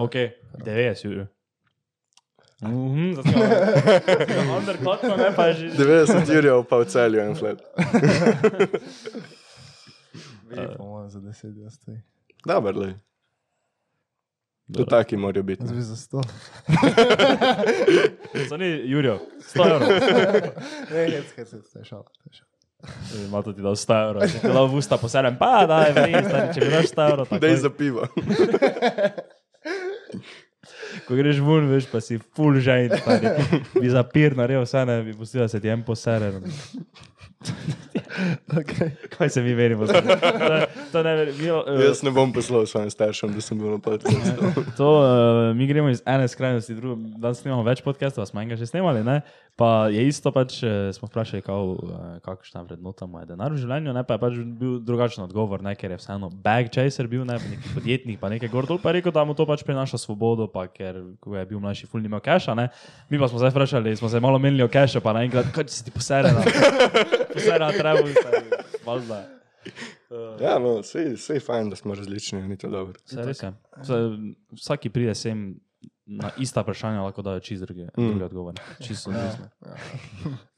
Ok, 0.00 0.16
90 0.64 1.08
ur. 1.12 1.24
Mhm, 2.64 3.12
zato 3.18 3.28
je 4.32 4.44
undercut, 4.56 5.02
ne 5.18 5.30
pa 5.36 5.46
je 5.50 5.54
že. 5.54 5.70
90 5.76 6.30
jurjev 6.32 6.62
pa 6.64 6.78
v 6.80 6.86
celju 6.88 7.20
en 7.20 7.34
flat. 7.36 7.60
vi, 10.48 10.56
po 10.78 10.84
mojem, 10.86 11.10
za 11.10 11.20
deset 11.20 11.56
jaz 11.56 11.74
stoji. 11.74 11.98
Dobro, 12.46 12.72
le. 12.80 12.94
To 14.72 14.84
taki 14.84 15.16
morajo 15.16 15.42
biti. 15.42 15.64
Bi 15.74 15.82
za 15.82 15.96
sto. 15.96 16.20
To 18.48 18.56
ni 18.56 18.90
Jurijo, 18.90 19.18
100 19.54 19.74
evrov. 19.74 19.88
Ne, 20.90 21.10
hec, 21.10 21.24
hec, 21.36 21.52
hec, 21.52 21.72
to 21.72 21.78
je 21.78 21.84
šala. 21.84 22.04
Ima 23.26 23.42
tudi 23.42 23.62
dal 23.62 23.76
100 23.76 24.08
evrov, 24.08 24.22
če 24.28 24.40
ti 24.40 24.48
dal 24.52 24.66
v 24.68 24.74
usta 24.80 24.96
poserem, 25.00 25.36
pa 25.38 25.66
da 25.68 25.82
je 25.86 25.92
vredno, 25.96 26.40
če 26.54 26.64
mi 26.64 26.70
daš 26.72 26.90
100 26.92 27.06
evrov. 27.10 27.28
Takoj. 27.30 27.56
za 27.56 27.70
pivo. 27.70 28.08
Ko 31.06 31.16
greš 31.18 31.40
ven, 31.44 31.66
veš, 31.68 31.86
pa 31.90 32.00
si 32.00 32.18
full 32.36 32.60
žajn, 32.62 32.92
stari. 33.02 33.32
bi 33.74 33.90
za 33.90 34.02
pir 34.08 34.36
naredil 34.38 34.64
vse, 34.64 34.84
ne 34.88 35.02
bi 35.04 35.12
pustil, 35.16 35.42
da 35.44 35.48
se 35.48 35.60
ti 35.60 35.68
en 35.68 35.82
posere. 35.84 36.32
Okay. 38.60 38.90
Kaj 39.18 39.28
se 39.28 39.42
mi 39.42 39.54
verimo? 39.54 39.86
To, 39.86 39.92
to 40.92 41.02
ne 41.02 41.14
verimo. 41.14 41.64
Jaz 41.86 42.02
ne 42.02 42.10
bom 42.10 42.32
poslal 42.32 42.66
svojim 42.66 42.90
staršem, 42.90 43.32
da 43.34 43.40
sem 43.40 43.58
bil 43.58 43.70
na 43.70 43.78
podkastu. 43.78 44.52
To, 44.78 44.88
uh, 45.00 45.56
mi 45.56 45.66
gremo 45.66 45.88
iz 45.88 46.02
ene 46.06 46.28
skrajnosti, 46.28 46.74
druge. 46.74 47.02
Danes 47.18 47.42
snimamo 47.42 47.62
več 47.62 47.82
podcastov, 47.82 48.26
smo 48.26 48.42
enega 48.42 48.58
že 48.58 48.66
snemali. 48.66 49.04
Ne? 49.04 49.20
Pa 49.54 49.86
je 49.86 50.02
isto, 50.02 50.32
pač, 50.34 50.62
eh, 50.66 50.90
smo 50.90 51.06
vprašali, 51.06 51.42
kao, 51.42 51.78
eh, 51.78 52.20
kakšna 52.26 52.64
vrednota 52.66 53.06
mu 53.06 53.20
je 53.22 53.26
denar 53.26 53.52
v 53.54 53.60
življenju. 53.62 53.92
Ne? 53.94 54.02
Pa 54.02 54.16
je 54.16 54.18
pač 54.18 54.38
bil 54.42 54.80
drugačen 54.82 55.22
odgovor, 55.22 55.62
ne? 55.62 55.76
ker 55.78 55.94
je 55.94 55.98
vseeno 56.00 56.26
bag 56.26 56.72
chaser 56.74 57.06
bil, 57.06 57.22
ne? 57.22 57.38
pa 57.38 57.46
neki 57.46 57.74
podjetnik, 57.74 58.18
pa 58.18 58.28
nekaj 58.34 58.50
gor 58.50 58.66
dol. 58.66 58.80
Pa 58.82 58.90
je 58.90 58.98
rekel, 58.98 59.14
da 59.14 59.22
mu 59.22 59.34
to 59.38 59.46
pač 59.46 59.62
prinaša 59.62 60.00
svobodo, 60.02 60.48
pa 60.50 60.66
ker 60.66 60.98
ko 61.22 61.36
je 61.38 61.44
bil 61.46 61.62
mlajši, 61.62 61.86
ful 61.86 62.02
nima 62.02 62.18
keša. 62.18 62.56
Ne? 62.58 62.66
Mi 63.06 63.18
pa 63.18 63.30
smo 63.30 63.38
zdaj 63.38 63.54
vprašali, 63.54 63.94
smo 63.94 64.10
se 64.10 64.18
malo 64.18 64.42
menili 64.42 64.66
o 64.66 64.68
kešu, 64.68 64.98
pa 64.98 65.14
naenkrat, 65.14 65.54
kaj 65.54 65.70
si 65.70 65.86
ti 65.86 65.94
posere 65.94 66.34
na, 66.34 66.42
trebu, 67.84 68.08
valjda. 68.84 69.20
Ja, 70.40 70.58
no, 70.58 70.82
sej, 70.82 71.14
sej 71.16 71.40
fajn, 71.40 71.70
da 71.70 71.76
smo 71.76 71.94
različni, 71.94 72.42
ni 72.44 72.56
to 72.56 72.68
dobro. 72.68 72.94
Vse 73.04 73.22
res 73.22 73.40
je. 73.42 73.52
Vsaki 74.54 74.90
pride 74.90 75.14
sem 75.14 75.54
na 76.06 76.30
ista 76.38 76.60
vprašanja 76.60 77.00
lahko 77.00 77.22
dajo 77.22 77.40
čist 77.40 77.62
druge, 77.62 77.86
Mm. 77.90 78.08
druge 78.08 78.24
odgovore. 78.24 78.60
Čisto 78.78 79.10
odvisno. 79.10 79.48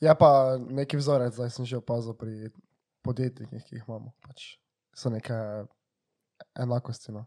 Je 0.01 0.15
pa 0.15 0.31
neki 0.61 0.97
vzorec, 0.97 1.35
zdaj 1.35 1.51
sem 1.51 1.65
že 1.65 1.77
opazil 1.77 2.15
pri 2.15 2.51
podjetnikih, 3.03 3.63
ki 3.63 3.77
jih 3.77 3.85
imamo. 3.87 4.11
Pač 4.21 4.57
so 4.93 5.11
neke 5.11 5.35
enakosti. 6.57 7.13
No. 7.13 7.27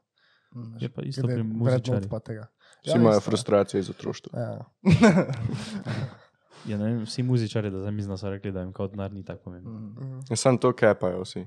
Je 0.80 0.89
pa 0.89 1.02
isto 1.02 1.24
pri 1.24 1.39
vrednot 1.39 1.56
muzičarjih. 1.56 2.10
pa 2.10 2.20
tega. 2.20 2.47
Vsi 2.84 2.97
imajo 2.97 3.18
isto, 3.18 3.30
frustracije 3.32 3.80
iz 3.80 3.89
otroštva. 3.89 4.32
Ja. 4.36 4.66
Ja, 6.68 6.78
ne 6.78 6.86
vem, 6.86 7.03
vsi 7.05 7.24
muzičari, 7.24 7.72
da 7.72 7.91
da 7.91 8.18
so 8.18 8.30
rekli, 8.30 8.51
da 8.51 8.62
jim 8.62 8.74
kot 8.74 8.91
denar 8.91 9.14
ni 9.14 9.24
tako 9.26 9.43
pomemben. 9.43 9.74
Mhm. 9.74 10.20
Ja, 10.30 10.36
Sam 10.36 10.57
to 10.57 10.74
kepajo 10.76 11.22
vsi. 11.24 11.45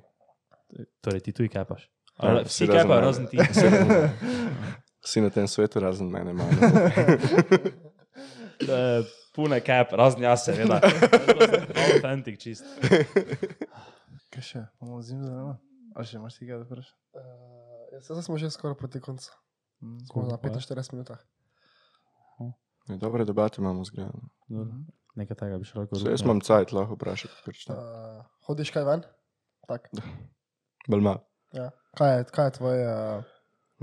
Torej, 1.01 1.21
ti 1.21 1.33
tuj 1.33 1.49
kepaš. 1.49 1.91
Ja, 2.19 2.29
Ali, 2.29 2.45
vsi 2.45 2.65
vsi 2.65 2.73
kepajo, 2.73 3.01
razen 3.01 3.27
ti. 3.27 3.39
Vsi 5.03 5.21
na 5.21 5.31
tem 5.31 5.49
svetu, 5.49 5.81
razen 5.81 6.11
mene. 6.11 6.35
Eh, 8.63 9.05
Pune 9.35 9.61
kep, 9.65 9.93
razen 9.97 10.23
jaz, 10.23 10.45
seveda. 10.45 10.77
Authentic, 11.89 12.37
čist. 12.39 12.67
Kaj 14.33 14.45
še? 14.45 14.65
Bomo 14.79 15.01
zimzeleno? 15.03 15.57
A 15.97 16.05
še 16.05 16.19
imaš 16.21 16.37
kaj 16.39 16.53
da 16.53 16.67
vprašati? 16.67 16.99
Uh, 17.17 17.23
ja, 17.95 18.01
zdaj 18.05 18.27
smo 18.29 18.37
že 18.41 18.53
skoraj 18.53 18.77
proti 18.77 19.01
koncu. 19.01 19.33
Mm. 19.81 19.99
Smo 20.09 20.27
na 20.29 20.37
Koliko 20.37 20.61
je? 20.61 20.67
45 20.69 20.93
minutah. 20.95 21.25
Ja, 22.89 22.97
Dobre 23.01 23.25
debate 23.25 23.61
imamo 23.63 23.85
zgrajene. 23.89 24.29
Nekaj 25.19 25.37
tega 25.43 25.59
bi 25.61 25.69
še 25.69 25.77
lahko 25.77 25.99
Se 26.01 26.15
jaz 26.15 26.23
imam 26.25 26.41
cajt, 26.41 26.73
lahko 26.73 26.97
šta. 27.17 27.75
Uh, 27.75 28.23
hodiš 28.49 28.73
kaj 28.73 28.87
ven? 28.89 29.03
Tak. 29.69 29.91
Bolj 30.91 31.05
mal. 31.05 31.21
Ja. 31.53 31.69
Kaj, 31.99 32.15
je, 32.17 32.25
kaj 32.33 32.49
je 32.49 32.55
tvoj, 32.57 32.79
uh, 32.89 33.25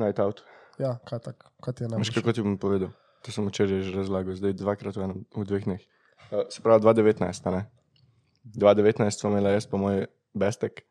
Night 0.01 0.19
out. 0.19 0.41
ja, 0.81 0.95
kaj, 1.05 1.19
tak, 1.27 1.45
kaj 1.61 1.75
ti 1.77 1.83
je 1.85 1.87
Veš, 1.91 1.93
najbolj? 1.93 2.15
kako 2.17 2.33
ti 2.33 2.45
bom 2.45 2.57
povedal? 2.57 2.91
To 3.27 3.33
sem 3.35 3.45
včeraj 3.45 3.83
že 3.85 3.93
razlagal, 3.93 4.33
zdaj 4.39 4.55
dvakrat 4.57 4.97
v, 4.97 5.05
enem, 5.05 5.19
v 5.35 5.45
dveh 5.45 5.67
dneh. 5.67 5.83
Uh, 6.31 6.47
se 6.49 6.63
pravi, 6.65 6.81
2019, 6.81 7.45
a 7.45 7.51
ne? 7.53 7.61
2019 8.57 9.21
smo 9.21 9.29
imeli 9.29 9.53
jaz, 9.53 9.67
pa 9.69 9.77
moj 9.77 10.07
bestek, 10.33 10.81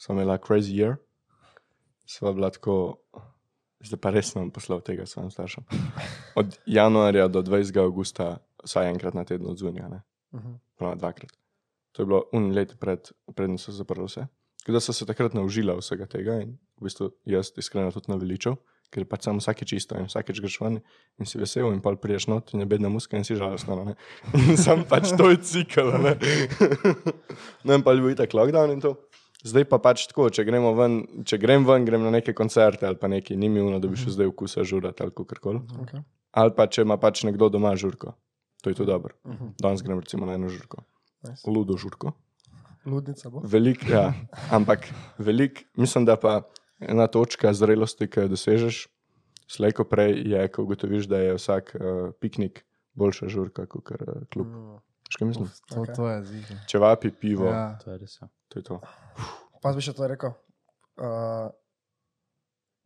smo 0.00 0.16
imeli 0.16 0.38
Crazy 0.40 0.72
Year. 0.72 0.96
Sva 2.08 2.32
bila 2.32 2.48
tako, 2.54 3.02
zdaj 3.84 4.00
pa 4.00 4.12
res 4.14 4.32
sem 4.32 4.48
poslal 4.54 4.80
tega 4.80 5.04
svojim 5.06 5.28
staršem. 5.34 5.68
Od 6.40 6.56
januarja 6.64 7.28
do 7.28 7.42
20. 7.44 7.76
augusta, 7.82 8.38
vsaj 8.66 8.90
enkrat 8.90 9.14
na 9.14 9.24
teden 9.28 9.46
odzunja, 9.50 9.88
ne? 9.88 10.02
Mhm. 10.34 10.58
Prav 10.78 10.96
dvakrat. 10.98 11.32
To 11.92 12.02
je 12.02 12.06
bilo 12.06 12.22
un 12.32 12.52
let 12.56 12.76
pred, 12.80 13.10
predtem 13.34 13.58
so 13.58 13.72
zaprli 13.72 14.06
vse. 14.08 14.26
Tako 14.62 14.72
da 14.72 14.80
so 14.80 14.92
se 14.92 15.06
takrat 15.06 15.34
naužila 15.34 15.74
vsega 15.76 16.06
tega 16.06 16.38
in 16.40 16.54
v 16.78 16.86
bistvu 16.86 17.10
jaz 17.26 17.50
iskreno 17.58 17.90
tudi 17.92 18.12
naveličal, 18.12 18.56
ker 18.94 19.04
pač 19.10 19.26
sam 19.26 19.40
vsakeč 19.42 19.74
isto 19.74 19.98
in 19.98 20.06
vsakeč 20.06 20.40
greš 20.40 20.60
ven 20.62 20.78
in 21.18 21.26
si 21.26 21.40
vesel 21.40 21.72
in 21.72 21.80
pa 21.82 21.94
priješ 21.98 22.28
not 22.30 22.52
in 22.54 22.62
je 22.62 22.68
bedna 22.70 22.88
muska 22.88 23.18
in 23.18 23.26
si 23.26 23.36
žalostna. 23.36 23.84
ne. 23.84 23.94
In 24.38 24.56
sam 24.56 24.84
pač 24.88 25.10
to 25.18 25.30
je 25.30 25.40
cikl. 25.42 25.90
Ne 25.98 26.14
No, 27.64 27.74
in 27.74 27.82
pa 27.82 27.92
je 27.92 28.00
bil 28.00 28.14
itak 28.14 28.34
lockdown 28.34 28.72
in 28.72 28.80
to. 28.80 28.96
Zdaj 29.42 29.64
pa 29.66 29.78
pač 29.82 30.06
tako, 30.06 30.28
če, 30.30 30.46
ven, 30.46 31.24
če 31.26 31.38
grem 31.42 31.66
ven, 31.66 31.84
grem 31.84 32.02
na 32.02 32.10
neke 32.14 32.32
koncerte 32.32 32.86
ali 32.86 32.96
pa 32.96 33.08
neki, 33.10 33.34
ni 33.36 33.48
mi 33.48 33.60
uno, 33.60 33.80
da 33.82 33.88
bi 33.90 33.98
šel 33.98 34.14
zdaj 34.14 34.30
v 34.30 34.34
kusa 34.38 34.62
žurati 34.62 35.02
ali 35.02 35.10
kakorkoli. 35.10 35.58
Okay. 35.82 36.04
Ali 36.30 36.54
pa 36.54 36.68
če 36.70 36.86
ima 36.86 36.96
pač 36.96 37.24
nekdo 37.26 37.48
doma 37.50 37.74
žurko, 37.74 38.14
to 38.62 38.70
je 38.70 38.78
to 38.78 38.86
dobro. 38.88 39.14
Mhm. 39.26 39.54
Danes 39.60 39.82
grem 39.82 40.00
recimo 40.00 40.26
na 40.26 40.38
eno 40.38 40.48
žurko, 40.48 40.84
Nice. 41.26 41.42
ludo 41.50 41.76
žurko. 41.76 42.14
Ludnica 42.86 43.30
bo. 43.30 43.42
Velik, 43.44 43.84
ja, 43.90 44.10
ampak 44.50 44.88
velik, 45.18 45.66
mislim, 45.78 46.06
da 46.06 46.16
pa 46.16 46.40
ena 46.80 47.06
točka 47.06 47.52
zrelosti, 47.54 48.08
ki 48.10 48.24
jo 48.24 48.32
dosežeš, 48.32 48.80
slejko 49.46 49.84
prej 49.86 50.16
je, 50.26 50.48
ko 50.50 50.64
ugotoviš, 50.66 51.06
da 51.06 51.20
je 51.22 51.36
vsak 51.38 51.76
uh, 51.78 52.10
piknik 52.18 52.64
boljša 52.98 53.28
žurka 53.28 53.66
kot 53.70 53.90
uh, 53.94 54.24
klub. 54.32 54.48
Mm. 54.50 54.80
Veš, 55.06 55.18
kaj 55.20 55.28
mislim? 55.28 55.48
To, 55.68 55.80
Okej. 55.82 55.94
to 55.94 56.08
je 56.08 56.18
zihe. 56.24 56.54
Čevapi, 56.68 57.10
pivo, 57.10 57.46
ja. 57.52 57.78
To 57.84 57.92
je 57.92 57.98
res. 57.98 58.18
Ja. 58.22 58.28
to 58.48 58.58
je 58.58 58.64
to. 58.64 58.80
Pa 59.62 59.72
bi 59.76 59.84
še 59.84 59.92
to 59.94 60.08
rekel. 60.10 60.34
Uh, 60.98 61.52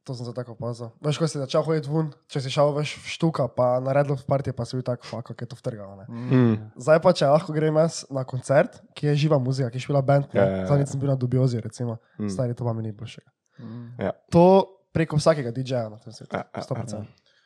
to 0.06 0.14
sem 0.14 0.22
za 0.22 0.30
tako 0.30 0.54
opazil. 0.54 0.92
Veš, 1.00 1.18
ko 1.18 1.26
si 1.26 1.36
začel 1.36 1.60
hoditi 1.60 1.90
ven, 1.90 2.12
če 2.24 2.38
si 2.38 2.48
šel 2.48 2.70
veš 2.72 2.92
štuka, 3.10 3.48
pa 3.48 3.80
naredil 3.80 4.14
v 4.14 4.22
partije, 4.24 4.54
pa 4.54 4.62
si 4.62 4.76
bil 4.76 4.84
tako, 4.84 5.02
fuck, 5.02 5.26
kako 5.26 5.34
je 5.36 5.48
to 5.48 5.56
vtrgalo. 5.56 5.96
ne. 5.96 6.04
Mm. 6.06 6.54
Zdaj 6.78 7.00
pa, 7.00 7.10
če 7.10 7.26
lahko 7.26 7.50
grem 7.50 7.74
jaz 7.76 8.06
na 8.06 8.22
koncert, 8.22 8.78
ki 8.92 9.06
je 9.06 9.16
živa 9.18 9.36
muzika, 9.36 9.66
ki 9.66 9.76
je 9.76 9.82
špila 9.82 10.00
band, 10.00 10.30
Ja, 10.30 10.40
ja, 10.40 10.56
ja. 10.56 10.66
zadnjič 10.66 10.88
sem 10.88 11.00
bil 11.00 11.08
na 11.08 11.16
Dubiozi, 11.16 11.58
recimo, 11.58 11.98
Mm. 12.16 12.28
stari 12.28 12.54
to 12.54 12.62
pa 12.62 12.72
mi 12.72 12.82
ni 12.82 12.92
boljšega. 12.92 13.30
Mm. 13.58 13.86
Ja. 13.98 14.12
To 14.30 14.44
preko 14.92 15.16
vsakega 15.16 15.50
DJ-ja 15.50 15.88
na 15.88 15.98
tem 15.98 16.12
svetu, 16.12 16.30
Ja, 16.30 16.46
ja, 16.46 16.50
ja. 16.54 16.62
100%. 16.62 17.02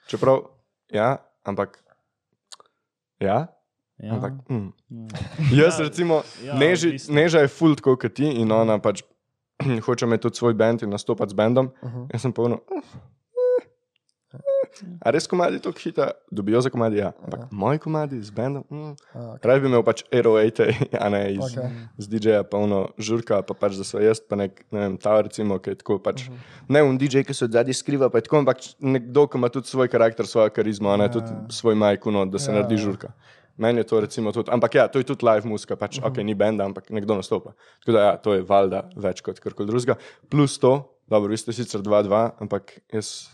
Čeprav, 0.06 0.36
ja, 0.90 1.08
ampak. 1.42 1.80
Ja, 3.18 3.48
Ja. 3.98 4.14
ampak. 4.14 4.32
Mm. 4.48 4.72
Mm. 4.90 5.08
Jaz, 5.50 5.76
Ja, 5.76 5.84
recimo, 5.84 6.22
ja, 6.40 6.54
neži, 6.54 6.88
odvisno. 6.88 7.14
neža 7.14 7.38
je 7.38 7.48
full 7.48 7.74
tako 7.74 7.96
kot 7.96 8.14
ti 8.14 8.24
in 8.26 8.48
ona 8.50 8.78
pač 8.78 9.02
hoče 9.86 10.06
imeti 10.06 10.22
tudi 10.22 10.36
svoj 10.36 10.54
band 10.54 10.82
in 10.82 10.90
nastopati 10.90 11.30
z 11.30 11.34
bendom. 11.34 11.70
Uh 11.82 11.92
-huh. 11.92 12.06
Jaz 12.12 12.22
sem 12.22 12.32
polno. 12.32 12.60
A 15.02 15.10
res 15.10 15.26
komadi 15.26 15.58
to 15.60 15.72
hita, 15.74 16.10
dobijo 16.30 16.60
za 16.60 16.70
komadi, 16.70 17.00
ja. 17.02 17.12
Ampak 17.24 17.50
moji 17.50 17.78
komadi 17.78 18.20
z 18.22 18.30
bendom. 18.30 18.64
Mm. 18.70 18.94
okay. 19.14 19.38
Raj 19.42 19.60
bi 19.60 19.66
imel 19.66 19.82
pač 19.82 20.04
aeroate, 20.12 20.68
a 21.04 21.08
ne 21.08 21.32
iz, 21.34 21.42
Okay. 21.42 21.70
z 21.98 22.08
DJ-ja, 22.08 22.42
polno 22.46 22.88
žurka, 22.98 23.42
pa 23.42 23.54
pač 23.54 23.72
za 23.72 23.84
svoje 23.84 24.06
jaz, 24.06 24.20
pa 24.22 24.36
nek, 24.36 24.64
ne 24.70 24.80
vem, 24.80 24.96
ta 24.96 25.18
recimo, 25.20 25.58
ki 25.58 25.70
je 25.74 25.80
tako 25.82 25.98
pač. 25.98 26.28
Mhm. 26.28 26.38
Ne, 26.68 26.82
un 26.82 26.98
DJ, 26.98 27.24
ki 27.26 27.34
se 27.34 27.44
od 27.44 27.52
zadnji 27.52 27.74
skriva, 27.74 28.10
pa 28.10 28.18
je 28.18 28.28
tako, 28.28 28.38
ampak 28.38 28.62
nekdo, 28.78 29.26
ki 29.26 29.38
ima 29.38 29.48
tudi 29.48 29.66
svoj 29.66 29.88
karakter, 29.88 30.26
svojo 30.26 30.50
karizmo, 30.54 30.90
a 30.94 30.96
ne 30.96 31.10
Ja. 31.10 31.12
tudi 31.18 31.30
svoj 31.50 31.74
majkuno, 31.74 32.24
da 32.30 32.38
se 32.38 32.50
Ja, 32.50 32.54
naredi 32.60 32.78
ja. 32.78 33.12
Meni 33.56 33.78
je 33.80 33.84
to 33.84 34.00
recimo 34.00 34.32
tudi, 34.32 34.50
ampak 34.50 34.74
ja, 34.74 34.88
to 34.88 34.98
je 34.98 35.04
tudi 35.04 35.26
live 35.26 35.48
muzika, 35.48 35.76
pač, 35.76 35.98
Mhm. 35.98 36.06
ok, 36.06 36.16
ni 36.24 36.34
benda, 36.34 36.64
ampak 36.64 36.90
nekdo 36.90 37.14
nastopa. 37.14 37.52
Tako 37.80 37.92
da 37.92 38.00
ja, 38.04 38.16
to 38.16 38.34
je 38.34 38.42
valjda 38.42 38.90
več 38.96 39.20
kot 39.20 39.40
karkoli 39.40 39.68
drugega. 39.68 39.96
Plus 40.30 40.58
to, 40.58 40.96
dobro, 41.08 41.30
vi 41.30 41.36
ste 41.36 41.52
sicer 41.52 41.80
2-2, 41.80 42.30
ampak 42.40 42.80
jaz 42.92 43.28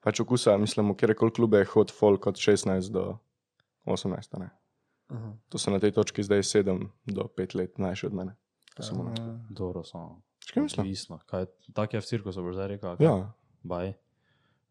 pač 0.00 0.20
okusa, 0.20 0.56
mislim, 0.58 0.94
kjerkoli 0.94 1.30
klube 1.32 1.58
je 1.58 1.64
hod 1.64 1.90
folk 1.90 2.26
od 2.26 2.34
16 2.36 2.90
do 2.92 3.18
18. 3.86 4.34
a 4.34 4.38
Ne? 4.38 4.50
Uh 5.10 5.16
-huh. 5.16 5.32
To 5.48 5.58
so 5.58 5.70
na 5.70 5.78
tej 5.78 5.92
točki 5.92 6.22
zdaj 6.22 6.42
7 6.42 6.88
do 7.06 7.22
5 7.36 7.54
let 7.54 7.78
mlajši 7.78 8.06
od 8.06 8.12
mene. 8.14 8.36
To 8.76 8.82
sem 8.82 9.00
ono. 9.00 9.12
Dobro, 9.50 9.84
samo. 9.84 10.22
Kaj 10.54 10.62
mislim? 10.62 10.80
Odvisno. 10.84 11.18
Kaj, 11.26 11.46
tak 11.74 11.94
je 11.94 12.00
v 12.00 12.04
cirkusu, 12.04 12.42
boš 12.42 12.54
zdaj 12.54 12.68
rekel. 12.68 12.96
Ja. 12.98 13.32
Baj. 13.62 13.92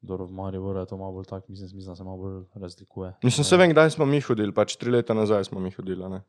Dobro, 0.03 0.25
v 0.27 0.35
Mariboru 0.35 0.79
je 0.79 0.85
to 0.85 0.97
malo 0.97 1.13
bolj 1.13 1.25
tak, 1.25 1.47
mislim, 1.47 1.69
mislim, 1.73 1.91
da 1.91 1.95
se 1.95 2.03
malo 2.03 2.17
bolj 2.17 2.41
razlikuje. 2.59 3.13
Mislim, 3.23 3.43
se 3.43 3.57
vem, 3.57 3.71
kdaj 3.71 3.95
smo 3.95 4.05
mi 4.05 4.19
hodili, 4.21 4.51
pač 4.51 4.75
tri 4.75 4.91
leta 4.91 5.15
nazaj 5.15 5.47
smo 5.47 5.59
mi 5.59 5.71
hodili. 5.71 6.03
a 6.03 6.09
Ne? 6.09 6.21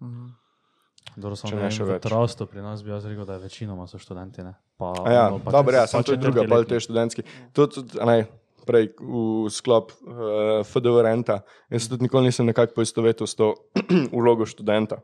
Dobro, 1.16 1.37
Če 1.37 1.49
samo 1.49 1.61
ne 1.61 1.70
še 1.70 1.85
več. 1.85 2.03
Trastu 2.07 2.47
pri 2.47 2.62
nas 2.62 2.81
bi 2.83 2.91
jaz 2.91 3.05
rekel, 3.05 3.27
da 3.27 3.37
je 3.37 3.43
večinoma 3.43 3.87
so 3.87 3.99
študenti. 3.99 4.43
Ne? 4.43 4.55
Pa, 4.79 4.95
A 5.05 5.12
Ja, 5.12 5.27
ono, 5.29 5.43
pa 5.45 5.51
dobro, 5.51 5.75
ja, 5.75 5.87
samo 5.87 6.03
to 6.03 6.14
je 6.14 6.22
druga, 6.22 6.47
letnik. 6.47 6.68
te 6.68 6.81
študentski. 6.81 7.22
Tudi, 7.53 7.85
a 8.01 8.07
ne, 8.07 8.16
prej 8.64 8.95
v 8.97 9.51
sklop 9.53 9.93
uh, 9.93 10.62
FDV 10.64 11.03
renta. 11.05 11.43
Jaz 11.68 11.83
se 11.83 11.93
tudi 11.93 12.07
nikoli 12.07 12.31
nisem 12.31 12.47
nekako 12.47 12.79
poistovetil 12.79 13.27
s 13.27 13.35
to 13.35 13.53
vlogo 14.14 14.47
študenta. 14.49 15.03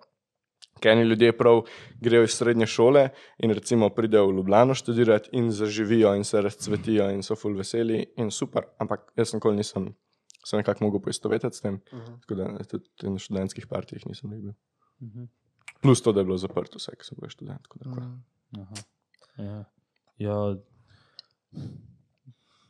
Ker 0.80 0.92
eni 0.92 1.02
ljudje 1.08 1.32
prav 1.36 1.62
grejo 2.00 2.24
iz 2.24 2.36
srednje 2.36 2.66
šole 2.66 3.08
in 3.38 3.50
recimo 3.52 3.90
pridejo 3.90 4.26
v 4.30 4.36
Ljubljano 4.38 4.74
študirati 4.74 5.28
in 5.32 5.50
zaživijo 5.52 6.14
in 6.16 6.24
se 6.24 6.40
razcvetijo 6.40 7.10
in 7.10 7.22
so 7.22 7.36
full 7.36 7.56
veseli 7.56 8.06
in 8.16 8.30
super. 8.30 8.64
Ampak 8.78 9.12
jaz 9.16 9.34
nikoli 9.34 9.56
nisem 9.56 9.90
se 10.46 10.56
nekako 10.56 10.84
mogel 10.84 11.00
poistovetiti 11.00 11.56
s 11.56 11.60
tem. 11.60 11.74
Uh 11.92 11.98
-huh. 11.98 12.20
Tako 12.20 12.34
da 12.34 12.64
tudi 12.64 12.88
na 13.02 13.18
študentskih 13.18 13.66
partijah 13.66 14.06
nisem 14.06 14.30
bil. 14.30 14.52
Mhm. 15.02 15.24
Plus 15.82 16.02
to, 16.02 16.12
da 16.12 16.20
je 16.20 16.24
bilo 16.24 16.36
zaprto 16.36 16.78
vse, 16.78 16.92
ker 16.96 17.04
sem 17.04 17.18
bil 17.20 17.28
študent. 17.28 17.66
da 17.74 17.90
tako. 17.90 18.00
Aha. 18.60 18.74
Ja. 19.38 19.64
ja, 20.18 20.56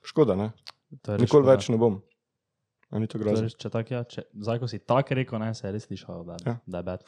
Škoda, 0.02 0.36
ne? 0.36 0.52
Nikoli 0.90 1.26
škoda. 1.26 1.52
več 1.52 1.68
ne 1.68 1.76
bom. 1.76 2.00
Res, 2.90 3.54
Če 3.54 3.70
tako 3.70 3.94
ja, 3.94 4.04
če, 4.04 4.22
zdaj, 4.34 4.58
ko 4.58 4.68
si 4.68 4.78
tako 4.78 5.14
rekel, 5.14 5.38
ne, 5.38 5.52
se 5.54 5.66
je 5.68 5.72
res 5.72 5.86
slišal, 5.86 6.24
da, 6.26 6.36
Ja. 6.46 6.56
da 6.66 6.78
je 6.78 6.82
bed. 6.82 7.04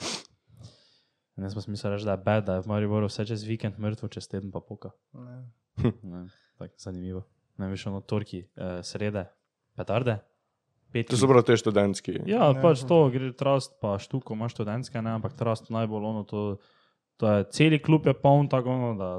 In 1.43 1.49
jaz 1.49 1.57
pa 1.59 1.62
sem 1.64 1.74
mislil, 1.74 1.97
da 2.07 2.14
je 2.14 2.22
bed, 2.22 2.45
da 2.47 2.55
je 2.55 2.62
v 2.62 2.70
Mariboru 2.70 3.09
vse 3.11 3.24
čez 3.26 3.43
vikend 3.43 3.80
mrtvo, 3.82 4.07
čez 4.14 4.28
teden 4.30 4.53
pa 4.55 4.61
poka. 4.62 4.93
Ne, 5.11 5.40
tako 6.55 6.78
zanimivo. 6.78 7.24
Ne 7.59 7.66
veš, 7.66 7.88
ono 7.90 7.99
torki, 8.07 8.45
eh, 8.55 8.78
srede, 8.86 9.24
petarde, 9.74 10.20
petki. 10.95 11.11
To 11.11 11.18
so 11.18 11.26
prav 11.26 11.43
te 11.43 11.57
študentski. 11.59 12.14
Ja, 12.30 12.53
Ne. 12.53 12.62
pač 12.62 12.86
to, 12.86 13.11
gre 13.11 13.32
trast, 13.34 13.74
pa 13.82 13.99
štuko 13.99 14.38
imaš 14.38 14.55
študentske, 14.55 15.03
ne, 15.03 15.18
ampak 15.18 15.34
trast 15.34 15.66
najbolj 15.74 16.07
ono, 16.12 16.22
to, 16.22 16.62
to 17.18 17.26
je, 17.26 17.45
celi 17.51 17.82
klub 17.82 18.07
je 18.07 18.14
poln 18.14 18.47
tako, 18.47 18.70
ono, 18.70 18.95
da 18.95 19.11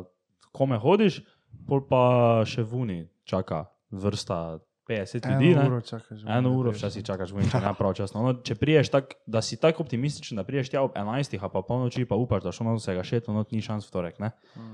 kome 0.56 0.80
hodiš, 0.80 1.20
pol 1.68 1.84
pa 1.84 2.44
še 2.48 2.64
vuni 2.64 3.04
čaka 3.28 3.66
vrsta 3.92 4.64
50 4.90 5.32
ljudi. 5.32 5.52
Eno 5.52 5.62
ne. 5.62 5.68
uro 5.68 5.82
čakaš. 5.82 6.22
Eno 6.28 6.52
uro 6.58 6.72
včasih 6.72 7.06
čakaš, 7.06 7.32
vem, 7.32 7.48
če 7.52 7.62
ne 7.64 7.72
pravčasno. 7.78 8.24
No, 8.26 8.34
če 8.44 8.56
priješ 8.60 8.92
tak, 8.92 9.16
da 9.26 9.42
si 9.42 9.58
tako 9.60 9.86
optimističen, 9.86 10.40
da 10.40 10.44
priješ 10.44 10.74
tja 10.74 10.84
ob 10.84 10.98
11, 11.00 11.38
a 11.40 11.50
pa 11.50 11.62
polnoči 11.64 12.04
pa 12.10 12.18
upaš, 12.20 12.44
da 12.44 12.52
šlo 12.52 12.68
na 12.68 12.76
vsega 12.76 13.06
šet, 13.08 13.30
no 13.32 13.46
ni 13.52 13.62
šans 13.64 13.88
v 13.88 13.96
torek, 13.96 14.20
ne? 14.20 14.34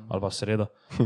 ali 0.10 0.22
pa 0.22 0.32
sredo. 0.34 0.70
Uh, 0.98 1.06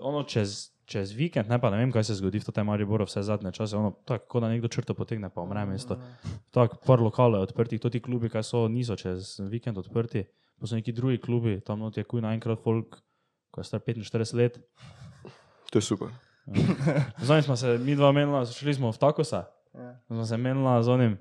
ono 0.08 0.22
čez, 0.24 0.70
čez 0.88 1.12
vikend, 1.16 1.52
ne 1.52 1.60
pa 1.60 1.72
ne 1.74 1.82
vem, 1.82 1.92
kaj 1.92 2.08
se 2.08 2.16
zgodi 2.16 2.40
v 2.40 2.56
tem 2.56 2.66
Mariboru 2.66 3.04
vse 3.08 3.22
zadnje 3.28 3.52
čase, 3.60 3.76
ono 3.76 3.92
tako, 4.08 4.26
kot 4.36 4.46
da 4.46 4.52
nekdo 4.52 4.72
črto 4.72 4.96
potegne, 4.96 5.28
pa 5.28 5.44
umre 5.44 5.66
mesto. 5.68 6.00
Tako, 6.56 6.80
par 6.86 7.04
lokale 7.04 7.42
odprtih, 7.44 7.82
tudi 7.82 8.00
klubi, 8.00 8.32
kaj 8.32 8.46
so, 8.46 8.64
niso 8.72 8.96
čez 8.96 9.36
vikend 9.52 9.78
odprti, 9.78 10.24
pa 10.56 10.70
so 10.70 10.80
neki 10.80 10.96
drugi 10.96 11.20
klubi, 11.20 11.60
tam 11.60 11.84
not 11.84 12.00
je 12.00 12.08
kuj 12.08 12.24
naenkrat 12.24 12.64
folk, 12.64 13.02
ko 13.52 13.60
je 13.60 13.68
star 13.68 13.84
45 13.84 14.34
let. 14.38 14.58
To 15.70 15.78
je 15.78 15.84
super. 15.84 16.29
Zdaj 17.20 17.42
smo 17.42 17.56
se 17.56 17.78
mi 17.78 17.96
dva 17.96 18.12
menila, 18.12 18.46
šli 18.46 18.74
smo 18.74 18.90
v 18.90 18.98
takosa. 18.98 19.44
Ja. 19.74 19.94
Smo 20.06 20.24
se 20.24 20.36
menila 20.36 20.82
z 20.82 20.88
onim. 20.88 21.18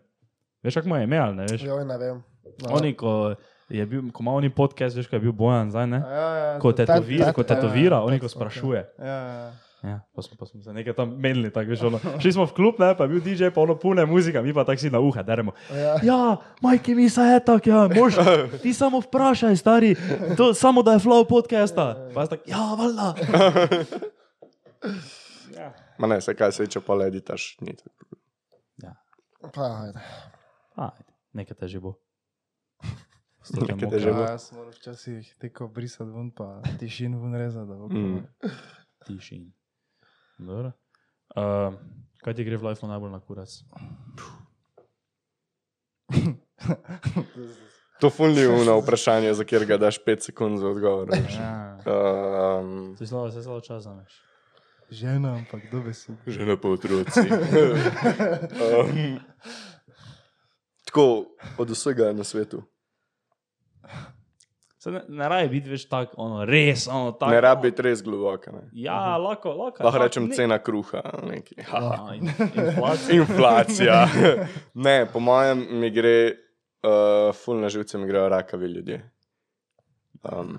Veš, 0.63 0.73
kako 0.75 0.89
mu 0.89 0.95
je 0.95 1.03
ime, 1.03 1.17
ali 1.17 1.35
ne 1.35 1.45
veš? 1.45 1.63
Joj, 1.63 1.85
ne 1.85 1.97
vem. 1.97 2.23
No. 2.59 2.69
Oni, 2.71 2.93
ko 2.93 3.35
je 3.69 3.85
bil, 3.85 4.11
ko 4.11 4.23
ima 4.23 4.33
oni 4.33 4.49
podcast, 4.49 4.97
veš, 4.97 5.07
ko 5.07 5.15
je 5.15 5.19
bil 5.21 5.31
bojan 5.31 5.69
zdaj, 5.69 5.87
ne? 5.87 5.97
Ja, 5.99 6.27
ja, 6.29 6.59
Ko 6.59 6.71
to- 6.71 6.77
tetovira, 6.77 7.31
ko 7.31 7.43
tetovira, 7.43 7.95
ja, 7.95 8.01
oni 8.01 8.17
tat- 8.17 8.21
ko 8.21 8.27
sprašuje. 8.29 8.81
Ja, 8.99 9.05
ja. 9.05 9.51
Ja, 9.81 10.01
pa 10.11 10.21
smo, 10.21 10.35
pa 10.35 10.45
smo 10.45 10.59
se 10.59 10.73
nekaj 10.73 10.93
tam 10.93 11.13
menili, 11.15 11.47
tako 11.49 11.69
veš, 11.69 11.81
ono. 11.81 11.99
Šli 12.19 12.33
smo 12.33 12.43
v 12.43 12.51
klub, 12.51 12.75
ne, 12.79 12.89
pa 12.91 13.03
je 13.03 13.09
bil 13.09 13.21
DJ, 13.21 13.47
pa 13.47 13.61
ono 13.61 13.75
pune 13.75 14.03
muzika, 14.05 14.41
mi 14.41 14.51
pa 14.51 14.63
tako 14.63 14.77
si 14.77 14.89
na 14.89 14.99
uha, 14.99 15.23
deremo. 15.23 15.51
Ja. 15.71 15.95
Ja, 16.03 16.19
majke 16.61 16.91
mi 16.91 17.09
se 17.09 17.21
je 17.23 17.39
tako, 17.39 17.69
ja, 17.69 17.87
mož, 17.89 18.17
ti 18.59 18.73
samo 18.73 18.99
vprašaj, 18.99 19.55
stari, 19.55 19.95
to 20.35 20.53
samo 20.53 20.83
da 20.83 20.91
je 20.91 20.99
flow 20.99 21.23
podcasta. 21.23 21.95
Pa 22.11 22.19
jaz 22.19 22.29
tako, 22.29 22.43
ja, 22.45 22.63
valjda. 22.73 23.07
Ma 25.97 26.07
ne, 26.07 26.21
se 26.21 26.33
kaj 26.33 26.51
se 26.51 26.67
če 26.67 26.79
pa 26.79 26.93
le 26.93 27.07
editaš, 27.07 27.57
ni 27.59 27.73
tako. 27.73 28.15
Ja, 28.77 28.93
Pa, 29.49 29.65
ajde. 29.81 29.99
ajde, 30.77 31.03
nekaj 31.33 31.57
te 31.57 31.67
že 31.67 31.79
bo. 31.79 31.95
Nekaj 33.51 33.89
te 33.89 33.99
že 33.99 34.09
Ja, 34.09 34.13
bo. 34.13 34.21
jaz 34.23 34.51
moram 34.51 34.71
včasih 34.71 35.35
teko 35.37 35.67
brisati 35.69 36.11
ven, 36.11 36.29
pa 36.31 36.47
tišin 36.77 37.15
ven 37.15 37.35
rezati. 37.35 37.67
da 37.67 37.75
bo 37.75 37.87
Mm. 37.87 38.23
pa- 38.39 38.49
Tišin. 39.05 39.51
Dobro. 40.37 40.71
Uh, 41.31 41.73
kaj 42.19 42.33
ti 42.33 42.43
gre 42.43 42.57
v 42.57 42.63
life 42.65 42.83
najbolj 42.83 43.11
na 43.11 43.19
kurac? 43.21 43.49
To 47.99 48.09
fulni 48.09 48.47
uno 48.47 48.77
vprašanje, 48.77 49.33
za 49.33 49.43
kjer 49.43 49.65
ga 49.65 49.77
daš 49.77 49.99
5 49.99 50.21
sekund 50.21 50.59
za 50.59 50.67
odgovor. 50.67 51.09
veš. 51.09 51.35
Ja. 51.35 51.79
Um, 52.59 52.95
Ti 52.95 53.05
se 53.05 53.13
slabo 53.43 53.61
čas 53.61 53.83
zameš. 53.83 54.21
Žena, 54.89 55.37
ampak 55.37 55.69
kdo 55.69 55.85
bi 55.85 55.93
si? 55.93 56.09
Žena 56.25 56.57
pa 56.57 56.69
otroci. 56.73 57.21
um, 58.65 59.19
tako, 60.85 61.29
od 61.57 61.69
vsega 61.69 62.09
na 62.13 62.25
svetu. 62.25 62.63
Se 64.79 64.91
ne, 64.91 65.03
ne 65.07 65.27
raje 65.29 65.49
biti 65.51 65.69
več 65.69 65.85
tak, 65.91 66.15
ono, 66.17 66.41
res, 66.47 66.87
ono, 66.87 67.11
tako. 67.11 67.29
Ne 67.35 67.41
rabi 67.43 67.69
biti 67.69 67.85
res 67.85 68.01
globoka. 68.01 68.53
Ne. 68.55 68.63
Ja, 68.81 69.17
lahko, 69.21 69.53
lahko. 69.53 69.83
Lahko 69.85 70.01
rečem 70.01 70.31
cena 70.33 70.57
kruha. 70.63 71.03
Ja, 71.03 72.15
in, 72.15 72.31
inflacija. 72.31 73.19
Inflacija. 73.19 73.99
ne, 74.87 74.97
po 75.11 75.21
mojem 75.21 75.67
mi 75.83 75.91
gre, 75.93 76.17
uh, 76.81 77.29
ful 77.35 77.61
na 77.61 77.69
živce 77.69 78.01
mi 78.01 78.09
grejo 78.09 78.25
rakavi 78.31 78.73
ljudje. 78.73 79.03
Um. 80.23 80.57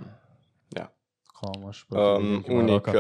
Kaj 1.41 1.57
imaš? 1.57 1.87
um, 1.91 2.45
unik, 2.49 2.89
uh, 2.89 2.95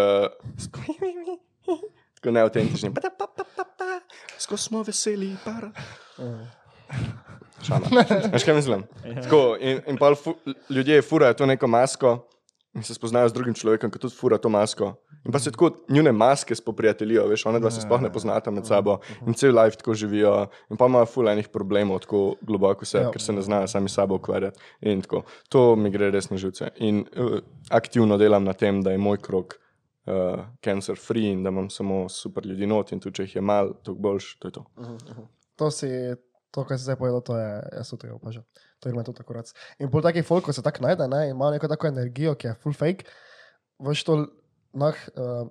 tako 2.16 2.30
neautentični. 2.30 2.94
Pa, 2.94 3.00
pa, 3.18 3.26
pa, 3.36 3.44
pa, 3.56 3.64
pa. 3.64 4.00
Skozi 4.38 4.62
smo 4.62 4.82
veseli, 4.82 5.36
par. 5.44 5.68
Šala. 7.62 8.04
Veš 8.32 8.44
kaj 8.44 8.54
mislim? 8.54 8.84
Tako, 9.22 9.56
in 9.60 9.80
in 9.86 9.96
pa 10.00 10.14
ljudje 10.70 11.02
furajo 11.02 11.34
to 11.34 11.46
neko 11.46 11.66
masko 11.66 12.18
in 12.74 12.82
se 12.82 12.94
spoznajo 12.94 13.28
z 13.28 13.32
drugim 13.32 13.54
človekom, 13.54 13.90
ki 13.90 13.98
tudi 13.98 14.14
fura 14.14 14.38
to 14.38 14.48
masko. 14.48 14.94
In 15.26 15.32
pa 15.32 15.38
se 15.38 15.50
tako 15.50 15.70
njune 15.88 16.12
maske 16.12 16.54
spoprijateljijo, 16.54 17.26
veš, 17.28 17.46
one 17.46 17.60
dva 17.60 17.70
se 17.70 17.80
sploh 17.82 18.00
ne 18.00 18.12
poznata 18.12 18.50
med 18.50 18.66
sabo 18.66 18.98
in 19.26 19.34
cel 19.34 19.52
life 19.58 19.76
tako 19.76 19.94
živijo. 19.94 20.46
In 20.70 20.76
pa 20.76 20.86
imajo 20.86 21.06
ful 21.06 21.28
enih 21.28 21.48
problemov, 21.48 21.98
tako 22.06 22.36
globoko 22.40 22.84
se, 22.84 22.98
Ja. 22.98 23.10
ker 23.10 23.20
se 23.22 23.32
ne 23.32 23.42
znajo 23.42 23.66
sami 23.68 23.88
sabo 23.88 24.14
ukvarjati. 24.16 24.60
In 24.80 25.02
tako, 25.02 25.22
to 25.48 25.76
mi 25.76 25.90
gre 25.90 26.10
res 26.10 26.30
na 26.30 26.36
živce. 26.36 26.70
In 26.76 27.04
uh, 27.16 27.38
aktivno 27.70 28.16
delam 28.16 28.44
na 28.44 28.52
tem, 28.52 28.82
da 28.82 28.90
je 28.90 28.98
moj 28.98 29.18
krok 29.18 29.54
uh, 30.06 30.44
cancer 30.64 30.96
free 30.96 31.32
in 31.32 31.42
da 31.42 31.48
imam 31.48 31.70
samo 31.70 32.08
super 32.08 32.46
ljudi 32.46 32.66
not 32.66 32.92
in 32.92 33.00
tudi 33.00 33.16
če 33.16 33.22
jih 33.22 33.36
je 33.36 33.40
malo, 33.42 33.74
toliko 33.82 34.02
boljš, 34.02 34.38
to 34.38 34.48
je 34.48 34.52
to. 34.52 34.64
To 35.56 35.70
si, 35.70 35.88
to, 36.50 36.64
kar 36.64 36.78
si 36.78 36.84
zdaj 36.84 36.96
povedal, 36.96 37.20
to 37.20 37.36
je, 37.36 37.50
jaz 37.76 37.90
tudi 37.90 38.08
opažam. 38.10 38.42
To 38.80 38.88
ima 38.88 39.02
tudi 39.02 39.16
tako 39.16 39.32
rad. 39.34 39.50
In 39.78 39.88
pol 39.88 40.00
takih 40.00 40.24
folk, 40.24 40.44
ko 40.44 40.52
se 40.52 40.62
tako 40.62 40.82
najde, 40.82 41.04
ne, 41.06 41.30
ima 41.30 41.50
neko 41.50 41.68
tako 41.68 41.86
energijo, 41.86 42.34
ki 42.34 42.46
je 42.46 42.54
full 42.56 42.72
fake, 42.74 43.04
veš 43.78 44.04
to, 44.04 44.14
nah, 44.74 44.94
uh, 45.10 45.48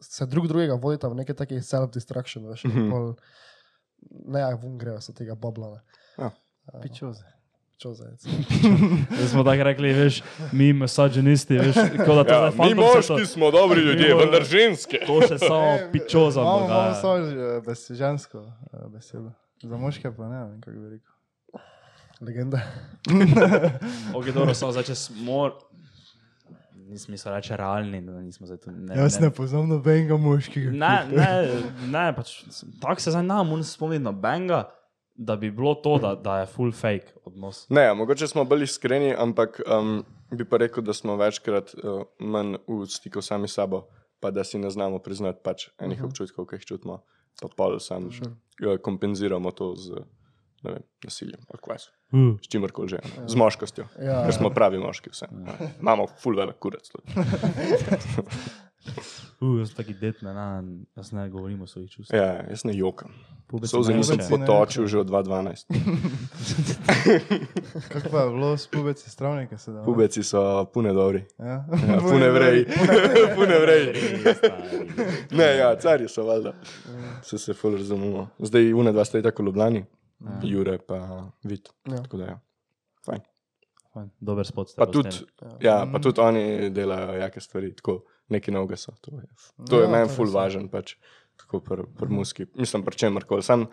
se 0.00 0.26
drug 0.26 0.46
drugega 0.46 0.74
vodita 0.76 1.08
v 1.08 1.14
neki 1.16 1.34
taki 1.34 1.54
self-destruction, 1.56 2.46
veš, 2.46 2.64
in 2.64 2.70
Mhm. 2.72 2.90
pol, 2.90 3.14
ne, 4.26 4.40
ja, 4.40 4.50
vun 4.56 4.74
grejo 4.76 5.00
so 5.00 5.12
tega 5.12 5.34
bablana. 5.36 5.80
Pičoze. 6.80 7.22
Čo 7.76 7.90
zdaj? 7.96 8.14
Da 9.10 9.26
smo 9.26 9.42
tako 9.42 9.62
rekli, 9.64 9.92
veš, 9.92 10.22
mi 10.52 10.72
misoženisti, 10.72 11.56
veš, 11.56 11.74
kot 11.96 12.14
da 12.14 12.24
to 12.24 12.30
Ja, 12.32 12.38
zdaj 12.40 12.50
fantom 12.52 12.66
mi 12.68 12.82
se 12.84 12.96
moški 12.96 13.08
to- 13.08 13.26
smo 13.28 13.50
dobri 13.50 13.80
ljudje, 13.80 14.14
vendar 14.14 14.44
ženske. 14.44 14.98
To 15.02 15.20
še 15.20 15.38
samo 15.40 15.90
pičoza 15.92 16.40
Imamo, 16.40 16.94
samo 16.94 17.14
bes, 17.60 17.90
žensko 17.92 18.38
eh, 18.38 18.86
besedo. 18.88 19.32
Za 19.60 19.76
moške 19.76 20.10
pa 20.12 20.28
ne 20.28 20.38
vem, 20.40 20.60
kako 20.60 20.78
bi 20.78 20.88
rekel. 20.90 21.11
Legenda. 22.22 22.60
Ok, 24.16 24.24
dobro, 24.34 24.54
samo 24.54 24.72
zdaj, 24.72 24.84
če 24.84 24.94
smo, 24.94 25.38
nismo 26.88 27.16
se 27.18 27.30
reče 27.30 27.56
realni, 27.56 28.02
da 28.06 28.20
nismo 28.20 28.46
zdaj 28.46 28.60
tu. 28.62 28.70
Ne, 28.70 28.94
Jaz 28.96 29.18
ne 29.20 29.30
poznam 29.34 29.66
nobenega 29.68 30.16
moškega. 30.16 30.70
Ne, 30.70 30.92
ne, 31.10 31.32
ne 31.90 32.04
pač, 32.16 32.36
tako 32.82 33.00
se 33.02 33.10
zdaj 33.10 33.26
nam 33.26 33.50
moram 33.50 33.66
spomniti 33.66 34.04
nobenega, 34.04 34.62
da 35.14 35.36
bi 35.36 35.50
bilo 35.50 35.74
to, 35.74 35.96
da, 35.98 36.14
da 36.14 36.38
je 36.40 36.46
full 36.54 36.72
fake 36.72 37.18
odnos. 37.24 37.66
Ne, 37.70 37.88
mogoče 37.94 38.30
smo 38.30 38.46
bolj 38.48 38.68
iskreni, 38.68 39.12
ampak 39.18 39.60
um, 39.66 40.04
bi 40.30 40.46
pa 40.48 40.62
rekel, 40.62 40.84
da 40.86 40.94
smo 40.94 41.18
večkrat 41.18 41.74
uh, 41.74 42.06
manj 42.18 42.56
v 42.68 42.86
stiku 42.86 43.22
sami 43.22 43.50
s 43.50 43.58
sabo, 43.58 43.88
pa 44.22 44.30
da 44.30 44.44
si 44.46 44.62
ne 44.62 44.70
znamo 44.70 45.02
priznati 45.02 45.42
pač 45.42 45.68
enih 45.78 45.98
uh 45.98 46.04
-huh. 46.04 46.08
občutkov, 46.08 46.46
ki 46.46 46.56
jih 46.56 46.66
čutimo, 46.66 47.02
pa 47.42 47.48
pol 47.56 47.80
sam 47.80 48.06
uh, 48.06 48.76
kompenziramo 48.82 49.50
to 49.50 49.74
z 49.76 49.90
ne 49.90 50.21
vem, 50.62 50.82
nasiljem, 51.04 51.40
ali 51.50 51.62
kaj. 51.64 51.86
Uh. 52.12 52.34
S 52.42 52.48
čimerkoli 52.52 52.88
že, 52.92 53.00
ne. 53.04 53.28
z 53.28 53.38
moškostjo. 53.40 53.86
Ja. 54.00 54.22
Ker 54.26 54.36
smo 54.36 54.50
pravi 54.54 54.78
moški, 54.82 55.10
vse. 55.14 55.28
Imamo 55.80 56.06
full 56.22 56.38
velik 56.38 56.58
kurec. 56.62 56.88
tudi. 56.92 57.12
Uh, 59.40 59.58
jaz 59.58 59.68
sem 59.68 59.76
taki 59.76 59.94
det, 59.94 60.22
ne, 60.22 60.32
ne, 60.34 60.46
jaz 60.96 61.12
ne 61.12 61.28
govorim 61.30 61.62
o 61.62 61.66
svojih 61.66 61.90
čustvih. 61.90 62.20
Ja, 62.20 62.44
jaz 62.50 62.64
ne 62.64 62.76
jokam. 62.76 63.10
Nisem 63.52 63.80
jočejo. 63.82 63.98
Pubeci 63.98 64.16
ne 64.16 64.26
potočil 64.30 64.86
že 64.86 64.98
od 64.98 65.10
2012. 65.10 65.66
Kako 67.92 68.08
pa 68.10 68.20
je 68.20 68.30
bilo 68.30 68.56
s 68.56 68.66
pubeci 68.66 69.10
stravnike 69.10 69.58
se 69.58 69.72
da? 69.72 69.82
Pubeci 69.82 70.22
so 70.22 70.64
pune 70.74 70.92
dobri. 70.92 71.24
Ja, 71.38 71.64
Ja, 71.88 72.00
pune 72.10 72.30
vrej. 72.30 72.66
pune 73.34 73.58
vrej. 73.58 73.92
Ne, 75.30 75.56
ja, 75.56 75.76
cari 75.76 76.08
so 76.08 76.24
valjda. 76.24 76.52
Se 77.22 77.38
se 77.38 77.54
ful 77.54 77.76
razumemo. 77.76 78.28
Zdaj 78.38 78.72
une 78.72 78.92
dva 78.92 79.04
sta 79.04 79.22
tako 79.22 79.42
v 79.42 79.52
Ljubljani, 80.22 80.50
Jure 80.50 80.78
pa 80.78 80.98
Vid. 81.44 81.68
Ja. 81.86 82.02
Tako 82.02 82.16
da 82.16 82.24
ja. 82.24 82.40
Fajn. 83.04 83.20
Fajn, 83.92 84.10
Dober 84.20 84.46
spot 84.46 84.70
Pa 84.76 84.86
tudi, 84.86 85.10
ja, 85.60 85.86
pa 85.92 85.98
tudi 85.98 86.20
oni 86.20 86.70
delajo 86.70 87.12
jake 87.18 87.40
stvari, 87.40 87.74
tako 87.76 87.98
neki 88.28 88.50
novega 88.50 88.76
so. 88.76 88.92
To 89.00 89.16
je, 89.16 89.26
to 89.70 89.80
je 89.80 89.84
Ja, 89.84 89.90
meni 89.90 90.08
to 90.08 90.14
ful 90.14 90.26
je. 90.26 90.32
važen, 90.32 90.68
pač, 90.68 90.94
tako 91.36 91.60
pri 91.60 91.84
pr 91.98 92.08
muski. 92.08 92.46
Mislim, 92.54 92.84
pri 92.84 92.96
čemer 92.96 93.24
koli. 93.24 93.42
Sam 93.42 93.66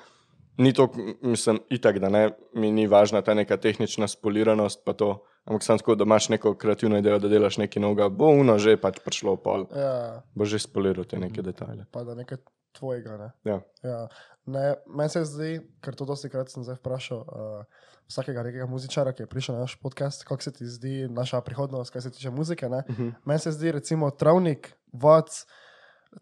ni 0.57 0.73
to, 0.73 0.89
mislim, 1.21 1.59
itak, 1.69 1.99
da 1.99 2.09
ne, 2.09 2.25
mi 2.53 2.71
ni 2.71 2.87
važna 2.87 3.21
ta 3.21 3.33
neka 3.33 3.57
tehnična 3.57 4.07
spoliranost, 4.07 4.81
pa 4.85 4.93
to, 4.93 5.23
ampak 5.45 5.63
sam 5.63 5.77
tako, 5.79 5.95
da 5.95 6.03
imaš 6.03 6.29
neko 6.29 6.55
kreativno 6.55 6.97
idejo, 6.99 7.19
da 7.19 7.27
delaš 7.31 7.57
nekaj 7.57 7.81
novega, 7.81 8.09
bo 8.09 8.27
uno 8.27 8.57
že 8.59 8.75
pač 8.77 8.99
prišlo 9.05 9.37
pol, 9.39 9.67
Ja, 9.75 10.23
bo 10.35 10.45
že 10.45 10.59
spoliral 10.59 11.05
te 11.05 11.19
neke 11.19 11.41
detajle. 11.41 11.85
pa 11.91 12.03
da 12.03 12.15
nekaj 12.15 12.37
tvojega, 12.75 13.17
ne. 13.17 13.31
Ja. 13.51 13.61
Ja. 13.83 14.07
Ne, 14.49 14.65
meni 14.87 15.09
se 15.09 15.21
zdi, 15.23 15.49
ker 15.79 15.93
to 15.93 16.05
dosti 16.05 16.27
krat 16.27 16.49
sem 16.49 16.63
zdaj 16.63 16.75
vprašal 16.75 17.19
uh, 17.19 17.63
vsakega 18.05 18.41
nekega 18.41 18.65
muzičara, 18.65 19.11
ki 19.11 19.21
je 19.21 19.27
prišel 19.27 19.53
na 19.53 19.61
naš 19.61 19.75
podcast, 19.77 20.23
kako 20.23 20.41
se 20.41 20.51
ti 20.51 20.65
zdi 20.67 21.07
naša 21.07 21.41
prihodnost, 21.41 21.91
kaj 21.91 22.01
se 22.01 22.11
tiče 22.11 22.29
muzike. 22.31 22.65
Uh 22.65 22.71
Mhm. 22.89 22.93
-huh. 22.99 23.13
Meni 23.23 23.39
se 23.39 23.51
zdi, 23.51 23.71
recimo, 23.71 24.09
travnik, 24.11 24.71
vac, 24.93 25.45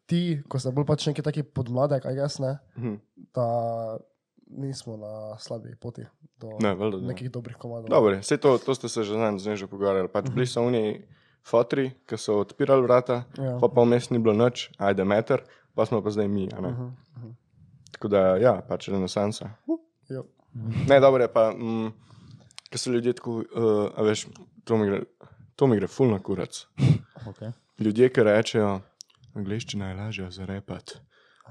ti, 0.05 0.21
ko 0.45 0.59
ste 0.59 0.71
bolj 0.71 0.85
pač 0.85 1.05
neki 1.05 1.21
taki 1.21 1.43
podmladek, 1.45 2.05
aj 2.05 2.15
jaz 2.15 2.39
ne, 2.39 2.57
Mhm. 2.75 2.93
da 3.33 3.47
nismo 4.49 4.97
na 4.97 5.13
slabi 5.37 5.75
poti 5.75 6.03
do 6.35 6.49
Ne, 6.59 6.75
valjda, 6.75 6.97
da. 6.97 7.07
nekih 7.07 7.31
dobrih 7.31 7.55
komadov. 7.55 7.89
Dobro, 7.89 8.17
vse 8.17 8.37
to, 8.37 8.57
to 8.57 8.75
ste 8.75 8.89
se 8.89 9.03
že 9.03 9.13
znani 9.13 9.39
z 9.39 9.47
njim 9.47 9.55
že 9.55 9.67
pogovarjali. 9.67 10.07
Pač 10.07 10.29
bili 10.29 10.45
so 10.45 10.61
oni 10.61 11.05
fotri, 11.41 11.91
ki 12.05 12.17
so 12.17 12.33
odpirali 12.35 12.81
vrata, 12.81 13.23
Ja. 13.37 13.57
pa 13.61 13.67
pa 13.67 13.81
vmes 13.81 14.09
ni 14.09 14.19
bilo 14.19 14.33
noč, 14.35 14.69
ajde 14.77 15.03
meter, 15.05 15.43
pa 15.75 15.85
smo 15.85 16.01
pa 16.01 16.09
zdaj 16.09 16.27
mi. 16.27 16.49
a 16.49 16.61
ne. 16.61 16.75
Tako 17.91 18.07
da, 18.07 18.23
ja, 18.41 18.57
pač 18.67 18.89
renesansa. 18.93 19.49
Jo. 20.09 20.25
Ne, 20.89 20.99
dobro 20.99 21.23
je 21.23 21.31
pa, 21.33 21.51
mm, 21.51 21.91
ker 22.69 22.81
so 22.81 22.91
ljudje 22.91 23.13
tako, 23.19 23.41
uh, 23.41 24.05
veš, 24.05 24.27
to 24.65 24.77
mi 24.77 24.87
gre, 24.89 25.01
to 25.55 25.67
mi 25.67 25.77
gre 25.79 25.87
ful 25.87 26.11
na 26.11 26.19
kurac. 26.19 26.65
Okay. 27.27 27.51
Ljudje, 27.79 28.09
ki 28.13 28.23
rečejo, 28.23 28.79
angliščina 29.37 29.91
je 29.91 29.95
lažja 29.97 30.31
za 30.31 30.45
repet. 30.49 30.97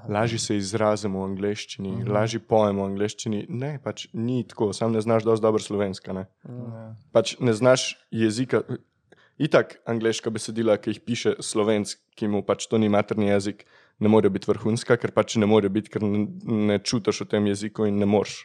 Lažje 0.09 0.39
se 0.39 0.57
izrazimo 0.57 1.21
v 1.21 1.29
angleščini, 1.31 1.89
uh 1.89 1.99
-huh. 1.99 2.11
lažje 2.13 2.39
pojemo 2.39 2.83
v 2.83 2.89
angleščini. 2.91 3.45
Ne, 3.49 3.79
pač 3.83 4.07
ni 4.13 4.43
tako, 4.47 4.73
sam 4.73 4.91
ne 4.91 5.01
znaš 5.01 5.23
dosti 5.23 5.41
dobro 5.41 5.61
slovenska. 5.63 6.13
Ne? 6.13 6.25
Ja. 6.43 6.95
Pač 7.11 7.35
ne 7.39 7.53
znaš 7.53 7.97
jezika. 8.11 8.61
Itak 9.37 9.77
angliška 9.85 10.29
besedila, 10.29 10.77
ki 10.77 10.89
jih 10.89 10.99
piše 11.05 11.35
slovenc, 11.39 11.95
ki 12.15 12.27
mu 12.27 12.43
pač 12.43 12.67
to 12.67 12.77
ni 12.77 12.89
materni 12.89 13.27
jezik, 13.27 13.65
ne 13.99 14.09
morejo 14.11 14.33
biti 14.35 14.49
vrhunska, 14.51 14.97
ker 15.01 15.11
pač 15.15 15.37
ne 15.41 15.49
morejo 15.49 15.73
biti, 15.73 15.91
ker 15.93 16.05
ne, 16.05 16.25
ne 16.69 16.79
čutiš 16.79 17.23
v 17.25 17.29
tem 17.33 17.47
jeziku 17.49 17.87
in 17.89 17.97
ne 18.01 18.05
moreš 18.09 18.43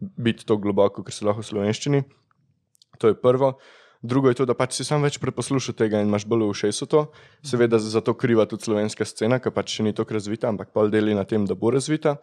biti 0.00 0.44
tako 0.44 0.66
globoko, 0.66 1.04
ker 1.06 1.14
se 1.14 1.24
lahko 1.24 1.44
v 1.44 1.50
slovenščini. 1.50 2.02
To 3.00 3.12
je 3.12 3.16
prvo. 3.16 3.54
Drugo 4.02 4.28
je 4.28 4.38
to, 4.40 4.46
da 4.48 4.56
pač 4.56 4.78
si 4.78 4.84
sam 4.84 5.04
več 5.04 5.18
preposlušal 5.20 5.76
tega 5.76 6.00
in 6.00 6.08
imaš 6.08 6.24
bolj 6.28 6.46
v 6.46 6.52
ušesu 6.54 6.88
to. 6.88 7.02
Seveda 7.44 7.78
za 7.80 8.00
to 8.00 8.14
kriva 8.16 8.46
tudi 8.48 8.64
slovenska 8.68 9.04
scena, 9.04 9.40
ki 9.40 9.52
pač 9.52 9.76
še 9.76 9.84
ni 9.84 9.92
tako 9.96 10.16
razvita, 10.16 10.48
ampak 10.48 10.72
pol 10.72 10.88
deli 10.92 11.16
na 11.16 11.26
tem, 11.28 11.44
da 11.44 11.56
bo 11.56 11.72
razvita. 11.72 12.16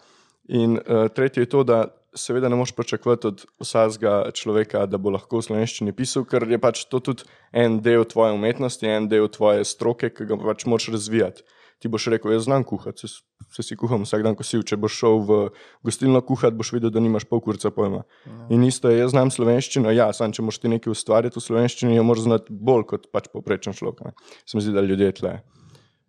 In 0.50 0.80
uh, 0.80 1.06
tretje 1.14 1.46
je 1.46 1.52
to, 1.54 1.62
da 1.68 1.84
seveda 2.18 2.50
ne 2.50 2.58
moreš 2.58 2.74
pričakovati 2.74 3.28
od 3.28 3.46
vsakega 3.62 4.32
človeka, 4.34 4.86
da 4.90 4.98
bo 4.98 5.14
lahko 5.14 5.38
v 5.38 5.46
slovenščini 5.50 5.94
pisal, 5.94 6.26
ker 6.26 6.48
je 6.50 6.58
pač 6.58 6.86
to 6.90 7.02
tudi 7.04 7.28
en 7.54 7.78
del 7.86 8.08
tvoje 8.10 8.34
umetnosti, 8.34 8.90
en 8.90 9.10
del 9.12 9.30
tvoje 9.30 9.66
stroke, 9.68 10.10
ki 10.10 10.26
ga 10.30 10.40
pač 10.42 10.66
moraš 10.66 10.90
razvijati. 10.98 11.46
Ti 11.78 11.92
boš 11.94 12.08
rekel, 12.10 12.32
jaz 12.34 12.48
znam 12.48 12.64
kuhati, 12.66 13.06
se, 13.06 13.22
se 13.54 13.64
si 13.64 13.76
kuham 13.78 14.02
vsak 14.02 14.24
dan, 14.26 14.34
ko 14.38 14.46
si. 14.48 14.58
Če 14.66 14.80
boš 14.82 14.96
šel 14.98 15.20
v 15.28 15.38
gostilno 15.86 16.24
kuhati, 16.26 16.58
boš 16.58 16.74
videl, 16.74 16.90
da 16.94 17.04
nimaš 17.04 17.28
pol 17.30 17.44
kurca 17.46 17.70
pojma. 17.74 18.02
Ja. 18.26 18.38
In 18.56 18.66
isto 18.66 18.90
je, 18.90 19.04
jaz 19.04 19.14
znam 19.14 19.30
slovenščino, 19.34 19.94
ja, 19.94 20.10
sam 20.18 20.34
če 20.34 20.46
moš 20.48 20.58
ti 20.64 20.72
nekaj 20.74 20.96
ustvariti 20.96 21.38
v 21.38 21.46
slovenščini, 21.46 21.94
jo 22.00 22.08
moraš 22.08 22.26
znati 22.26 22.58
bolj 22.72 22.88
kot 22.96 23.08
pač 23.14 23.30
poprečen 23.30 23.78
človek. 23.78 24.02
ne. 24.10 24.18
Se 24.46 24.58
mi 24.58 24.66
zdi, 24.66 24.74
da 24.74 24.82
ljudje 24.82 25.14
tle 25.22 25.38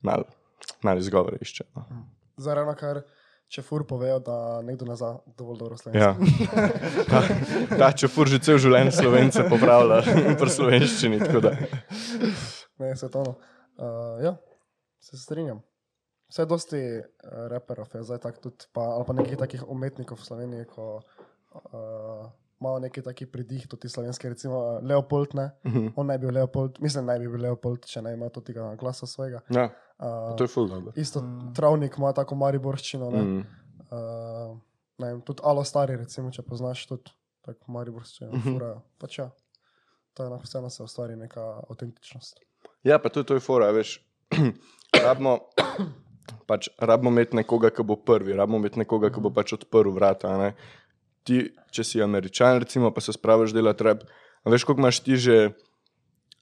malo 0.01 0.25
mal 0.83 0.99
izgovore 0.99 1.39
iščejo. 1.43 1.69
No. 1.77 2.03
Zdaj 2.39 2.59
ravno 2.61 2.75
kar, 2.79 3.01
če 3.51 3.65
fur 3.67 3.85
povejo, 3.89 4.19
da 4.25 4.37
nekdo 4.67 4.87
ne 4.89 4.97
zna 4.99 5.15
dovolj 5.39 5.61
dobro 5.63 5.79
slovensko. 5.81 5.99
Ja. 5.99 6.69
Ta, 7.11 7.23
ta 7.73 7.91
čefur 7.97 8.29
že 8.31 8.41
cel 8.45 8.59
življenje 8.63 8.93
slovence 8.99 9.45
popravlja 9.49 10.03
v 10.41 10.51
slovenščini. 10.53 11.21
Ne, 12.79 12.93
svetovno. 12.99 13.39
Uh, 13.79 14.19
ja, 14.23 14.35
se 15.09 15.17
strinjam. 15.17 15.63
Vse 16.29 16.45
dosti 16.47 16.81
uh, 16.99 17.47
reperov 17.49 17.89
je 17.95 18.03
zdaj 18.05 18.19
tako 18.21 18.41
tudi, 18.49 18.67
pa, 18.73 18.81
ali 18.81 19.05
pa 19.07 19.13
nekih 19.17 19.39
takih 19.41 19.63
umetnikov 19.69 20.19
v 20.21 20.25
Sloveniji, 20.25 20.65
ko 20.69 21.01
uh, 21.55 22.29
imajo 22.61 22.79
neki 22.79 23.03
taki 23.03 23.27
pridih, 23.27 23.67
tudi 23.71 23.89
slovenski, 23.89 24.29
recimo 24.29 24.59
uh, 24.59 24.83
Leopold, 24.85 25.35
ne? 25.35 25.51
Uh 25.65 25.73
-huh. 25.73 25.93
on 25.97 26.07
naj 26.07 26.19
bi 26.19 26.27
bil 26.27 26.35
Leopold, 26.35 26.81
mislim, 26.81 27.07
naj 27.07 27.19
bi 27.19 27.29
bil 27.29 27.41
Leopold, 27.43 27.87
če 27.87 28.03
ne 28.03 28.13
ima 28.13 28.29
tudi 28.29 28.47
tega 28.53 28.75
glasa 28.77 29.07
svojega. 29.07 29.41
Ja, 29.51 29.71
Uh, 29.99 30.37
to 30.37 30.45
je 30.45 30.49
ful 30.49 30.69
dobro. 30.69 30.93
isto 30.97 31.21
mm. 31.21 31.55
travnik 31.55 31.95
ima 31.99 32.13
tako 32.13 32.35
mariborščino, 32.35 33.11
ne? 33.11 33.23
Mm. 33.23 33.39
Uh, 33.91 34.59
ne 34.99 35.07
vem, 35.07 35.21
tudi 35.21 35.41
alo 35.45 35.65
stari, 35.65 35.97
recimo, 35.97 36.31
če 36.31 36.43
poznaš 36.43 36.87
tudi 36.87 37.11
tako 37.43 37.73
mariborščino, 37.73 38.31
mm 38.31 38.37
Mhm. 38.37 38.49
-hmm. 38.49 38.53
furajo. 38.53 38.83
Pač 38.99 39.19
ja, 39.19 39.31
to 40.15 40.25
je 40.25 40.31
na 40.31 40.37
vseeno 40.37 40.71
se 40.71 40.83
ustvari 40.83 41.17
neka 41.17 41.61
avtentičnost. 41.71 42.41
Ja, 42.83 42.99
pa 42.99 43.09
tudi 43.09 43.27
to 43.27 43.35
je 43.35 43.41
fora, 43.41 43.71
veš. 43.71 44.07
rabimo, 44.93 45.39
pač, 46.47 46.69
rabimo 46.79 47.11
imeti 47.11 47.37
nekoga, 47.37 47.71
ki 47.71 47.83
bo 47.83 47.97
prvi, 47.97 48.37
rabimo 48.37 48.59
imeti 48.59 48.79
nekoga, 48.79 49.11
ki 49.11 49.21
bo 49.21 49.31
pač 49.35 49.53
odprl 49.59 49.93
vrata. 49.95 50.37
ne. 50.39 50.55
Ti, 51.29 51.51
če 51.71 51.85
si 51.85 52.03
američan, 52.03 52.63
recimo, 52.65 52.91
pa 52.95 53.01
se 53.05 53.13
spraviš 53.13 53.53
delati 53.53 53.85
rep. 53.85 54.05
Veš, 54.49 54.65
koliko 54.65 54.81
imaš 54.81 55.01
ti 55.05 55.17
že 55.17 55.37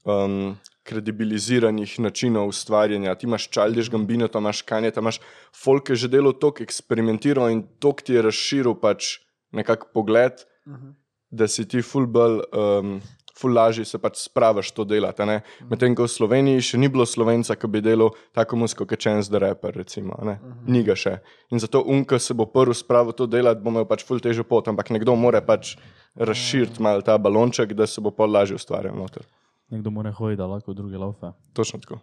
um, 0.06 0.54
kredibiliziranih 0.86 1.98
načinov 2.00 2.52
ustvarjanja. 2.52 3.14
Ti 3.18 3.26
imaš 3.26 3.48
Čaldiš, 3.50 3.90
Gambino, 3.90 4.28
tam 4.28 4.46
imaš 4.46 4.62
Kanje, 4.62 4.92
tam 4.94 5.08
imaš 5.08 5.18
folk, 5.50 5.88
ki 5.88 5.96
je 5.96 6.06
že 6.06 6.12
delo 6.12 6.32
tok 6.32 6.60
eksperimentiral 6.62 7.50
in 7.50 7.64
tok 7.82 8.04
ti 8.06 8.14
je 8.14 8.22
razširil 8.22 8.78
pač 8.78 9.18
nekak 9.52 9.90
pogled, 9.92 10.46
Uh 10.66 10.72
-huh. 10.74 10.94
da 11.30 11.46
si 11.48 11.62
ti 11.68 11.82
ful 11.82 12.06
bolj. 12.06 12.40
Um, 12.52 13.00
Ful 13.36 13.52
lažje 13.52 13.84
se 13.84 13.98
pač 14.00 14.16
spravaš 14.16 14.70
to 14.72 14.84
delati. 14.84 15.20
a 15.22 15.26
ne. 15.26 15.34
Medtem 15.68 15.92
ko 15.94 16.02
v 16.02 16.08
Sloveniji 16.08 16.60
še 16.62 16.78
ni 16.78 16.88
bilo 16.88 17.04
slovenca, 17.04 17.52
ki 17.52 17.68
bi 17.68 17.82
delal 17.84 18.10
tako 18.32 18.56
muziko, 18.56 18.86
kot 18.86 18.96
Chance 18.98 19.28
the 19.28 19.38
Rapper, 19.38 19.74
recimo. 19.76 20.16
a 20.18 20.24
ne. 20.24 20.36
Ni 20.66 20.80
ga 20.82 20.94
še. 20.94 21.18
In 21.50 21.60
zato 21.60 21.82
unka 21.84 22.18
se 22.18 22.32
bo 22.32 22.46
prvi 22.46 22.74
spravil 22.74 23.12
to 23.12 23.26
delati, 23.26 23.60
bo 23.60 23.68
imel 23.70 23.84
pač 23.84 24.04
ful 24.04 24.20
težjo 24.20 24.44
pot, 24.44 24.68
ampak 24.68 24.88
nekdo 24.90 25.12
mora 25.14 25.42
pač 25.44 25.76
razširiti 26.16 26.80
malo 26.80 27.02
ta 27.02 27.18
balonček, 27.18 27.74
da 27.76 27.84
se 27.86 28.00
bo 28.00 28.10
pol 28.10 28.32
lažje 28.32 28.56
ustvarjal 28.56 28.96
noter. 28.96 29.28
Nekdo 29.68 29.90
mora 29.90 30.12
hoditi, 30.12 30.38
da 30.38 30.46
lahko 30.46 30.72
druge 30.72 30.96
laufe. 30.96 31.32
Točno 31.52 31.80
tako. 31.80 32.00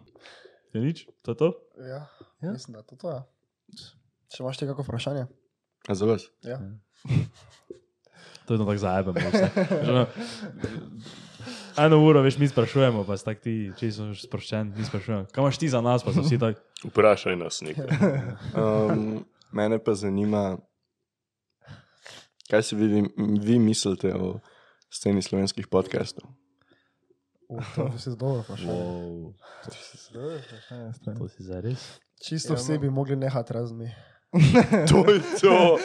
Je 0.72 0.80
nič, 0.80 1.06
to 1.22 1.32
je 1.32 1.36
to? 1.36 1.48
Ja, 1.78 1.86
Ja. 1.86 2.00
ja, 2.42 2.52
mislim, 2.52 2.72
da 2.74 2.78
je 2.78 2.86
to 2.86 2.96
to. 2.96 3.10
Ja. 3.10 3.22
Če 4.28 4.42
imaš 4.42 4.58
ti 4.58 4.66
kako 4.66 4.82
vprašanje? 4.82 5.26
A 5.88 5.94
za 5.94 6.06
vas? 6.06 6.30
Ja. 6.42 6.60
To 8.46 8.54
je 8.54 8.58
tako 8.58 8.70
ono, 9.90 10.06
Eno 11.76 11.98
uro, 11.98 12.22
veš, 12.22 12.38
mi 12.38 12.48
sprašujemo, 12.48 13.04
pa 13.04 13.16
si 13.16 13.24
tak 13.24 13.40
ti, 13.42 13.54
če 13.78 13.90
si 13.90 14.04
sproščen, 14.28 14.70
mi 14.76 14.84
sprašujemo. 14.86 15.26
Kaj 15.34 15.42
imaš 15.42 15.58
ti 15.58 15.70
za 15.72 15.80
nas, 15.82 16.04
pa 16.06 16.14
so 16.14 16.22
vsi 16.22 16.38
tako. 16.38 16.62
Vprašaj 16.84 17.36
nas 17.40 17.60
nekaj. 17.66 17.88
Um, 18.64 19.24
mene 19.52 19.80
pa 19.82 19.96
zanima, 19.98 20.56
kaj 22.50 22.62
si 22.62 22.78
vi, 22.78 23.02
vi 23.42 23.58
mislite 23.58 24.14
o 24.14 24.38
sceni 24.86 25.22
slovenskih 25.22 25.66
podcastov. 25.66 26.30
Uh, 27.50 27.74
to 27.74 27.88
je 27.88 27.98
vse 27.98 28.14
dobro 28.14 28.44
vprašanje. 28.46 28.70
Wow, 28.70 29.34
to 31.18 31.28
si 31.28 31.42
zares. 31.42 31.98
Čisto 32.22 32.54
Ja, 32.54 32.58
vsi 32.58 32.78
no. 32.78 32.80
bi 32.86 32.90
mogli 32.90 33.16
nehati 33.16 33.54
mi. 33.74 33.90
To 34.90 35.04
je 35.06 35.20
to. 35.40 35.78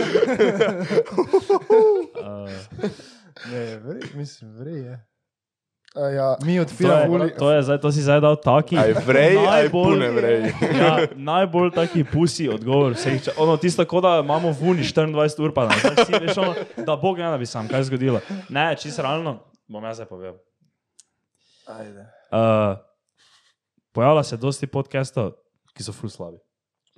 Uh, 2.16 2.50
Ne, 3.46 3.78
vrej, 3.78 4.02
mislim, 4.14 4.52
vrej 4.54 4.80
je. 4.82 4.96
Uh, 5.96 6.14
ja, 6.14 6.38
Mi 6.44 6.56
to, 6.56 6.62
odpiramo 6.62 7.18
je, 7.18 7.36
to, 7.36 7.52
je, 7.52 7.64
zdaj, 7.64 7.80
to 7.80 7.90
si 7.90 8.02
zdaj 8.02 8.20
dal 8.20 8.36
taki. 8.36 8.76
Aj 8.76 8.94
vrej, 9.00 9.38
aj 9.38 9.46
najbolj- 9.64 9.72
pune 9.90 10.10
vrej. 10.12 10.42
Ja, 10.76 10.92
najbolj 11.10 11.72
taki 11.72 12.04
pusi 12.04 12.46
odgovor 12.46 12.94
vseh. 12.94 13.18
ča- 13.22 13.34
Ono, 13.38 13.56
tisto, 13.56 13.86
kot 13.86 14.04
da 14.04 14.20
imamo 14.20 14.52
v 14.52 14.62
Uni 14.66 14.84
24 14.84 15.16
ur, 15.40 15.52
pa 15.52 15.66
da, 15.66 15.74
zdaj 15.74 16.06
si, 16.06 16.14
veš, 16.20 16.38
ono, 16.38 16.54
da 16.78 16.94
Bog 16.96 17.18
ne 17.18 17.26
da 17.26 17.38
bi 17.38 17.46
sam 17.46 17.66
kaj 17.66 17.84
zgodilo. 17.84 18.20
Ne, 18.50 18.76
čisto 18.76 19.02
realno, 19.02 19.40
bom 19.66 19.82
jaz 19.82 19.98
zdaj 19.98 20.08
povedal. 20.08 20.36
Ajde. 21.66 22.06
Uh, 22.30 22.76
pojavlja 23.92 24.24
se 24.26 24.38
dosti 24.38 24.68
podcastov, 24.68 25.32
ki 25.72 25.82
so 25.82 25.92
ful 25.92 26.10
slabi, 26.10 26.38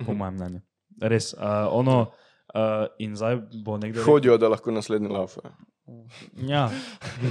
po 0.02 0.12
mojem 0.12 0.34
mnenju. 0.34 0.60
Res, 1.02 1.34
uh, 1.34 1.40
ono, 1.72 2.00
uh, 2.02 2.62
in 3.00 3.16
zdaj 3.16 3.36
bo 3.58 3.78
nekdo. 3.78 4.00
rekel- 4.00 4.06
Hodijo, 4.08 4.38
da 4.38 4.48
lahko 4.48 4.72
naslednji 4.72 5.10
laufajo. 5.10 5.52
Ja, 6.38 6.70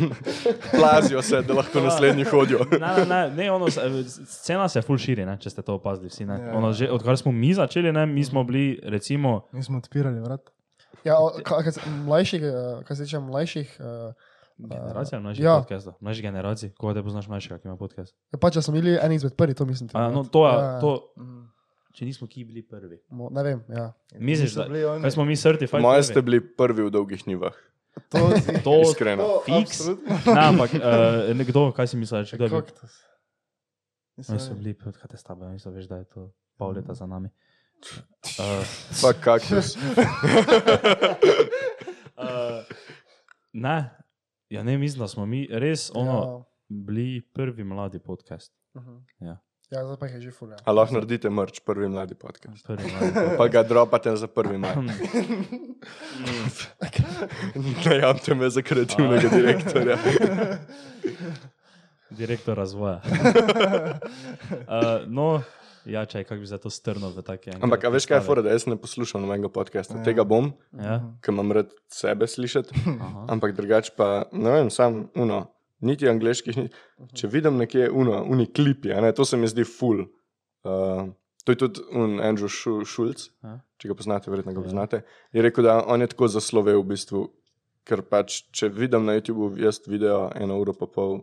Plazijo 0.73 1.23
se, 1.23 1.43
da 1.43 1.55
lahko 1.55 1.81
naslednji 1.81 2.25
hodijo. 2.25 2.59
ne, 2.73 2.79
ne, 2.79 3.05
ne, 3.07 3.31
ne 3.33 3.51
ono, 3.51 3.67
scena 4.27 4.69
se 4.69 4.83
ful 4.83 4.99
širi, 4.99 5.25
ne, 5.25 5.39
če 5.39 5.51
ste 5.51 5.63
to 5.63 5.75
opazili 5.75 6.09
vsi. 6.09 6.27
ne. 6.27 6.37
Ja. 6.37 6.55
Ono, 6.55 6.73
že, 6.73 6.91
odkar 6.91 7.17
smo 7.17 7.33
mi 7.33 7.55
začeli, 7.55 7.93
ne, 7.93 8.07
mi 8.07 8.25
smo 8.25 8.45
bili, 8.45 8.81
recimo, 8.85 9.47
Mi 9.53 9.63
smo 9.63 9.79
odpirali 9.79 10.21
vrat. 10.21 10.51
ja 11.05 11.17
o, 11.17 11.31
ka, 11.41 11.63
ka, 11.63 11.71
mlajših, 11.87 12.43
eh, 12.43 12.53
kaj 12.85 12.97
se 12.97 13.05
tiče 13.05 13.19
mlajših, 13.21 13.77
uh, 13.79 14.13
generacija 14.61 15.21
mlajših 15.21 15.45
ja. 15.45 15.51
ja. 15.51 15.59
podcastov, 15.59 15.95
mlajših 16.01 16.23
generacij, 16.23 16.71
koga 16.73 16.95
te 16.95 17.03
poznaš 17.03 17.29
mlajšega, 17.29 17.59
ki 17.59 17.69
ima 17.69 17.77
podcast. 17.77 18.13
pač 18.37 18.55
da 18.55 18.63
smo 18.63 18.75
bili 18.75 18.99
eni 18.99 19.15
izmed 19.15 19.33
prvih, 19.35 19.57
to 19.57 19.65
mislim. 19.65 19.89
A, 19.95 20.11
no, 20.11 20.25
to, 20.25 20.45
je, 20.45 20.55
Ja, 20.55 20.81
to, 20.81 21.13
Mhm. 21.17 21.41
Če 21.93 22.05
nismo 22.05 22.27
ki 22.27 22.45
bili 22.45 22.63
prvi. 22.63 22.99
mo- 23.11 23.31
Ne 23.31 23.43
vem, 23.43 23.65
ja. 23.69 23.93
Misliš, 24.15 24.53
da 24.53 24.65
bili 24.65 24.85
oni. 24.85 25.11
smo 25.11 25.25
mi? 25.25 25.35
Moje 25.81 25.99
prvi? 25.99 26.05
ste 26.05 26.23
bili 26.23 26.41
prvi 26.41 26.83
v 26.83 26.91
dolgih 26.91 27.27
nivah. 27.27 27.55
To 28.09 28.19
si- 28.33 28.61
To, 28.65 28.81
Iskreno. 28.83 29.23
to 29.23 29.43
Fiks. 29.43 29.81
absolutno. 29.81 30.35
ne, 30.35 30.43
ampak 30.43 30.71
uh, 30.73 30.81
nekdo, 31.33 31.73
kaj 31.73 31.87
si 31.87 31.97
misliš, 31.97 32.33
kdo 32.33 32.45
je 32.45 32.51
bil? 32.51 32.61
Kaktus. 32.61 32.93
Oni 34.23 34.39
so 34.39 34.55
bili, 34.55 34.75
kaj 34.75 35.09
te 35.09 35.17
stabe, 35.17 35.45
oni 35.45 35.59
so 35.59 35.71
veš, 35.71 35.87
da 35.87 35.97
je 35.97 36.05
to 36.07 36.29
pol 36.57 36.73
leta 36.73 36.95
za 36.95 37.07
nami. 37.07 37.29
Uh, 38.37 38.61
Fak 38.95 39.17
kaktus. 39.19 39.73
uh, 42.15 42.61
ne, 43.57 43.91
ja 44.49 44.63
ne 44.63 44.79
mislim, 44.79 44.99
da 44.99 45.09
smo 45.09 45.27
mi 45.27 45.49
res 45.51 45.91
ono, 45.91 46.13
Ja. 46.13 46.45
bili 46.69 47.23
prvi 47.25 47.65
mladi 47.65 47.99
podcast. 47.99 48.53
Mhm. 48.75 48.97
Ja. 49.21 49.39
Ja, 49.71 49.87
zdaj 49.87 49.97
pa 50.03 50.07
je 50.11 50.19
že 50.21 50.31
fulja. 50.35 50.57
A 50.67 50.73
lahko 50.75 50.99
naredite 50.99 51.31
mrč, 51.31 51.61
prvi 51.63 51.87
mladi 51.89 52.15
podcast. 52.19 52.67
Prvi 52.67 52.91
mladi. 52.91 53.39
Pa 53.39 53.47
ga 53.47 53.63
dropate 53.63 54.11
za 54.17 54.27
prvi 54.27 54.59
maj. 54.59 54.75
Najamte 57.87 58.35
me 58.35 58.51
za 58.51 58.63
kreativnega 58.63 59.29
direktorja. 59.31 59.97
Direktor 62.11 62.59
razvoja. 62.59 62.99
uh, 62.99 63.05
no, 65.07 65.43
Ja, 65.85 66.05
čaj, 66.05 66.25
kako 66.25 66.41
bi 66.41 66.47
se 66.47 66.59
to 66.59 66.71
strnil 66.71 67.09
v 67.09 67.23
take. 67.23 67.53
Ampak, 67.57 67.85
a 67.85 67.89
veš 67.89 68.05
kaj 68.05 68.19
je 68.19 68.25
fora, 68.27 68.43
da 68.43 68.53
jaz 68.53 68.67
ne 68.69 68.77
poslušam 68.77 69.23
nobenega 69.23 69.49
podcasta. 69.49 70.03
Tega 70.05 70.25
bom, 70.29 70.53
Ja, 70.77 71.01
ker 71.25 71.33
imam 71.33 71.53
rad 71.57 71.73
sebe 71.89 72.29
slišati, 72.29 72.75
aha. 73.01 73.25
ampak 73.33 73.57
drugače 73.57 73.97
pa, 73.97 74.29
ne 74.33 74.51
vem, 74.51 74.71
sam 74.71 75.09
uno. 75.17 75.47
Niti 75.81 76.09
angliških, 76.09 76.57
ni. 76.57 76.69
če 77.15 77.29
vidim 77.29 77.57
nekje 77.57 77.87
uno, 77.91 78.19
uni 78.25 78.47
klipi, 78.47 78.93
a 78.93 79.01
ne, 79.01 79.13
to 79.13 79.25
se 79.25 79.37
mi 79.37 79.49
zdi 79.49 79.65
full. 79.65 80.03
Uh, 80.63 81.09
to 81.41 81.53
je 81.53 81.59
tudi 81.59 81.81
un 81.93 82.19
Andrew 82.21 82.49
Schu- 82.49 82.85
Schulz, 82.85 83.31
Ja. 83.43 83.55
če 83.79 83.89
ga 83.89 83.95
poznate, 83.95 84.29
verjetno 84.29 84.53
ga 84.53 84.61
poznate. 84.61 85.01
Je 85.33 85.43
rekel, 85.43 85.65
da 85.65 85.79
on 85.87 86.01
je 86.01 86.07
tako 86.07 86.29
zaslovel 86.29 86.83
v 86.83 86.91
bistvu, 86.91 87.23
ker 87.83 88.03
pač, 88.03 88.43
če 88.53 88.69
vidim 88.69 89.05
na 89.05 89.15
YouTubu 89.15 89.55
jaz 89.59 89.81
video 89.87 90.29
eno 90.37 90.61
uro 90.61 90.75
pa 90.75 90.87
pol, 90.87 91.23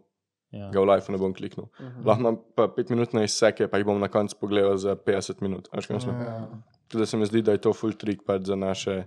Ja. 0.50 0.72
ga 0.72 0.80
v 0.80 0.88
live 0.88 1.12
ne 1.12 1.18
bom 1.18 1.34
kliknil. 1.34 1.68
Lahko 2.02 2.20
imam 2.20 2.38
pa 2.56 2.70
pet 2.70 2.90
minut 2.90 3.14
na 3.14 3.24
izseke, 3.24 3.68
pa 3.68 3.78
jih 3.78 3.86
bom 3.86 4.00
na 4.00 4.08
koncu 4.08 4.36
pogledal 4.40 4.78
za 4.78 4.96
50 4.96 5.42
minut. 5.42 5.68
Mislim? 5.90 6.16
Ja. 6.16 6.48
Tudi 6.88 7.06
se 7.06 7.18
mi 7.18 7.26
zdi, 7.26 7.42
da 7.42 7.52
je 7.52 7.60
to 7.60 7.74
full 7.74 7.92
trik 7.94 8.24
pač 8.26 8.42
za 8.44 8.56
naše 8.56 9.04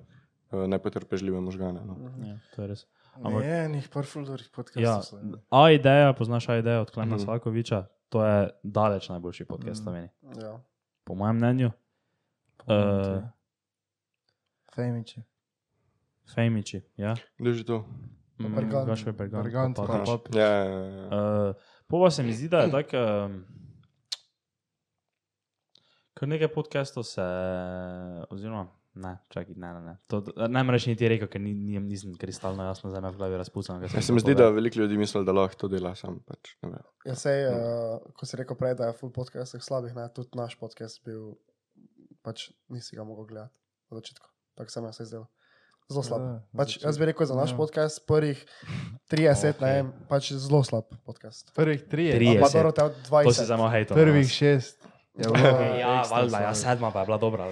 uh, 0.53 0.67
nepotrpežljive 0.69 1.41
možgane. 1.41 1.81
No. 1.83 1.97
Ja, 2.23 2.37
to 2.55 2.63
je 2.63 2.69
res. 2.69 2.85
Ampak- 3.15 3.41
Ne, 3.41 3.69
njih 3.69 3.89
par 3.89 4.05
ful 4.05 4.25
dobrih 4.25 4.47
Ja, 4.47 4.53
podcastov. 4.53 5.19
Ja. 5.21 5.37
A 5.51 5.71
ideja, 5.71 6.13
poznaš 6.13 6.49
A 6.49 6.57
idejo 6.57 6.81
od 6.81 6.91
Klemena 6.91 7.17
Mhm. 7.17 7.25
Slakoviča, 7.25 7.79
to 8.09 8.25
je 8.25 8.51
daleč 8.63 9.09
najboljši 9.09 9.45
podcast 9.45 9.81
v 9.81 9.85
Sloveniji. 9.85 10.11
Ja. 10.37 10.61
Po 11.05 11.15
mojem 11.15 11.37
mnenju. 11.37 11.71
Uh, 12.61 13.23
Fejmiči. 14.71 15.23
Fejmiči, 16.27 16.83
ja. 16.97 17.15
Je 17.39 17.53
že 17.53 17.65
to? 17.65 17.85
Mm, 18.39 18.55
Bergant. 18.55 18.87
Gašper 18.87 19.13
Bergant. 19.13 19.45
Bergant, 19.45 19.77
pa 19.77 19.83
pa. 19.83 20.05
Papič. 20.07 20.35
Ja, 20.35 20.47
ja, 20.47 20.65
ja, 20.65 20.87
ja. 20.87 21.07
Uh, 21.49 21.55
Pova 21.87 22.11
se 22.11 22.23
mi 22.23 22.33
zdi, 22.33 22.49
da 22.49 22.59
je 22.59 22.71
tako. 22.71 22.97
Um, 22.97 23.45
kar 26.15 26.29
nekaj 26.29 26.49
podcastov 26.49 27.03
se, 27.03 27.23
oziroma 28.31 28.69
Ne, 29.01 29.15
čakaj, 29.33 29.55
ne, 29.57 29.73
ne. 29.73 29.81
ne. 29.81 29.95
To, 30.13 30.21
namreč 30.53 30.87
niti 30.91 31.09
rekel, 31.09 31.29
ker 31.33 31.41
ni, 31.41 31.55
ni, 31.57 31.81
nisem 31.81 32.13
kristalno 32.21 32.67
jasno 32.67 32.91
za 32.93 33.01
me 33.01 33.09
v 33.11 33.17
glavi 33.17 33.39
razpustil. 33.41 33.81
Ja, 33.87 34.03
se 34.03 34.13
mi 34.13 34.21
zdi, 34.21 34.35
da 34.37 34.51
veliko 34.53 34.83
ljudi 34.83 34.99
misli, 35.01 35.25
da 35.25 35.33
lahko 35.33 35.57
to 35.63 35.71
dela 35.73 35.95
sam. 35.97 36.19
Pač, 36.29 36.53
ja, 37.09 37.17
sej, 37.17 37.47
no. 37.49 37.57
uh, 37.97 38.13
ko 38.17 38.29
si 38.29 38.41
rekel 38.41 38.59
prej, 38.61 38.77
da 38.81 38.91
je 38.91 38.99
full 39.01 39.13
podcastih 39.15 39.65
slabih, 39.65 39.97
ne, 39.97 40.09
tudi 40.15 40.37
naš 40.37 40.59
podcast 40.61 41.01
bil, 41.07 41.33
pač 42.27 42.51
nisi 42.69 42.99
ga 42.99 43.09
mogel 43.09 43.31
gledati 43.31 43.57
od 43.91 44.03
začetka. 44.03 44.29
Tako 44.61 44.77
sem 44.77 44.91
jaz 44.91 45.01
se 45.01 45.09
izdelal. 45.09 45.29
Zelo 45.91 46.05
slab. 46.07 46.23
Ja, 46.23 46.35
ja 46.37 46.61
pač, 46.61 46.77
jaz 46.85 47.01
bi 47.01 47.09
rekel 47.09 47.27
za 47.27 47.35
naš 47.35 47.55
ja. 47.55 47.57
podcast 47.59 48.05
prvih 48.07 48.45
30, 49.11 49.57
okay. 49.57 49.65
ne 49.65 49.73
vem, 49.79 49.89
pač 50.13 50.35
zelo 50.37 50.61
slab 50.67 50.93
podcast. 51.09 51.51
Prvih 51.57 51.83
30, 51.89 52.45
pa 52.45 52.53
dobro, 52.53 52.71
20. 53.09 53.27
To 53.27 53.35
si 53.35 53.47
samo 53.49 53.67
hejto. 53.73 53.97
Prvih 53.99 54.29
6. 54.29 54.90
Ja, 55.21 55.51
ja, 55.61 55.77
ja 55.77 56.03
valjda, 56.11 56.41
ja, 56.41 56.55
sedma 56.55 56.91
pa 56.91 57.01
je 57.01 57.07
bila 57.07 57.19
dobra. 57.19 57.47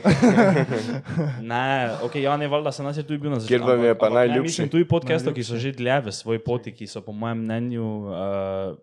ne, 1.53 1.91
okay, 2.03 2.19
ja, 2.25 2.37
ne, 2.37 2.49
valjda 2.49 2.73
se 2.73 2.83
nas 2.83 2.97
je 2.97 3.03
tudi 3.03 3.19
bil 3.19 3.31
na 3.31 3.41
začetku. 3.41 3.67
Kjer 3.67 3.77
vam 3.77 3.85
je 3.85 3.99
pa 3.99 4.09
najljubši? 4.09 4.41
Ne, 4.41 4.43
mislim, 4.43 4.69
tudi 4.69 4.89
podcastov, 4.89 5.35
ki 5.37 5.45
so 5.45 5.61
že 5.61 5.73
dlje 5.77 6.01
v 6.09 6.13
svoji 6.13 6.39
poti, 6.39 6.73
ki 6.73 6.87
so 6.87 7.05
po 7.05 7.13
mojem 7.13 7.45
mnenju 7.45 7.87
uh, 8.09 8.79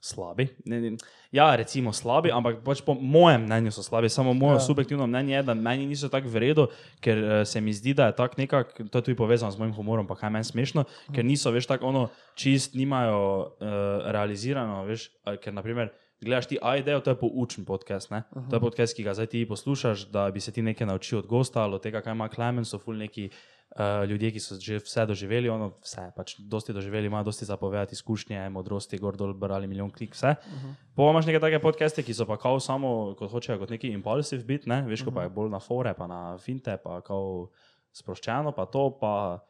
slabi. 0.00 0.48
Ne, 0.64 0.80
ne, 0.80 0.96
ja, 1.32 1.52
recimo 1.56 1.92
slabi, 1.92 2.32
ampak 2.32 2.62
pač 2.64 2.80
po 2.80 2.94
mojem 2.96 3.44
mnenju 3.44 3.74
so 3.76 3.84
slabi. 3.84 4.08
Samo 4.08 4.32
moje 4.32 4.62
ja. 4.62 4.64
subjektivno 4.64 5.06
mnenje 5.06 5.34
je, 5.36 5.42
da 5.42 5.54
meni 5.54 5.86
niso 5.86 6.08
tako 6.08 6.32
v 6.32 6.44
redu, 6.46 6.68
ker 7.04 7.20
uh, 7.20 7.32
se 7.44 7.60
mi 7.60 7.74
zdi, 7.76 7.92
da 7.94 8.08
je 8.08 8.16
tako 8.16 8.40
nekako, 8.40 8.88
to 8.88 8.98
je 8.98 9.10
tudi 9.10 9.18
povezano 9.18 9.52
z 9.52 9.60
mojim 9.60 9.74
humorom, 9.76 10.08
pa 10.08 10.16
kaj 10.16 10.32
meni 10.32 10.48
smešno, 10.48 10.88
ker 11.12 11.20
mhm. 11.20 11.28
niso, 11.28 11.52
veš, 11.52 11.68
tako 11.68 11.92
ono, 11.92 12.08
čist 12.40 12.72
nimajo 12.72 13.20
uh, 13.20 14.08
realizirano, 14.16 14.86
veš, 14.88 15.10
ker 15.44 15.52
naprimer 15.52 15.92
Gledaš 16.22 16.46
ti 16.46 16.58
idejo, 16.78 17.00
to 17.00 17.10
je 17.10 17.18
poučen 17.18 17.64
podcast. 17.64 18.10
Uh 18.10 18.16
-huh. 18.16 18.50
To 18.50 18.56
je 18.56 18.60
podcast, 18.60 18.96
ki 18.96 19.02
ga 19.02 19.14
zdaj 19.14 19.26
ti 19.26 19.48
poslušaš, 19.48 20.08
da 20.10 20.30
bi 20.30 20.40
se 20.40 20.52
ti 20.52 20.62
nekaj 20.62 20.86
naučil 20.86 21.18
od 21.18 21.26
gosta 21.26 21.62
ali 21.62 21.74
od 21.74 21.82
tega, 21.82 22.00
kaj 22.00 22.12
ima 22.12 22.28
Klemen, 22.28 22.64
so 22.64 22.78
ful 22.78 22.96
neki 22.96 23.30
uh, 23.70 24.08
ljudje, 24.08 24.30
ki 24.30 24.40
so 24.40 24.54
že 24.60 24.78
vse 24.78 25.06
doživeli, 25.06 25.48
ono 25.48 25.72
vse, 25.82 26.12
pač 26.16 26.36
dosti 26.38 26.72
doživeli, 26.72 27.06
imajo 27.06 27.24
dosti 27.24 27.44
zapovedati 27.44 27.92
izkušnje, 27.92 28.48
modrosti, 28.48 28.98
gor 28.98 29.16
dol, 29.16 29.34
brali 29.34 29.66
milijon 29.66 29.90
klik, 29.90 30.14
vse. 30.14 30.28
Uh 30.28 30.52
-huh. 30.52 30.74
Pa 30.96 31.10
imaš 31.10 31.26
neke 31.26 31.40
take 31.40 31.58
podcaste, 31.58 32.02
ki 32.02 32.14
so 32.14 32.26
pa 32.26 32.36
kao 32.36 32.60
samo, 32.60 33.14
kot 33.18 33.30
hočejo, 33.30 33.58
kot 33.58 33.70
neki 33.70 33.88
impulsiv 33.88 34.44
biti, 34.46 34.68
ne, 34.68 34.82
veš, 34.82 35.04
ko 35.04 35.10
pa 35.10 35.22
je 35.22 35.28
bolj 35.28 35.50
na 35.50 35.60
fore, 35.60 35.94
pa 35.94 36.06
na 36.06 36.38
finte, 36.38 36.76
pa 36.84 37.00
kao 37.00 37.48
sproščeno, 37.92 38.52
pa 38.52 38.66
to, 38.66 38.98
pa 39.00 39.44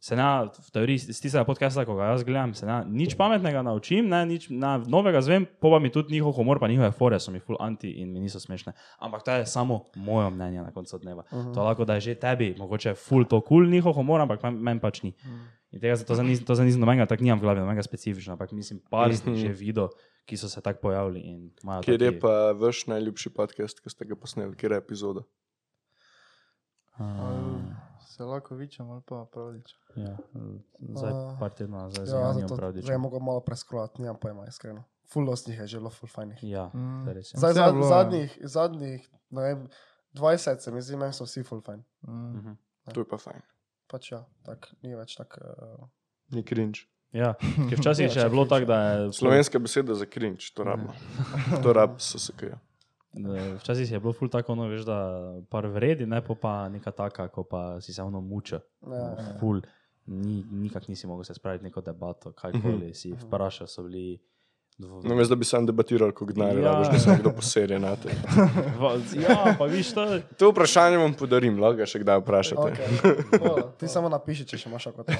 se 0.00 0.16
ne, 0.16 0.22
v 0.46 0.70
teoriji 0.72 0.94
iz 1.10 1.20
tistega 1.20 1.42
podcasta, 1.44 1.82
ko 1.84 1.96
ga 1.98 2.12
jaz 2.12 2.22
gledam, 2.24 2.54
se 2.54 2.66
ne, 2.66 2.84
nič 2.86 3.16
pametnega 3.18 3.62
naučim, 3.66 4.06
ne, 4.08 4.20
nič 4.26 4.46
na, 4.50 4.76
novega 4.78 5.20
zvem, 5.20 5.46
pa 5.58 5.68
pa 5.68 5.78
mi 5.78 5.90
tudi 5.90 6.14
njihov 6.14 6.32
humor, 6.32 6.60
pa 6.62 6.68
njihove 6.68 6.90
fore 6.94 7.18
so 7.20 7.30
mi 7.34 7.40
full 7.40 7.58
anti 7.60 7.90
in 7.90 8.12
mi 8.12 8.20
niso 8.20 8.40
smešne. 8.40 8.72
Ampak 8.98 9.22
to 9.22 9.30
je 9.32 9.46
samo 9.46 9.84
moje 9.96 10.30
mnenje 10.30 10.62
na 10.62 10.70
koncu 10.70 10.98
dneva. 10.98 11.24
Uh 11.30 11.38
-huh. 11.38 11.54
To 11.54 11.64
lahko 11.64 11.84
da 11.84 11.94
je 11.94 12.00
že 12.00 12.14
tebi, 12.14 12.54
mogoče 12.58 12.94
full 12.94 13.24
to 13.24 13.40
kul 13.40 13.46
cool 13.48 13.70
njihov 13.70 13.92
humor, 13.94 14.20
ampak 14.20 14.42
men- 14.42 14.58
meni 14.62 14.80
pač 14.80 15.02
ni. 15.02 15.14
In 15.72 15.80
tega 15.80 15.96
to 16.04 16.14
zanis- 16.14 16.44
to 16.46 16.54
zanisem 16.54 16.80
nobenega, 16.80 17.06
tako 17.06 17.22
nimam 17.22 17.38
v 17.38 17.42
glavi, 17.42 17.60
nobenega 17.60 17.82
specifičnega, 17.82 18.32
ampak 18.32 18.52
mislim, 18.52 18.80
par 18.90 19.16
sem 19.16 19.36
že 19.36 19.48
videl, 19.48 19.88
ki 20.26 20.36
so 20.36 20.48
se 20.48 20.60
tako 20.60 20.80
pojavili 20.80 21.20
in 21.20 21.50
imajo 21.62 21.82
Kjer 21.82 22.02
je 22.02 22.20
pa 22.20 22.52
vaš 22.52 22.86
najljubši 22.86 23.30
podcast, 23.30 23.80
ki 23.80 23.90
ste 23.90 24.04
ga 24.04 24.14
posneli, 24.16 24.56
kjer 24.56 24.72
je 24.72 24.78
epizoda? 24.78 25.20
Se 28.18 28.24
lahko 28.24 28.54
vičem 28.56 28.90
ali 28.90 28.98
pa 29.00 29.24
pravdič. 29.24 29.70
Ja, 29.94 30.16
zdaj 30.80 31.12
A, 31.12 31.36
par 31.38 31.50
tednov 31.50 31.80
nazaj 31.84 32.02
z 32.02 32.12
Ja, 32.12 32.32
zato 32.34 32.56
Pravdičem. 32.56 32.82
zdaj 32.84 32.98
mogo 32.98 33.20
malo 33.20 33.40
preskrolati, 33.40 34.02
nimam 34.02 34.16
pojma, 34.16 34.46
iskreno. 34.46 34.82
Full 35.06 35.22
dostih 35.24 35.54
je 35.56 35.66
že 35.68 35.78
bilo, 35.78 35.90
full 35.90 36.10
fajnih. 36.10 36.42
Ja, 36.42 36.66
Mm. 36.68 37.04
to 37.04 37.10
je 37.10 37.14
res. 37.14 37.30
ja. 37.30 37.38
Zdaj, 37.38 37.50
je 37.50 37.54
zad, 37.54 37.72
bilo, 37.72 37.84
ja. 37.84 37.88
zadnjih, 37.90 38.30
zadnjih, 38.42 39.00
ne 39.30 39.42
vem, 39.42 39.68
20 40.14 40.58
se 40.58 40.70
mi 40.70 40.82
zdi, 40.82 40.96
meni 40.96 41.12
so 41.12 41.24
vsi 41.24 41.42
full 41.42 41.60
fajn. 41.60 41.84
Mm. 42.02 42.34
Mhm. 42.34 42.52
To 42.88 43.00
je 43.00 43.06
pa 43.06 43.16
fajn. 43.18 43.42
Pač 43.86 44.12
ja, 44.12 44.20
tak, 44.42 44.68
ni 44.82 44.94
več 44.94 45.14
tak. 45.14 45.38
Uh, 45.38 45.86
Ni 46.28 46.42
cringe. 46.42 46.80
Ja, 47.10 47.34
ker 47.38 47.78
včasih 47.78 48.10
Ja, 48.12 48.24
je 48.24 48.30
bilo 48.30 48.44
tako, 48.44 48.66
da 48.66 48.76
je 48.82 49.12
Slovenska 49.12 49.58
beseda 49.58 49.94
za 49.94 50.04
cringe, 50.04 50.44
to 50.52 50.64
rabimo. 50.64 50.92
To 51.62 51.72
rab 51.72 52.00
so 52.00 52.18
se 52.18 52.32
kaj. 52.34 52.58
Da, 53.12 53.54
Včasih 53.56 53.92
je 53.92 54.00
bilo 54.00 54.12
ful 54.12 54.28
tako, 54.28 54.54
no, 54.54 54.68
veš, 54.68 54.84
da 54.86 54.98
par 55.50 55.66
vredi, 55.66 56.06
ne 56.06 56.20
pa, 56.24 56.34
pa 56.34 56.52
neka 56.68 56.90
taka, 56.90 57.28
ko 57.28 57.44
pa 57.44 57.80
si 57.80 57.94
se 57.94 58.02
ono 58.02 58.20
muča. 58.20 58.60
ja, 58.86 59.36
Ful, 59.40 59.60
ni, 60.06 60.44
nikak 60.50 60.88
nisi 60.88 61.06
mogel 61.06 61.24
se 61.24 61.34
spraviti 61.34 61.64
neko 61.64 61.80
debato, 61.80 62.32
kajkoli 62.32 62.94
si 62.94 63.12
vprašal, 63.12 63.66
so 63.66 63.82
bili. 63.82 64.18
Dvo- 64.78 65.00
No, 65.02 65.14
veš, 65.14 65.28
da 65.28 65.34
bi 65.34 65.44
sam 65.44 65.66
debatiral, 65.66 66.10
kako 66.10 66.24
gnari, 66.26 66.62
Ja. 66.62 66.78
veš, 66.78 66.88
da 66.88 66.98
se 66.98 67.10
nekdo 67.10 67.30
poserje 67.32 67.78
na 67.78 67.96
te. 67.96 68.08
Ja, 69.20 69.54
pa 69.58 69.64
viš 69.66 69.92
to. 69.92 70.04
To 70.32 70.50
vprašanje 70.50 70.96
vam 70.96 71.14
podarim, 71.14 71.58
lahko 71.58 71.82
še 71.84 71.98
kdaj 71.98 72.18
vprašate. 72.18 72.62
okay. 72.62 72.88
Hvala. 73.34 73.62
Ti 73.78 73.88
samo 73.88 74.08
napiši, 74.08 74.44
če 74.44 74.56
še 74.56 74.68
imaš 74.68 74.84
kako. 74.86 75.04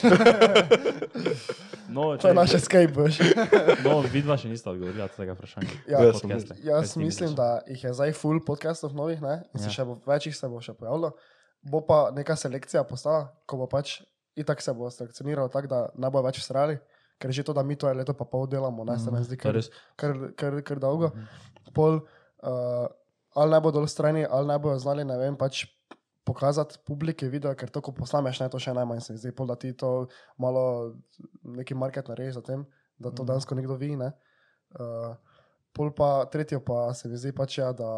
No, 1.88 2.16
To 2.16 2.28
je 2.28 2.34
naše 2.34 2.58
Skype, 2.58 2.92
boš. 2.92 3.18
no 3.80 4.00
vidva 4.04 4.36
še 4.36 4.46
nista 4.46 4.70
odgovorila 4.70 5.02
na 5.02 5.10
tega 5.10 5.32
vprašanja. 5.32 5.70
Ja, 5.86 6.02
Jaz 6.02 6.20
Podcaste. 6.20 6.54
Jaz 6.62 6.96
mislim, 6.96 7.32
da 7.32 7.46
jih 7.66 7.80
je 7.82 7.92
zdaj 7.92 8.12
full 8.12 8.40
podcastov 8.40 8.92
novih, 8.92 9.16
ne? 9.18 9.42
in 9.50 9.58
se 9.58 9.66
Ja. 9.66 9.72
še 9.72 9.84
bo, 9.84 9.96
več 10.06 10.26
jih 10.26 10.36
se 10.36 10.46
bo 10.46 10.60
še 10.60 10.74
pojavilo. 10.74 11.14
Bo 11.62 11.80
pa 11.80 12.10
neka 12.12 12.36
selekcija 12.36 12.84
postala, 12.84 13.32
ko 13.44 13.56
bo 13.56 13.66
pač 13.66 14.02
itak 14.36 14.60
se 14.60 14.70
bo 14.72 14.86
selekcioniralo 14.86 15.48
tako, 15.48 15.66
da 15.66 15.80
ne 15.96 16.10
bo 16.10 16.22
več 16.22 16.38
srali, 16.38 16.76
ker 17.18 17.32
že 17.34 17.44
to, 17.44 17.52
da 17.52 17.62
mi 17.62 17.76
to 17.76 17.88
je 17.88 17.94
leto 17.98 18.14
pa 18.14 18.24
pol 18.24 18.46
delamo, 18.46 18.84
ne 18.84 18.98
se 18.98 19.10
mi 19.10 19.22
zdi 19.24 19.36
To 19.36 19.50
je 19.50 19.62
kar, 19.96 20.14
kar, 20.14 20.32
kar, 20.36 20.62
kar 20.62 20.78
dolgo. 20.82 21.10
Pol, 21.74 22.00
uh, 22.42 22.86
ali 23.34 23.50
ne 23.50 23.60
bodo 23.60 23.86
strani, 23.86 24.24
ali 24.24 24.48
ne 24.48 24.58
bodo 24.58 24.78
znali, 24.78 25.04
ne 25.04 25.18
vem, 25.18 25.36
pač 25.36 25.66
pokazati 26.28 26.78
publiki 26.84 27.28
video, 27.28 27.54
ker 27.56 27.70
to, 27.72 27.80
ko 27.80 27.94
posnameš, 27.96 28.42
ne, 28.42 28.50
to 28.52 28.60
še 28.60 28.74
najmanj 28.76 29.00
se 29.04 29.14
mi 29.14 29.22
zdi, 29.22 29.32
pol, 29.32 29.48
da 29.48 29.56
ti 29.56 29.72
to 29.72 30.08
malo 30.36 30.94
neki 31.42 31.74
market 31.74 32.10
narediš 32.12 32.38
za 32.40 32.44
tem, 32.44 32.66
da 33.00 33.10
to 33.10 33.24
dejansko 33.24 33.56
nekdo 33.56 33.78
vidi. 33.80 33.96
Ne? 33.96 34.12
Uh, 34.76 35.16
pol 35.72 35.90
pa 35.96 36.28
tretje 36.30 36.60
pa 36.60 36.92
se 36.94 37.08
mi 37.08 37.16
zdi 37.16 37.32
pač, 37.32 37.58
ja, 37.62 37.72
da 37.72 37.88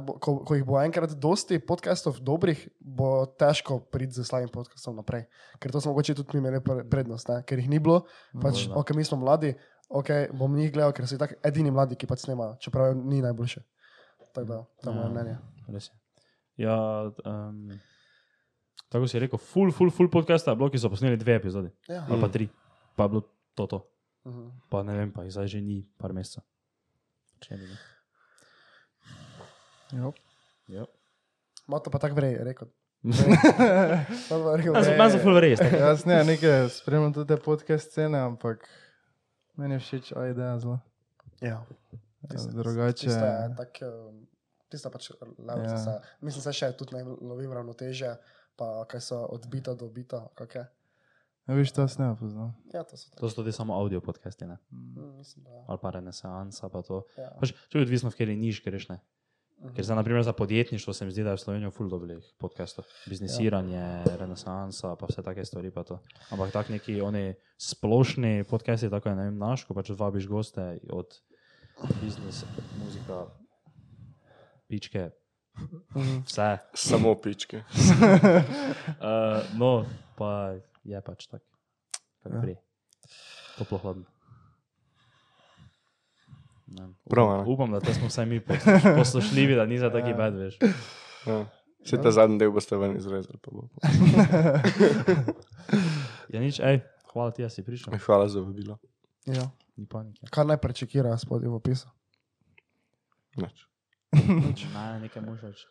bo, 0.00 0.18
ko, 0.18 0.44
ko 0.44 0.54
jih 0.54 0.64
bo 0.64 0.78
enkrat 0.80 1.10
dosti 1.12 1.58
podcastov 1.58 2.20
dobrih, 2.20 2.68
bo 2.80 3.26
težko 3.26 3.80
priti 3.80 4.14
z 4.14 4.24
slabim 4.24 4.48
podcastom 4.48 4.96
naprej. 4.96 5.26
Ker 5.58 5.72
to 5.72 5.80
smo 5.80 5.92
mogoče 5.92 6.14
tudi 6.14 6.34
mi 6.34 6.38
imeli 6.38 6.60
pre- 6.60 6.84
prednost, 6.84 7.28
ne? 7.28 7.42
ker 7.42 7.58
jih 7.58 7.68
ni 7.68 7.78
bilo, 7.78 8.06
pač, 8.32 8.68
ok, 8.68 8.94
mi 8.94 9.04
smo 9.04 9.18
mladi, 9.18 9.54
ok, 9.88 10.30
bom 10.32 10.54
njih 10.54 10.72
gledal, 10.72 10.92
ker 10.92 11.06
so 11.06 11.18
tako 11.18 11.34
edini 11.42 11.70
mladi, 11.70 11.96
ki 11.96 12.06
pač 12.06 12.18
snemajo, 12.20 12.56
čeprav 12.58 12.94
ni 12.94 13.20
najboljše. 13.20 13.60
Tako 14.32 14.46
da, 14.46 14.58
to 14.78 14.90
je 14.90 14.94
moje 14.94 15.04
Ja. 15.04 15.10
mnenje. 15.10 15.34
Res 15.68 15.86
je. 15.86 15.94
Ja, 16.56 16.76
um, 17.24 17.70
tako 18.88 19.08
si 19.08 19.18
rekel, 19.18 19.38
full, 19.38 19.72
full, 19.72 19.90
full 19.90 20.08
podcasta 20.08 20.50
je 20.50 20.56
bilo, 20.56 20.70
ki 20.70 20.78
so 20.78 20.88
posneli 20.88 21.16
dve 21.16 21.34
epizodi, 21.34 21.70
Ja. 21.88 22.06
ali 22.06 22.20
pa 22.20 22.28
tri, 22.28 22.46
pa 22.94 23.04
je 23.04 23.08
bilo 23.08 23.22
to. 23.54 23.66
to. 23.66 23.78
Mhm. 24.26 24.48
Pa 24.70 24.82
ne 24.82 24.94
vem, 24.94 25.12
pa 25.12 25.24
jih 25.24 25.32
zdaj 25.32 25.46
že 25.48 25.60
ni 25.60 25.82
par 25.98 26.12
mesecev. 26.12 26.44
Če 27.40 27.56
ni. 27.56 27.64
Jop. 27.64 27.89
Ja. 30.68 30.84
Ma 31.66 31.78
to 31.78 31.90
pa 31.90 31.98
tako 31.98 32.14
vrej, 32.14 32.38
rekel. 32.42 32.68
Jaz 34.70 35.12
sem 35.12 35.20
full 35.20 35.38
res. 35.40 35.60
Jaz 35.62 36.04
ne, 36.04 36.18
nekaj 36.24 36.68
spremljam 36.70 37.12
tudi 37.12 37.28
te 37.28 37.38
podcast 37.38 37.90
scene, 37.90 38.18
ampak 38.18 38.66
meni 39.56 39.74
je 39.74 39.80
všeč, 39.80 40.12
a 40.12 40.26
ideja 40.26 40.58
zelo. 40.58 40.78
Ja. 41.40 41.62
Tisto- 42.22 42.52
drugače- 42.52 43.06
Tisto 43.06 43.24
je 43.24 43.54
tak, 43.56 43.78
um, 43.82 44.26
tisto 44.68 44.90
pač 44.90 45.10
levo 45.38 45.62
Ja. 45.62 45.70
ja. 45.70 45.78
se. 45.78 45.94
Mislim, 46.20 46.42
se 46.42 46.52
še 46.52 46.72
tudi 46.72 46.94
ne 46.94 47.04
lovim 47.04 47.52
ravnoteže, 47.52 48.16
pa 48.56 48.84
kaj 48.84 49.00
so 49.00 49.24
odbita 49.26 49.74
do 49.74 49.88
bita, 49.88 50.28
kak 50.34 50.54
je. 50.54 50.64
Ja, 51.48 51.54
viš, 51.56 51.72
to 51.72 51.88
ne 51.98 52.12
poznam. 52.14 52.52
Ja, 52.68 52.84
to 52.84 52.96
so. 52.96 53.08
To 53.16 53.26
so 53.26 53.34
tudi 53.36 53.50
samo 53.50 53.74
audio 53.74 54.00
podcasti, 54.00 54.44
ne? 54.44 54.58
Mm, 54.70 55.16
Mislim, 55.16 55.44
da. 55.44 55.64
ali 55.66 55.78
pa 55.78 55.90
renesansa, 55.90 56.68
pa 56.68 56.82
to. 56.82 57.02
Ja. 57.16 57.32
Pač, 57.40 57.56
to 57.68 57.78
je 57.78 57.82
odvisno, 57.82 58.10
v 58.10 58.14
kateri 58.14 58.36
niš 58.36 58.60
greš. 58.62 58.88
Ne? 58.88 59.00
Ker 59.60 59.84
za, 59.84 59.94
naprimer, 59.94 60.22
za 60.22 60.32
podjetništvo 60.32 60.92
se 60.92 61.04
mi 61.04 61.10
zdi, 61.12 61.22
da 61.22 61.30
je 61.30 61.36
v 61.36 61.40
Sloveniji 61.40 61.70
ful 61.70 61.88
dobrih 61.88 62.24
podcastov. 62.38 62.84
Biznisiranje, 63.06 63.76
ja. 63.76 64.16
renesansa, 64.16 64.94
pa 64.96 65.06
vse 65.06 65.22
take 65.22 65.44
stvari. 65.44 65.70
Pa 65.70 65.84
to. 65.84 65.98
Ampak 66.30 66.52
tak 66.52 66.68
neki 66.68 67.00
oni 67.00 67.34
splošni 67.60 68.44
podcasti, 68.48 68.90
tako 68.90 69.08
je 69.08 69.14
vem, 69.14 69.36
naš, 69.38 69.64
ko 69.68 69.76
pač 69.76 69.92
vabiš 69.92 70.28
goste 70.32 70.78
od 70.88 71.12
biznisa, 72.00 72.48
muzika, 72.80 73.26
pičke, 74.68 75.10
vse. 76.24 76.56
Samo 76.74 77.14
pičke. 77.20 77.60
Uh, 78.96 79.44
no, 79.60 79.84
pa 80.16 80.56
je 80.84 81.02
pač 81.04 81.28
tak, 81.28 81.44
kako 82.24 82.48
Ja. 82.48 82.56
Toplo 83.58 83.78
hladno. 83.78 84.19
Prav, 87.06 87.44
upam, 87.46 87.70
da 87.72 87.92
smo 87.92 88.06
vsaj 88.06 88.26
mi 88.26 88.40
posluš- 88.40 88.96
poslušljivi, 88.98 89.54
da 89.54 89.66
ni 89.66 89.78
za 89.78 89.90
taki 89.90 90.14
bed, 90.14 90.34
veš. 90.36 90.58
Ja. 91.26 91.44
Vse 91.80 91.96
ta 91.96 92.10
zadnji 92.10 92.38
del 92.38 92.50
boste 92.50 92.76
ven 92.76 92.96
izrezali. 92.96 93.38
pa 93.38 93.50
bo. 93.50 93.68
Ja, 96.28 96.38
nič, 96.38 96.60
ej, 96.60 96.80
hvala 97.10 97.30
ti, 97.30 97.42
da 97.42 97.48
si 97.48 97.62
prišel. 97.62 97.90
Hvala 97.96 98.28
za 98.28 98.40
vabilo. 98.40 98.78
Ja. 99.26 99.50
Ni 99.76 99.86
panike. 99.86 100.22
Kar 100.28 100.46
naj 100.46 100.56
prečekira 100.56 101.16
spodaj 101.16 101.48
v 101.48 101.56
opisu. 101.56 101.88
Nič. 103.36 103.66
Ne, 104.66 105.00
nekaj 105.00 105.22
možeš. 105.22 105.66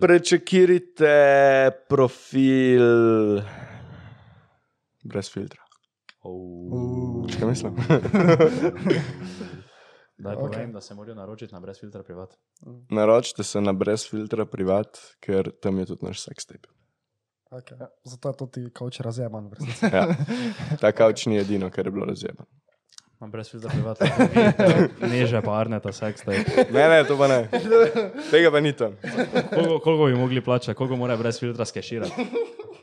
Prečekirite 0.00 1.14
profil 1.88 3.42
brez 5.04 5.26
filtra. 5.28 5.62
Oh. 6.24 7.26
Kaj 7.38 7.48
mislim? 7.48 7.76
Daj 10.18 10.36
povem, 10.36 10.72
da 10.72 10.80
se 10.80 10.94
morajo 10.94 11.14
naročiti 11.14 11.54
na 11.54 11.60
brez 11.60 11.80
filtra 11.80 12.02
privat. 12.02 12.34
Naročite 12.90 13.42
se 13.42 13.60
na 13.60 13.72
brez 13.72 14.10
filtra 14.10 14.46
privat, 14.46 14.98
ker 15.20 15.50
tam 15.62 15.78
je 15.78 15.86
tudi 15.86 16.06
naš 16.06 16.22
sex 16.24 16.46
tape. 16.46 16.68
Okay. 17.50 17.80
Ja, 17.80 17.88
zato 18.04 18.28
je 18.28 18.36
to 18.36 18.46
ti 18.46 18.70
kauč 18.72 19.00
razjeman. 19.00 19.50
Ja. 19.82 20.06
Ta 20.80 20.92
kavč 20.92 21.26
ni 21.26 21.38
edino, 21.38 21.70
kar 21.70 21.86
je 21.86 21.90
bilo 21.90 22.06
razjebano. 22.06 22.46
Na 23.20 23.28
brez 23.28 23.50
filtra 23.50 23.70
privat. 23.70 24.00
Neže 25.12 25.42
pa 25.42 25.60
arneta 25.60 25.92
seks. 25.92 26.24
daj. 26.24 26.44
Ne, 26.72 26.88
ne, 26.88 27.04
to 27.04 27.18
pa 27.18 27.28
ne. 27.28 27.48
Tega 28.30 28.50
pa 28.50 28.60
ni 28.60 28.72
tam. 28.72 28.96
Koliko, 29.54 29.78
koliko 29.78 30.06
bi 30.06 30.14
mogli 30.14 30.44
plačati, 30.44 30.76
koliko 30.76 30.96
mora 30.96 31.16
brez 31.16 31.40
filtra 31.40 31.64
skeširati? 31.64 32.26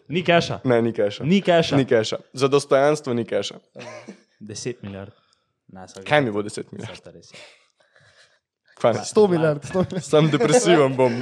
Ni 0.08 0.24
keša. 0.24 0.60
Ne, 0.64 0.82
ni 0.82 0.93
keša. 0.93 1.24
Ni 1.24 1.41
keša. 1.41 1.78
Ni 1.78 1.86
keša. 1.86 2.18
Za 2.34 2.47
dostojanstvo 2.47 3.14
ni 3.14 3.26
keša. 3.26 3.56
10 4.39 4.74
milijard. 4.82 5.12
Ne, 5.68 5.86
Kaj 6.08 6.22
mi 6.22 6.32
bo 6.32 6.41
10 6.41 6.64
milijard? 6.72 6.99
Kaj 8.82 8.93
ne? 8.93 8.99
100 8.99 9.28
milijard, 9.30 9.64
100 9.64 9.76
milijard. 9.76 10.04
Sam 10.04 10.30
depresiven 10.32 10.95
bom. 10.95 11.14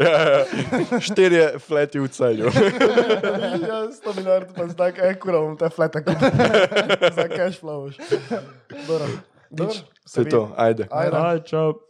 Ja, 0.00 0.10
ja. 0.10 0.44
Štirje 1.00 1.58
fleti 1.58 1.98
v 2.00 2.08
celju. 2.08 2.44
Ja, 3.68 3.88
100 3.92 4.16
milijard, 4.16 4.48
pa 4.56 4.66
zdaj 4.66 4.92
kaj 4.92 5.14
kura 5.18 5.40
bom 5.40 5.56
te 5.56 5.68
flete 5.68 6.04
kupil. 6.04 6.28
Za 7.16 7.28
cash 7.28 7.60
flow. 7.62 7.92
Dobro. 8.86 9.06
Nič. 9.50 9.82
Se 10.06 10.20
je 10.20 10.28
to, 10.28 10.54
ajde. 10.56 10.88
Ajde. 10.90 11.16
Aj, 11.16 11.38
čau. 11.46 11.85